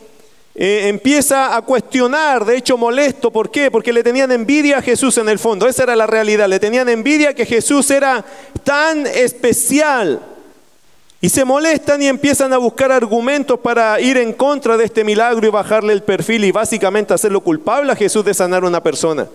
eh, 0.55 0.89
empieza 0.89 1.55
a 1.55 1.63
cuestionar, 1.63 2.45
de 2.45 2.57
hecho 2.57 2.79
molesto, 2.79 3.31
¿por 3.31 3.51
qué? 3.51 3.71
Porque 3.71 3.93
le 3.93 4.03
tenían 4.03 4.33
envidia 4.33 4.79
a 4.79 4.83
Jesús 4.83 5.19
en 5.19 5.29
el 5.29 5.39
fondo, 5.39 5.67
esa 5.67 5.83
era 5.83 5.95
la 5.95 6.07
realidad, 6.07 6.49
le 6.49 6.59
tenían 6.59 6.89
envidia 6.89 7.35
que 7.35 7.45
Jesús 7.45 7.91
era 7.91 8.25
tan 8.65 9.07
especial, 9.07 10.21
y 11.21 11.29
se 11.29 11.45
molestan 11.45 12.01
y 12.01 12.07
empiezan 12.07 12.53
a 12.53 12.59
buscar 12.59 12.91
argumentos 12.91 13.61
para 13.61 14.01
ir 14.01 14.17
en 14.17 14.33
contra 14.33 14.77
de 14.77 14.87
este 14.87 15.05
milagro 15.05 15.47
y 15.47 15.51
bajarle 15.51 15.93
el 15.93 16.03
perfil 16.03 16.45
y 16.45 16.53
básicamente 16.53 17.13
hacerlo 17.13 17.41
culpable 17.41 17.93
a 17.93 17.97
Jesús 17.97 18.25
de 18.25 18.33
sanar 18.33 18.63
a 18.63 18.67
una 18.67 18.83
persona. 18.83 19.29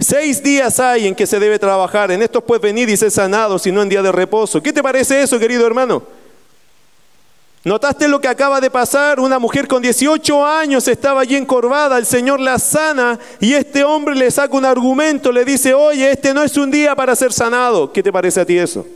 Seis 0.00 0.42
días 0.42 0.78
hay 0.80 1.06
en 1.06 1.14
que 1.14 1.26
se 1.26 1.38
debe 1.38 1.58
trabajar. 1.58 2.10
En 2.10 2.22
estos 2.22 2.42
pues 2.42 2.60
venir 2.60 2.88
y 2.88 2.96
ser 2.96 3.10
sanados, 3.10 3.66
y 3.66 3.72
no 3.72 3.82
en 3.82 3.88
día 3.88 4.02
de 4.02 4.12
reposo. 4.12 4.62
¿Qué 4.62 4.72
te 4.72 4.82
parece 4.82 5.22
eso, 5.22 5.38
querido 5.38 5.66
hermano? 5.66 6.02
¿Notaste 7.64 8.06
lo 8.06 8.20
que 8.20 8.28
acaba 8.28 8.60
de 8.60 8.70
pasar? 8.70 9.18
Una 9.18 9.38
mujer 9.38 9.66
con 9.66 9.82
18 9.82 10.46
años 10.46 10.86
estaba 10.86 11.20
allí 11.20 11.34
encorvada, 11.36 11.98
el 11.98 12.06
Señor 12.06 12.40
la 12.40 12.58
sana 12.58 13.18
y 13.40 13.54
este 13.54 13.82
hombre 13.84 14.14
le 14.14 14.30
saca 14.30 14.56
un 14.56 14.64
argumento, 14.64 15.32
le 15.32 15.44
dice, 15.44 15.74
oye, 15.74 16.10
este 16.10 16.32
no 16.32 16.42
es 16.42 16.56
un 16.56 16.70
día 16.70 16.94
para 16.94 17.14
ser 17.16 17.32
sanado. 17.32 17.92
¿Qué 17.92 18.02
te 18.02 18.12
parece 18.12 18.40
a 18.40 18.44
ti 18.44 18.56
eso? 18.56 18.86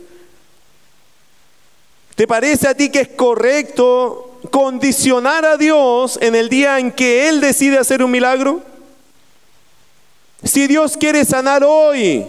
¿Te 2.15 2.27
parece 2.27 2.67
a 2.67 2.75
ti 2.75 2.89
que 2.89 3.01
es 3.01 3.07
correcto 3.09 4.39
condicionar 4.51 5.45
a 5.45 5.57
Dios 5.57 6.19
en 6.21 6.35
el 6.35 6.47
día 6.47 6.77
en 6.77 6.91
que 6.91 7.27
Él 7.27 7.41
decide 7.41 7.79
hacer 7.79 8.03
un 8.03 8.11
milagro? 8.11 8.61
Si 10.43 10.67
Dios 10.67 10.95
quiere 10.97 11.25
sanar 11.25 11.63
hoy, 11.63 12.25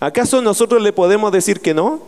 ¿acaso 0.00 0.40
nosotros 0.40 0.80
le 0.80 0.92
podemos 0.92 1.32
decir 1.32 1.60
que 1.60 1.74
no? 1.74 2.00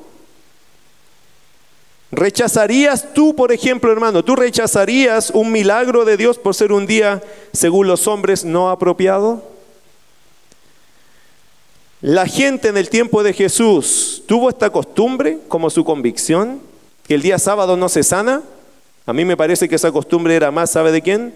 ¿Rechazarías 2.11 3.12
tú, 3.12 3.36
por 3.36 3.53
ejemplo, 3.53 3.92
hermano, 3.92 4.24
tú 4.24 4.34
rechazarías 4.34 5.30
un 5.30 5.53
milagro 5.53 6.07
de 6.07 6.16
Dios 6.16 6.38
por 6.38 6.55
ser 6.55 6.72
un 6.72 6.86
día, 6.86 7.22
según 7.53 7.86
los 7.86 8.07
hombres, 8.07 8.46
no 8.46 8.70
apropiado? 8.70 9.57
La 12.01 12.26
gente 12.26 12.68
en 12.68 12.76
el 12.76 12.90
tiempo 12.90 13.24
de 13.24 13.32
Jesús 13.32 14.22
tuvo 14.26 14.49
esta 14.49 14.70
costumbre 14.70 15.38
como 15.49 15.68
su 15.68 15.84
convicción, 15.84 16.61
que 17.07 17.14
el 17.14 17.22
día 17.22 17.38
sábado 17.40 17.76
no 17.76 17.88
se 17.88 18.05
sana. 18.05 18.42
A 19.05 19.12
mí 19.12 19.24
me 19.24 19.36
parece 19.36 19.68
que 19.68 19.74
esa 19.74 19.90
costumbre 19.90 20.36
era 20.36 20.53
más, 20.53 20.70
¿sabe 20.70 20.92
de 20.92 21.03
quién? 21.03 21.34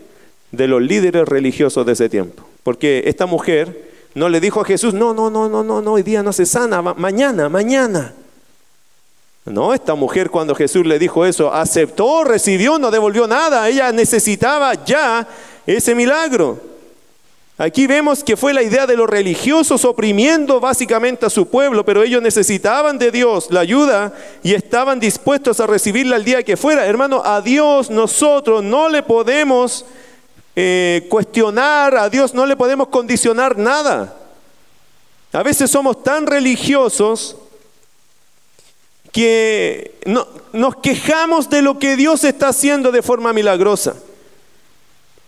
De 0.52 0.68
los 0.68 0.80
líderes 0.80 1.26
religiosos 1.26 1.84
de 1.84 1.92
ese 1.92 2.08
tiempo. 2.08 2.44
Porque 2.62 3.02
esta 3.06 3.26
mujer 3.26 3.90
no 4.14 4.28
le 4.28 4.40
dijo 4.40 4.60
a 4.60 4.64
Jesús, 4.64 4.94
no, 4.94 5.12
no, 5.12 5.30
no, 5.30 5.48
no, 5.48 5.64
no, 5.64 5.82
no, 5.82 5.92
hoy 5.94 6.04
día 6.04 6.22
no 6.22 6.32
se 6.32 6.46
sana, 6.46 6.80
mañana, 6.80 7.48
mañana. 7.48 8.14
No, 9.44 9.74
esta 9.74 9.96
mujer 9.96 10.30
cuando 10.30 10.54
Jesús 10.54 10.86
le 10.86 11.00
dijo 11.00 11.26
eso, 11.26 11.52
aceptó, 11.52 12.22
recibió, 12.22 12.78
no 12.78 12.92
devolvió 12.92 13.26
nada. 13.26 13.68
Ella 13.68 13.90
necesitaba 13.90 14.84
ya 14.84 15.26
ese 15.66 15.96
milagro. 15.96 16.71
Aquí 17.62 17.86
vemos 17.86 18.24
que 18.24 18.36
fue 18.36 18.52
la 18.52 18.64
idea 18.64 18.88
de 18.88 18.96
los 18.96 19.08
religiosos 19.08 19.84
oprimiendo 19.84 20.58
básicamente 20.58 21.26
a 21.26 21.30
su 21.30 21.46
pueblo, 21.46 21.84
pero 21.84 22.02
ellos 22.02 22.20
necesitaban 22.20 22.98
de 22.98 23.12
Dios 23.12 23.52
la 23.52 23.60
ayuda 23.60 24.12
y 24.42 24.54
estaban 24.54 24.98
dispuestos 24.98 25.60
a 25.60 25.68
recibirla 25.68 26.16
el 26.16 26.24
día 26.24 26.42
que 26.42 26.56
fuera. 26.56 26.84
Hermano, 26.84 27.22
a 27.24 27.40
Dios 27.40 27.88
nosotros 27.88 28.64
no 28.64 28.88
le 28.88 29.04
podemos 29.04 29.84
eh, 30.56 31.06
cuestionar, 31.08 31.94
a 31.94 32.10
Dios 32.10 32.34
no 32.34 32.46
le 32.46 32.56
podemos 32.56 32.88
condicionar 32.88 33.56
nada. 33.56 34.12
A 35.32 35.44
veces 35.44 35.70
somos 35.70 36.02
tan 36.02 36.26
religiosos 36.26 37.36
que 39.12 40.00
no, 40.04 40.26
nos 40.52 40.74
quejamos 40.78 41.48
de 41.48 41.62
lo 41.62 41.78
que 41.78 41.94
Dios 41.94 42.24
está 42.24 42.48
haciendo 42.48 42.90
de 42.90 43.02
forma 43.02 43.32
milagrosa. 43.32 43.94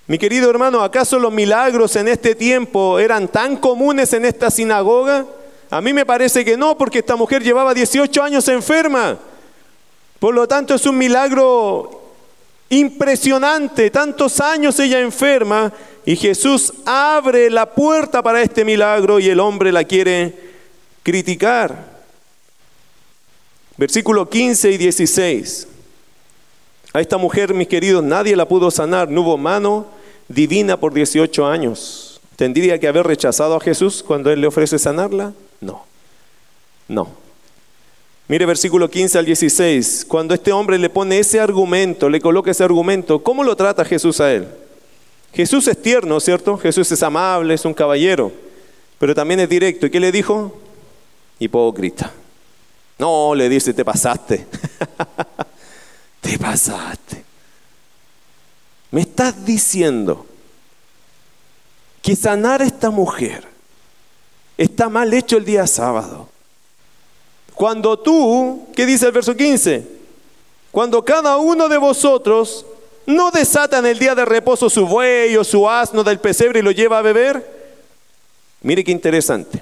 Mi 0.06 0.18
querido 0.18 0.50
hermano, 0.50 0.82
¿acaso 0.82 1.18
los 1.18 1.32
milagros 1.32 1.96
en 1.96 2.08
este 2.08 2.34
tiempo 2.34 2.98
eran 2.98 3.28
tan 3.28 3.56
comunes 3.56 4.12
en 4.12 4.26
esta 4.26 4.50
sinagoga? 4.50 5.24
A 5.70 5.80
mí 5.80 5.94
me 5.94 6.04
parece 6.04 6.44
que 6.44 6.58
no, 6.58 6.76
porque 6.76 6.98
esta 6.98 7.16
mujer 7.16 7.42
llevaba 7.42 7.72
18 7.72 8.22
años 8.22 8.46
enferma. 8.48 9.18
Por 10.18 10.34
lo 10.34 10.46
tanto, 10.46 10.74
es 10.74 10.84
un 10.84 10.98
milagro 10.98 12.02
impresionante. 12.68 13.90
Tantos 13.90 14.40
años 14.40 14.78
ella 14.78 15.00
enferma 15.00 15.72
y 16.04 16.16
Jesús 16.16 16.72
abre 16.84 17.48
la 17.48 17.70
puerta 17.70 18.22
para 18.22 18.42
este 18.42 18.62
milagro 18.62 19.18
y 19.18 19.30
el 19.30 19.40
hombre 19.40 19.72
la 19.72 19.84
quiere 19.84 20.34
criticar. 21.02 21.94
Versículo 23.78 24.28
15 24.28 24.70
y 24.70 24.76
16. 24.76 25.68
A 26.94 27.00
esta 27.00 27.18
mujer, 27.18 27.52
mis 27.54 27.66
queridos, 27.66 28.04
nadie 28.04 28.36
la 28.36 28.46
pudo 28.46 28.70
sanar, 28.70 29.10
no 29.10 29.22
hubo 29.22 29.36
mano 29.36 29.84
divina 30.28 30.78
por 30.78 30.94
18 30.94 31.44
años. 31.44 32.20
¿Tendría 32.36 32.78
que 32.78 32.86
haber 32.86 33.04
rechazado 33.04 33.56
a 33.56 33.60
Jesús 33.60 34.00
cuando 34.00 34.30
Él 34.30 34.40
le 34.40 34.46
ofrece 34.46 34.78
sanarla? 34.78 35.32
No, 35.60 35.84
no. 36.86 37.08
Mire 38.28 38.46
versículo 38.46 38.88
15 38.88 39.18
al 39.18 39.24
16, 39.24 40.06
cuando 40.06 40.34
este 40.34 40.52
hombre 40.52 40.78
le 40.78 40.88
pone 40.88 41.18
ese 41.18 41.40
argumento, 41.40 42.08
le 42.08 42.20
coloca 42.20 42.52
ese 42.52 42.62
argumento, 42.62 43.24
¿cómo 43.24 43.42
lo 43.42 43.56
trata 43.56 43.84
Jesús 43.84 44.20
a 44.20 44.32
él? 44.32 44.46
Jesús 45.32 45.66
es 45.66 45.82
tierno, 45.82 46.20
¿cierto? 46.20 46.56
Jesús 46.56 46.92
es 46.92 47.02
amable, 47.02 47.54
es 47.54 47.64
un 47.64 47.74
caballero, 47.74 48.30
pero 49.00 49.16
también 49.16 49.40
es 49.40 49.48
directo. 49.48 49.86
¿Y 49.86 49.90
qué 49.90 49.98
le 49.98 50.12
dijo? 50.12 50.56
Hipócrita. 51.40 52.12
No, 53.00 53.34
le 53.34 53.48
dice, 53.48 53.74
te 53.74 53.84
pasaste. 53.84 54.46
te 56.24 56.38
pasaste. 56.38 57.22
Me 58.90 59.02
estás 59.02 59.44
diciendo 59.44 60.24
que 62.00 62.16
sanar 62.16 62.62
a 62.62 62.64
esta 62.64 62.90
mujer 62.90 63.46
está 64.56 64.88
mal 64.88 65.12
hecho 65.12 65.36
el 65.36 65.44
día 65.44 65.66
sábado. 65.66 66.28
Cuando 67.54 67.98
tú, 67.98 68.68
¿qué 68.74 68.86
dice 68.86 69.06
el 69.06 69.12
verso 69.12 69.36
15? 69.36 69.86
Cuando 70.70 71.04
cada 71.04 71.36
uno 71.36 71.68
de 71.68 71.76
vosotros 71.76 72.64
¿no 73.06 73.30
desata 73.30 73.78
en 73.78 73.86
el 73.86 73.98
día 73.98 74.14
de 74.14 74.24
reposo 74.24 74.70
su 74.70 74.86
buey 74.86 75.36
o 75.36 75.44
su 75.44 75.68
asno 75.68 76.02
del 76.02 76.18
pesebre 76.20 76.60
y 76.60 76.62
lo 76.62 76.70
lleva 76.70 76.98
a 76.98 77.02
beber? 77.02 77.44
Mire 78.62 78.82
qué 78.82 78.92
interesante. 78.92 79.60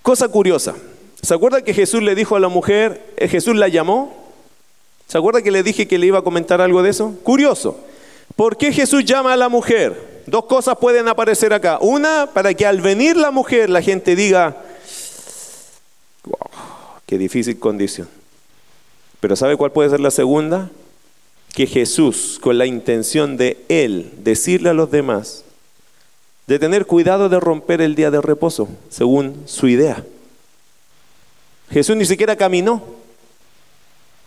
Cosa 0.00 0.28
curiosa. 0.28 0.74
¿Se 1.22 1.34
acuerda 1.34 1.62
que 1.62 1.72
Jesús 1.72 2.02
le 2.02 2.16
dijo 2.16 2.34
a 2.34 2.40
la 2.40 2.48
mujer, 2.48 3.14
eh, 3.16 3.28
Jesús 3.28 3.54
la 3.54 3.68
llamó? 3.68 4.12
¿Se 5.06 5.18
acuerda 5.18 5.40
que 5.40 5.52
le 5.52 5.62
dije 5.62 5.86
que 5.86 5.96
le 5.96 6.06
iba 6.06 6.18
a 6.18 6.22
comentar 6.22 6.60
algo 6.60 6.82
de 6.82 6.90
eso? 6.90 7.14
Curioso. 7.22 7.78
¿Por 8.34 8.56
qué 8.56 8.72
Jesús 8.72 9.04
llama 9.04 9.32
a 9.32 9.36
la 9.36 9.48
mujer? 9.48 10.24
Dos 10.26 10.46
cosas 10.46 10.78
pueden 10.78 11.06
aparecer 11.06 11.52
acá. 11.52 11.78
Una, 11.80 12.28
para 12.32 12.54
que 12.54 12.66
al 12.66 12.80
venir 12.80 13.16
la 13.16 13.30
mujer 13.30 13.70
la 13.70 13.82
gente 13.82 14.16
diga, 14.16 14.56
wow, 16.24 16.38
qué 17.06 17.18
difícil 17.18 17.56
condición. 17.58 18.08
Pero 19.20 19.36
¿sabe 19.36 19.56
cuál 19.56 19.70
puede 19.70 19.90
ser 19.90 20.00
la 20.00 20.10
segunda? 20.10 20.70
Que 21.54 21.68
Jesús, 21.68 22.40
con 22.42 22.58
la 22.58 22.66
intención 22.66 23.36
de 23.36 23.64
Él 23.68 24.10
decirle 24.24 24.70
a 24.70 24.74
los 24.74 24.90
demás, 24.90 25.44
de 26.48 26.58
tener 26.58 26.86
cuidado 26.86 27.28
de 27.28 27.38
romper 27.38 27.80
el 27.80 27.94
día 27.94 28.10
de 28.10 28.20
reposo, 28.20 28.68
según 28.88 29.42
su 29.46 29.68
idea. 29.68 30.04
Jesús 31.72 31.96
ni 31.96 32.04
siquiera 32.04 32.36
caminó, 32.36 32.82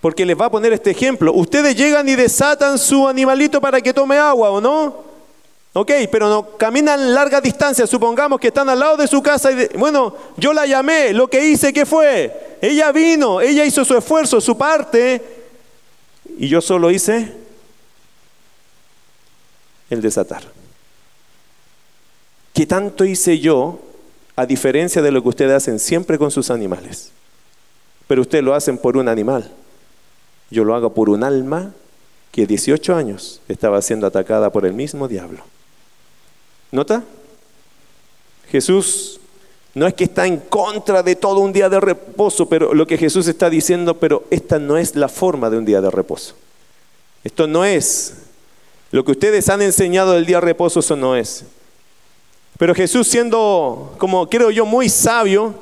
porque 0.02 0.26
les 0.26 0.40
va 0.40 0.46
a 0.46 0.52
poner 0.52 0.74
este 0.74 0.92
ejemplo. 0.92 1.32
Ustedes 1.34 1.76
llegan 1.76 2.08
y 2.10 2.16
desatan 2.16 2.78
su 2.78 3.08
animalito 3.08 3.62
para 3.62 3.82
que 3.82 3.94
tome 3.94 4.18
agua, 4.18 4.50
¿o 4.50 4.62
no? 4.62 5.04
Ok, 5.74 5.92
pero 6.10 6.30
no 6.30 6.58
caminan 6.58 7.14
larga 7.14 7.42
distancia, 7.42 7.86
supongamos 7.86 8.40
que 8.40 8.48
están 8.48 8.70
al 8.70 8.80
lado 8.80 8.96
de 8.96 9.08
su 9.08 9.22
casa 9.22 9.50
bueno, 9.78 10.16
yo 10.38 10.54
la 10.54 10.66
llamé, 10.66 11.12
lo 11.12 11.28
que 11.28 11.46
hice, 11.46 11.74
¿qué 11.74 11.86
fue? 11.86 12.58
Ella 12.62 12.94
vino, 12.94 13.42
ella 13.42 13.66
hizo 13.66 13.84
su 13.84 13.98
esfuerzo, 13.98 14.40
su 14.40 14.58
parte, 14.58 15.22
y 16.38 16.48
yo 16.48 16.62
solo 16.62 16.90
hice 16.90 17.34
el 19.90 20.02
desatar. 20.02 20.44
¿Qué 22.54 22.66
tanto 22.66 23.04
hice 23.04 23.40
yo 23.40 23.80
a 24.38 24.46
diferencia 24.46 25.02
de 25.02 25.12
lo 25.12 25.22
que 25.22 25.30
ustedes 25.30 25.52
hacen 25.52 25.78
siempre 25.78 26.18
con 26.18 26.32
sus 26.32 26.50
animales? 26.50 27.12
Pero 28.08 28.22
ustedes 28.22 28.44
lo 28.44 28.54
hacen 28.54 28.78
por 28.78 28.98
un 28.98 29.08
animal. 29.08 29.52
Yo 30.50 30.64
lo 30.64 30.76
hago 30.76 30.94
por 30.94 31.10
un 31.10 31.24
alma 31.24 31.74
que 32.32 32.46
18 32.46 32.96
años 32.96 33.42
estaba 33.48 33.82
siendo 33.82 34.06
atacada 34.06 34.52
por 34.52 34.66
el 34.66 34.74
mismo 34.74 35.08
diablo. 35.08 35.40
¿Nota? 36.72 37.04
Jesús 38.50 39.20
no 39.74 39.88
es 39.88 39.94
que 39.94 40.06
está 40.06 40.26
en 40.26 40.38
contra 40.38 41.04
de 41.04 41.16
todo 41.16 41.40
un 41.40 41.52
día 41.52 41.70
de 41.70 41.80
reposo, 41.80 42.48
pero 42.48 42.74
lo 42.74 42.88
que 42.88 42.98
Jesús 42.98 43.28
está 43.28 43.50
diciendo, 43.50 43.98
pero 44.00 44.24
esta 44.30 44.60
no 44.60 44.78
es 44.78 44.96
la 44.96 45.10
forma 45.10 45.50
de 45.50 45.58
un 45.58 45.66
día 45.66 45.82
de 45.82 45.92
reposo. 45.92 46.36
Esto 47.24 47.48
no 47.48 47.66
es. 47.66 48.14
Lo 48.92 49.04
que 49.04 49.12
ustedes 49.12 49.50
han 49.50 49.62
enseñado 49.62 50.14
del 50.14 50.26
día 50.26 50.38
de 50.38 50.46
reposo, 50.46 50.80
eso 50.80 50.96
no 50.96 51.16
es. 51.16 51.44
Pero 52.58 52.74
Jesús 52.74 53.08
siendo, 53.08 53.96
como 53.98 54.30
creo 54.30 54.52
yo, 54.52 54.66
muy 54.66 54.88
sabio, 54.88 55.54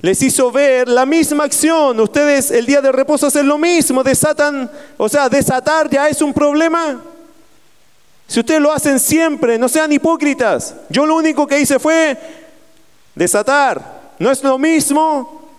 les 0.00 0.22
hizo 0.22 0.52
ver 0.52 0.88
la 0.88 1.06
misma 1.06 1.44
acción. 1.44 1.98
Ustedes 2.00 2.50
el 2.50 2.66
día 2.66 2.80
de 2.80 2.92
reposo 2.92 3.26
hacen 3.26 3.46
lo 3.46 3.58
mismo, 3.58 4.02
desatan, 4.02 4.70
o 4.96 5.08
sea, 5.08 5.28
desatar 5.28 5.88
ya 5.88 6.08
es 6.08 6.20
un 6.22 6.32
problema. 6.32 7.00
Si 8.26 8.40
ustedes 8.40 8.60
lo 8.60 8.72
hacen 8.72 8.98
siempre, 8.98 9.58
no 9.58 9.68
sean 9.68 9.92
hipócritas. 9.92 10.74
Yo 10.88 11.06
lo 11.06 11.16
único 11.16 11.46
que 11.46 11.60
hice 11.60 11.78
fue 11.78 12.16
desatar. 13.14 13.96
No 14.18 14.30
es 14.30 14.42
lo 14.42 14.58
mismo, 14.58 15.50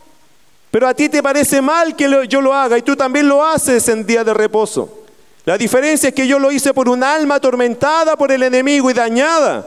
pero 0.72 0.88
a 0.88 0.94
ti 0.94 1.10
te 1.10 1.24
parece 1.24 1.62
mal 1.62 1.96
que 1.96 2.28
yo 2.28 2.42
lo 2.42 2.54
haga 2.54 2.78
y 2.78 2.82
tú 2.82 2.96
también 2.96 3.28
lo 3.28 3.46
haces 3.46 3.88
en 3.88 4.06
día 4.06 4.24
de 4.24 4.34
reposo. 4.34 5.06
La 5.46 5.58
diferencia 5.58 6.10
es 6.10 6.16
que 6.16 6.28
yo 6.28 6.40
lo 6.40 6.52
hice 6.52 6.74
por 6.74 6.90
un 6.90 7.04
alma 7.04 7.36
atormentada 7.36 8.18
por 8.18 8.32
el 8.32 8.44
enemigo 8.44 8.92
y 8.92 8.94
dañada. 8.94 9.66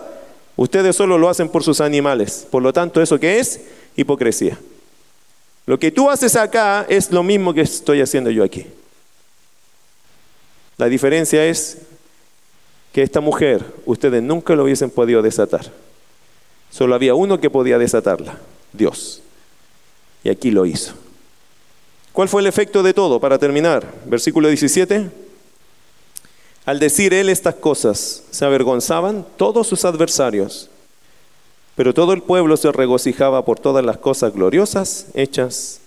Ustedes 0.57 0.95
solo 0.95 1.17
lo 1.17 1.31
hacen 1.31 1.49
por 1.49 1.65
sus 1.65 1.81
animales. 1.81 2.47
Por 2.51 2.63
lo 2.63 2.71
tanto, 2.71 3.01
¿eso 3.01 3.19
qué 3.19 3.39
es? 3.39 3.61
Hipocresía. 4.01 4.59
Lo 5.67 5.79
que 5.79 5.91
tú 5.91 6.11
haces 6.11 6.37
acá 6.37 6.87
es 6.89 7.11
lo 7.11 7.23
mismo 7.23 7.55
que 7.55 7.61
estoy 7.61 8.01
haciendo 8.01 8.31
yo 8.31 8.43
aquí. 8.43 8.67
La 10.79 10.87
diferencia 10.87 11.45
es 11.45 11.79
que 12.93 13.03
esta 13.03 13.21
mujer 13.21 13.65
ustedes 13.85 14.23
nunca 14.23 14.55
lo 14.55 14.65
hubiesen 14.65 14.91
podido 14.91 15.23
desatar. 15.23 15.71
Solo 16.71 16.95
había 16.95 17.15
uno 17.15 17.41
que 17.41 17.51
podía 17.51 17.79
desatarla, 17.79 18.39
Dios. 18.73 19.21
Y 20.25 20.31
aquí 20.31 20.51
lo 20.51 20.67
hizo. 20.67 20.95
¿Cuál 22.13 22.29
fue 22.29 22.41
el 22.41 22.47
efecto 22.47 22.83
de 22.83 22.95
todo? 22.95 23.21
Para 23.21 23.39
terminar, 23.39 23.87
versículo 24.07 24.49
17. 24.49 25.11
Al 26.67 26.79
decir 26.79 27.15
él 27.15 27.29
estas 27.29 27.57
cosas, 27.57 28.25
se 28.31 28.45
avergonzaban 28.45 29.27
todos 29.37 29.67
sus 29.67 29.85
adversarios, 29.85 30.69
pero 31.81 31.95
todo 31.95 32.13
el 32.13 32.21
pueblo 32.21 32.59
se 32.59 32.71
regocijaba 32.73 33.43
por 33.47 33.59
todas 33.59 33.83
las 33.83 33.97
cosas 33.97 34.35
gloriosas 34.35 35.07
hechas 35.15 35.81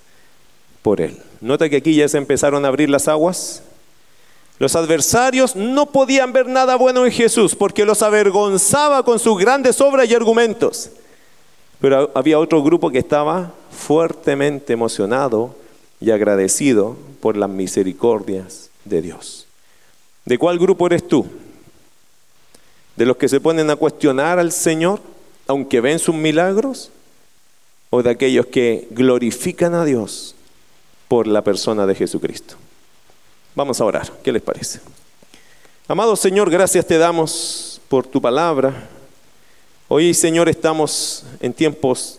por 0.81 0.99
él. 1.01 1.19
Nota 1.39 1.69
que 1.69 1.75
aquí 1.75 1.93
ya 1.93 2.07
se 2.07 2.17
empezaron 2.17 2.65
a 2.65 2.69
abrir 2.69 2.89
las 2.89 3.07
aguas. 3.07 3.61
Los 4.57 4.75
adversarios 4.75 5.55
no 5.55 5.91
podían 5.91 6.33
ver 6.33 6.47
nada 6.47 6.77
bueno 6.77 7.05
en 7.05 7.11
Jesús 7.11 7.55
porque 7.55 7.85
los 7.85 8.01
avergonzaba 8.01 9.05
con 9.05 9.19
sus 9.19 9.37
grandes 9.37 9.79
obras 9.81 10.09
y 10.09 10.15
argumentos. 10.15 10.89
Pero 11.79 12.09
había 12.15 12.39
otro 12.39 12.63
grupo 12.63 12.89
que 12.89 12.97
estaba 12.97 13.51
fuertemente 13.69 14.73
emocionado 14.73 15.55
y 16.01 16.09
agradecido 16.09 16.97
por 17.21 17.37
las 17.37 17.51
misericordias 17.51 18.71
de 18.83 19.03
Dios. 19.03 19.45
¿De 20.25 20.39
cuál 20.39 20.57
grupo 20.57 20.87
eres 20.87 21.07
tú? 21.07 21.27
¿De 22.95 23.05
los 23.05 23.15
que 23.15 23.29
se 23.29 23.39
ponen 23.39 23.69
a 23.69 23.75
cuestionar 23.75 24.39
al 24.39 24.51
Señor, 24.51 24.99
aunque 25.47 25.81
ven 25.81 25.99
sus 25.99 26.15
milagros? 26.15 26.89
¿O 27.89 28.01
de 28.01 28.09
aquellos 28.09 28.47
que 28.47 28.87
glorifican 28.89 29.75
a 29.75 29.85
Dios 29.85 30.35
por 31.07 31.27
la 31.27 31.43
persona 31.43 31.85
de 31.85 31.95
Jesucristo? 31.95 32.55
Vamos 33.55 33.79
a 33.79 33.85
orar, 33.85 34.11
¿qué 34.23 34.31
les 34.31 34.41
parece? 34.41 34.79
Amado 35.87 36.15
Señor, 36.15 36.49
gracias 36.49 36.87
te 36.87 36.97
damos 36.97 37.79
por 37.87 38.07
tu 38.07 38.19
palabra. 38.19 38.89
Hoy, 39.89 40.13
Señor, 40.15 40.49
estamos 40.49 41.23
en 41.39 41.53
tiempos 41.53 42.17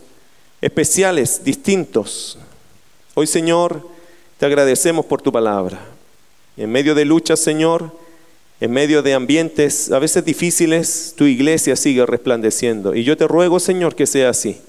especiales, 0.60 1.42
distintos. 1.42 2.38
Hoy, 3.14 3.26
Señor, 3.26 3.88
te 4.38 4.46
agradecemos 4.46 5.04
por 5.06 5.20
tu 5.20 5.32
palabra. 5.32 5.80
En 6.56 6.70
medio 6.70 6.94
de 6.94 7.04
luchas, 7.04 7.40
Señor, 7.40 7.90
en 8.60 8.70
medio 8.70 9.02
de 9.02 9.14
ambientes 9.14 9.90
a 9.90 9.98
veces 9.98 10.24
difíciles, 10.24 11.14
tu 11.16 11.24
iglesia 11.24 11.76
sigue 11.76 12.06
resplandeciendo. 12.06 12.94
Y 12.94 13.04
yo 13.04 13.16
te 13.16 13.26
ruego, 13.26 13.58
Señor, 13.60 13.94
que 13.94 14.06
sea 14.06 14.30
así. 14.30 14.60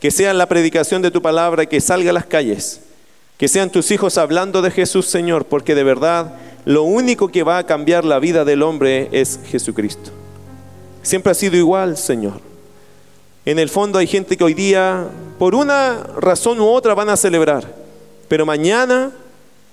Que 0.00 0.10
sea 0.10 0.34
la 0.34 0.48
predicación 0.48 1.02
de 1.02 1.10
tu 1.10 1.22
palabra, 1.22 1.66
que 1.66 1.80
salga 1.80 2.10
a 2.10 2.12
las 2.12 2.26
calles. 2.26 2.80
Que 3.38 3.48
sean 3.48 3.70
tus 3.70 3.90
hijos 3.90 4.18
hablando 4.18 4.60
de 4.60 4.70
Jesús, 4.70 5.06
Señor, 5.06 5.46
porque 5.46 5.74
de 5.74 5.84
verdad 5.84 6.34
lo 6.64 6.82
único 6.82 7.28
que 7.28 7.42
va 7.42 7.58
a 7.58 7.66
cambiar 7.66 8.04
la 8.04 8.18
vida 8.18 8.44
del 8.44 8.62
hombre 8.62 9.08
es 9.12 9.38
Jesucristo. 9.46 10.10
Siempre 11.02 11.32
ha 11.32 11.34
sido 11.34 11.56
igual, 11.56 11.96
Señor. 11.96 12.40
En 13.44 13.58
el 13.58 13.68
fondo 13.68 13.98
hay 13.98 14.06
gente 14.06 14.36
que 14.36 14.44
hoy 14.44 14.54
día, 14.54 15.08
por 15.38 15.54
una 15.54 16.04
razón 16.16 16.60
u 16.60 16.66
otra, 16.66 16.94
van 16.94 17.08
a 17.08 17.16
celebrar. 17.16 17.66
Pero 18.28 18.46
mañana 18.46 19.10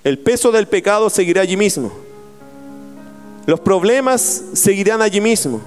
el 0.02 0.18
peso 0.18 0.50
del 0.50 0.66
pecado 0.66 1.10
seguirá 1.10 1.42
allí 1.42 1.56
mismo. 1.56 1.92
Los 3.50 3.58
problemas 3.58 4.44
seguirán 4.52 5.02
allí 5.02 5.20
mismo. 5.20 5.60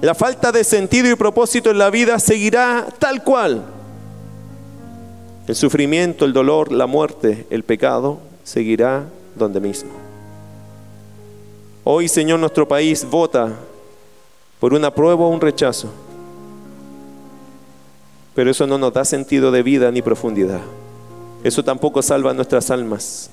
La 0.00 0.14
falta 0.14 0.50
de 0.50 0.64
sentido 0.64 1.06
y 1.10 1.14
propósito 1.14 1.70
en 1.70 1.76
la 1.76 1.90
vida 1.90 2.18
seguirá 2.18 2.86
tal 2.98 3.22
cual. 3.22 3.62
El 5.46 5.54
sufrimiento, 5.54 6.24
el 6.24 6.32
dolor, 6.32 6.72
la 6.72 6.86
muerte, 6.86 7.46
el 7.50 7.62
pecado 7.62 8.20
seguirá 8.42 9.04
donde 9.34 9.60
mismo. 9.60 9.90
Hoy, 11.84 12.08
Señor, 12.08 12.40
nuestro 12.40 12.66
país 12.66 13.04
vota 13.04 13.52
por 14.58 14.72
una 14.72 14.90
prueba 14.90 15.26
o 15.26 15.28
un 15.28 15.42
rechazo. 15.42 15.92
Pero 18.34 18.50
eso 18.50 18.66
no 18.66 18.78
nos 18.78 18.94
da 18.94 19.04
sentido 19.04 19.50
de 19.50 19.62
vida 19.62 19.90
ni 19.90 20.00
profundidad. 20.00 20.62
Eso 21.44 21.62
tampoco 21.62 22.00
salva 22.00 22.32
nuestras 22.32 22.70
almas. 22.70 23.28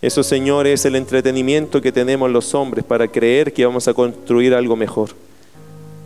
Eso, 0.00 0.22
Señor, 0.22 0.66
es 0.66 0.84
el 0.84 0.94
entretenimiento 0.94 1.80
que 1.82 1.90
tenemos 1.90 2.30
los 2.30 2.54
hombres 2.54 2.84
para 2.84 3.08
creer 3.08 3.52
que 3.52 3.66
vamos 3.66 3.88
a 3.88 3.94
construir 3.94 4.54
algo 4.54 4.76
mejor, 4.76 5.10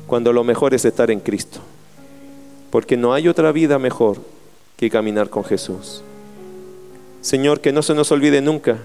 cuando 0.06 0.32
lo 0.32 0.44
mejor 0.44 0.72
es 0.72 0.84
estar 0.84 1.10
en 1.10 1.20
Cristo. 1.20 1.60
Porque 2.70 2.96
no 2.96 3.12
hay 3.12 3.28
otra 3.28 3.52
vida 3.52 3.78
mejor 3.78 4.16
que 4.78 4.88
caminar 4.88 5.28
con 5.28 5.44
Jesús. 5.44 6.02
Señor, 7.20 7.60
que 7.60 7.72
no 7.72 7.82
se 7.82 7.94
nos 7.94 8.10
olvide 8.10 8.40
nunca 8.40 8.78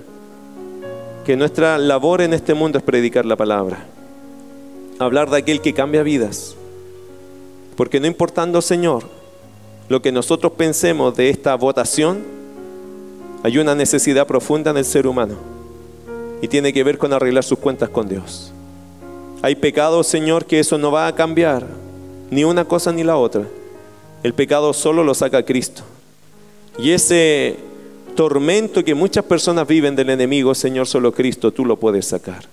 que 1.26 1.36
nuestra 1.36 1.78
labor 1.78 2.22
en 2.22 2.34
este 2.34 2.54
mundo 2.54 2.78
es 2.78 2.84
predicar 2.86 3.26
la 3.26 3.36
palabra, 3.36 3.86
hablar 5.00 5.30
de 5.30 5.38
aquel 5.38 5.60
que 5.60 5.74
cambia 5.74 6.04
vidas. 6.04 6.56
Porque 7.76 8.00
no 8.00 8.08
importando, 8.08 8.62
Señor, 8.62 9.04
lo 9.90 10.02
que 10.02 10.12
nosotros 10.14 10.54
pensemos 10.54 11.16
de 11.18 11.30
esta 11.30 11.56
votación, 11.56 12.37
Hay 13.48 13.58
una 13.60 13.76
necesidad 13.76 14.28
profunda 14.28 14.72
en 14.72 14.78
el 14.78 14.84
ser 14.84 15.08
humano 15.08 15.36
y 16.42 16.50
tiene 16.50 16.74
que 16.74 16.84
ver 16.84 16.98
con 16.98 17.14
arreglar 17.14 17.46
sus 17.46 17.58
cuentas 17.58 17.88
con 17.88 18.10
Dios. 18.10 18.52
Hay 19.42 19.56
pecados, 19.56 20.06
Señor, 20.08 20.44
que 20.44 20.60
eso 20.60 20.78
no 20.78 20.92
va 20.92 21.08
a 21.08 21.16
cambiar, 21.16 21.66
ni 22.30 22.44
una 22.44 22.66
cosa 22.66 22.92
ni 22.92 23.06
la 23.06 23.16
otra. 23.16 23.44
El 24.22 24.34
pecado 24.34 24.74
solo 24.74 25.02
lo 25.02 25.14
saca 25.14 25.46
Cristo. 25.46 25.84
Y 26.78 26.92
ese 26.92 27.56
tormento 28.18 28.84
que 28.84 28.94
muchas 28.94 29.24
personas 29.24 29.66
viven 29.66 29.96
del 29.96 30.10
enemigo, 30.10 30.54
Señor, 30.54 30.86
solo 30.86 31.14
Cristo, 31.14 31.54
tú 31.54 31.64
lo 31.64 31.78
puedes 31.78 32.06
sacar. 32.06 32.44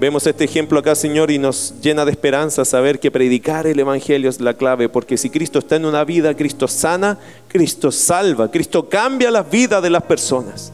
Vemos 0.00 0.26
este 0.26 0.44
ejemplo 0.44 0.78
acá, 0.78 0.94
Señor, 0.94 1.30
y 1.30 1.38
nos 1.38 1.74
llena 1.82 2.06
de 2.06 2.10
esperanza 2.10 2.64
saber 2.64 2.98
que 2.98 3.10
predicar 3.10 3.66
el 3.66 3.78
Evangelio 3.78 4.30
es 4.30 4.40
la 4.40 4.54
clave, 4.54 4.88
porque 4.88 5.18
si 5.18 5.28
Cristo 5.28 5.58
está 5.58 5.76
en 5.76 5.84
una 5.84 6.04
vida, 6.04 6.34
Cristo 6.34 6.66
sana, 6.68 7.18
Cristo 7.48 7.92
salva, 7.92 8.50
Cristo 8.50 8.88
cambia 8.88 9.30
la 9.30 9.42
vida 9.42 9.78
de 9.82 9.90
las 9.90 10.02
personas. 10.04 10.72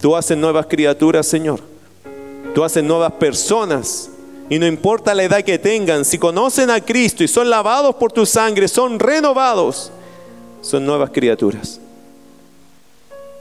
Tú 0.00 0.16
haces 0.16 0.38
nuevas 0.38 0.64
criaturas, 0.64 1.26
Señor. 1.26 1.60
Tú 2.54 2.64
haces 2.64 2.82
nuevas 2.82 3.12
personas. 3.12 4.08
Y 4.48 4.58
no 4.58 4.66
importa 4.66 5.14
la 5.14 5.24
edad 5.24 5.42
que 5.42 5.58
tengan, 5.58 6.02
si 6.06 6.16
conocen 6.16 6.70
a 6.70 6.80
Cristo 6.80 7.22
y 7.22 7.28
son 7.28 7.50
lavados 7.50 7.96
por 7.96 8.12
tu 8.12 8.24
sangre, 8.24 8.66
son 8.66 8.98
renovados, 8.98 9.92
son 10.62 10.86
nuevas 10.86 11.10
criaturas. 11.10 11.78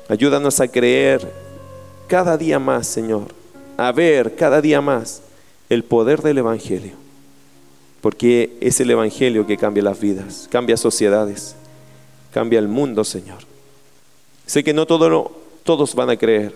Ayúdanos 0.09 0.59
a 0.59 0.67
creer 0.67 1.31
cada 2.07 2.35
día 2.35 2.59
más, 2.59 2.87
Señor, 2.87 3.40
a 3.87 3.91
ver 3.91 4.35
cada 4.35 4.61
día 4.61 4.79
más 4.79 5.23
el 5.67 5.83
poder 5.83 6.21
del 6.21 6.37
Evangelio. 6.37 6.93
Porque 7.99 8.55
es 8.61 8.79
el 8.79 8.91
Evangelio 8.91 9.47
que 9.47 9.57
cambia 9.57 9.83
las 9.83 9.99
vidas, 9.99 10.47
cambia 10.51 10.77
sociedades, 10.77 11.55
cambia 12.31 12.59
el 12.59 12.67
mundo, 12.67 13.03
Señor. 13.03 13.39
Sé 14.45 14.63
que 14.63 14.73
no 14.73 14.85
todo, 14.85 15.31
todos 15.63 15.95
van 15.95 16.11
a 16.11 16.17
creer, 16.17 16.55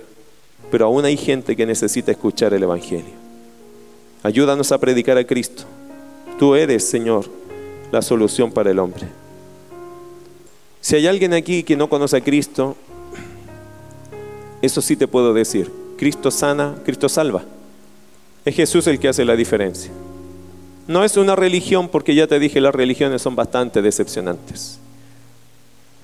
pero 0.70 0.86
aún 0.86 1.04
hay 1.04 1.18
gente 1.18 1.56
que 1.56 1.66
necesita 1.66 2.12
escuchar 2.12 2.54
el 2.54 2.62
Evangelio. 2.62 3.14
Ayúdanos 4.22 4.72
a 4.72 4.78
predicar 4.78 5.18
a 5.18 5.26
Cristo. 5.26 5.64
Tú 6.38 6.54
eres, 6.54 6.88
Señor, 6.88 7.26
la 7.92 8.04
solución 8.04 8.52
para 8.52 8.70
el 8.70 8.78
hombre. 8.78 9.08
Si 10.80 10.96
hay 10.96 11.08
alguien 11.08 11.34
aquí 11.34 11.64
que 11.64 11.76
no 11.76 11.90
conoce 11.90 12.18
a 12.18 12.22
Cristo, 12.22 12.76
eso 14.62 14.80
sí 14.82 14.96
te 14.96 15.08
puedo 15.08 15.34
decir. 15.34 15.85
Cristo 15.98 16.32
sana, 16.32 16.76
Cristo 16.84 17.10
salva. 17.10 17.44
Es 18.44 18.56
Jesús 18.56 18.86
el 18.88 19.00
que 19.00 19.08
hace 19.08 19.26
la 19.26 19.36
diferencia. 19.36 19.92
No 20.88 21.04
es 21.04 21.18
una 21.18 21.36
religión 21.36 21.90
porque 21.90 22.14
ya 22.14 22.28
te 22.28 22.40
dije, 22.40 22.62
las 22.62 22.76
religiones 22.76 23.22
son 23.22 23.36
bastante 23.36 23.82
decepcionantes. 23.82 24.80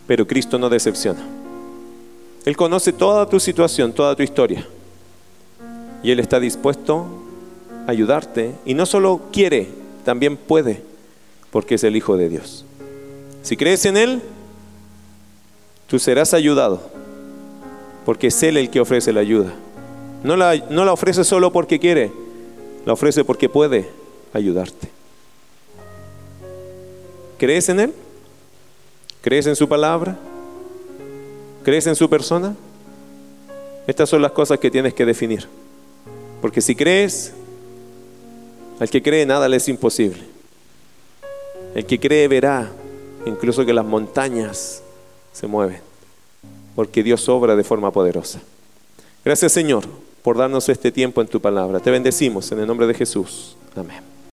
Pero 0.07 0.25
Cristo 0.25 0.57
no 0.57 0.69
decepciona. 0.69 1.21
Él 2.45 2.57
conoce 2.57 2.91
toda 2.91 3.29
tu 3.29 3.39
situación, 3.39 3.93
toda 3.93 4.15
tu 4.15 4.23
historia. 4.23 4.65
Y 6.03 6.09
Él 6.09 6.19
está 6.19 6.39
dispuesto 6.39 7.05
a 7.87 7.91
ayudarte. 7.91 8.55
Y 8.65 8.73
no 8.73 8.87
solo 8.87 9.21
quiere, 9.31 9.69
también 10.03 10.37
puede, 10.37 10.81
porque 11.51 11.75
es 11.75 11.83
el 11.83 11.95
Hijo 11.95 12.17
de 12.17 12.29
Dios. 12.29 12.65
Si 13.43 13.55
crees 13.55 13.85
en 13.85 13.97
Él, 13.97 14.21
tú 15.87 15.99
serás 15.99 16.33
ayudado, 16.33 16.81
porque 18.05 18.27
es 18.27 18.43
Él 18.43 18.57
el 18.57 18.71
que 18.71 18.79
ofrece 18.79 19.13
la 19.13 19.21
ayuda. 19.21 19.53
No 20.23 20.35
la, 20.35 20.55
no 20.69 20.85
la 20.85 20.93
ofrece 20.93 21.23
solo 21.23 21.51
porque 21.51 21.79
quiere, 21.79 22.11
la 22.85 22.93
ofrece 22.93 23.23
porque 23.23 23.49
puede 23.49 23.89
ayudarte. 24.33 24.89
¿Crees 27.37 27.69
en 27.69 27.79
Él? 27.79 27.93
¿Crees 29.21 29.47
en 29.47 29.55
su 29.55 29.67
palabra? 29.67 30.17
¿Crees 31.63 31.87
en 31.87 31.95
su 31.95 32.07
persona? 32.07 32.55
Estas 33.87 34.09
son 34.09 34.21
las 34.21 34.31
cosas 34.31 34.59
que 34.59 34.69
tienes 34.69 34.93
que 34.93 35.05
definir. 35.05 35.47
Porque 36.39 36.61
si 36.61 36.75
crees, 36.75 37.33
al 38.79 38.89
que 38.89 39.01
cree 39.01 39.25
nada 39.25 39.49
le 39.49 39.57
es 39.57 39.67
imposible. 39.67 40.21
El 41.73 41.85
que 41.85 41.99
cree 41.99 42.27
verá 42.27 42.71
incluso 43.25 43.65
que 43.65 43.73
las 43.73 43.85
montañas 43.85 44.83
se 45.31 45.47
mueven, 45.47 45.79
porque 46.75 47.03
Dios 47.03 47.27
obra 47.29 47.55
de 47.55 47.63
forma 47.63 47.91
poderosa. 47.91 48.39
Gracias 49.23 49.51
Señor 49.51 49.85
por 50.21 50.37
darnos 50.37 50.69
este 50.69 50.91
tiempo 50.91 51.21
en 51.21 51.27
tu 51.27 51.39
palabra. 51.39 51.79
Te 51.79 51.91
bendecimos 51.91 52.51
en 52.51 52.59
el 52.59 52.67
nombre 52.67 52.87
de 52.87 52.93
Jesús. 52.93 53.55
Amén. 53.75 54.10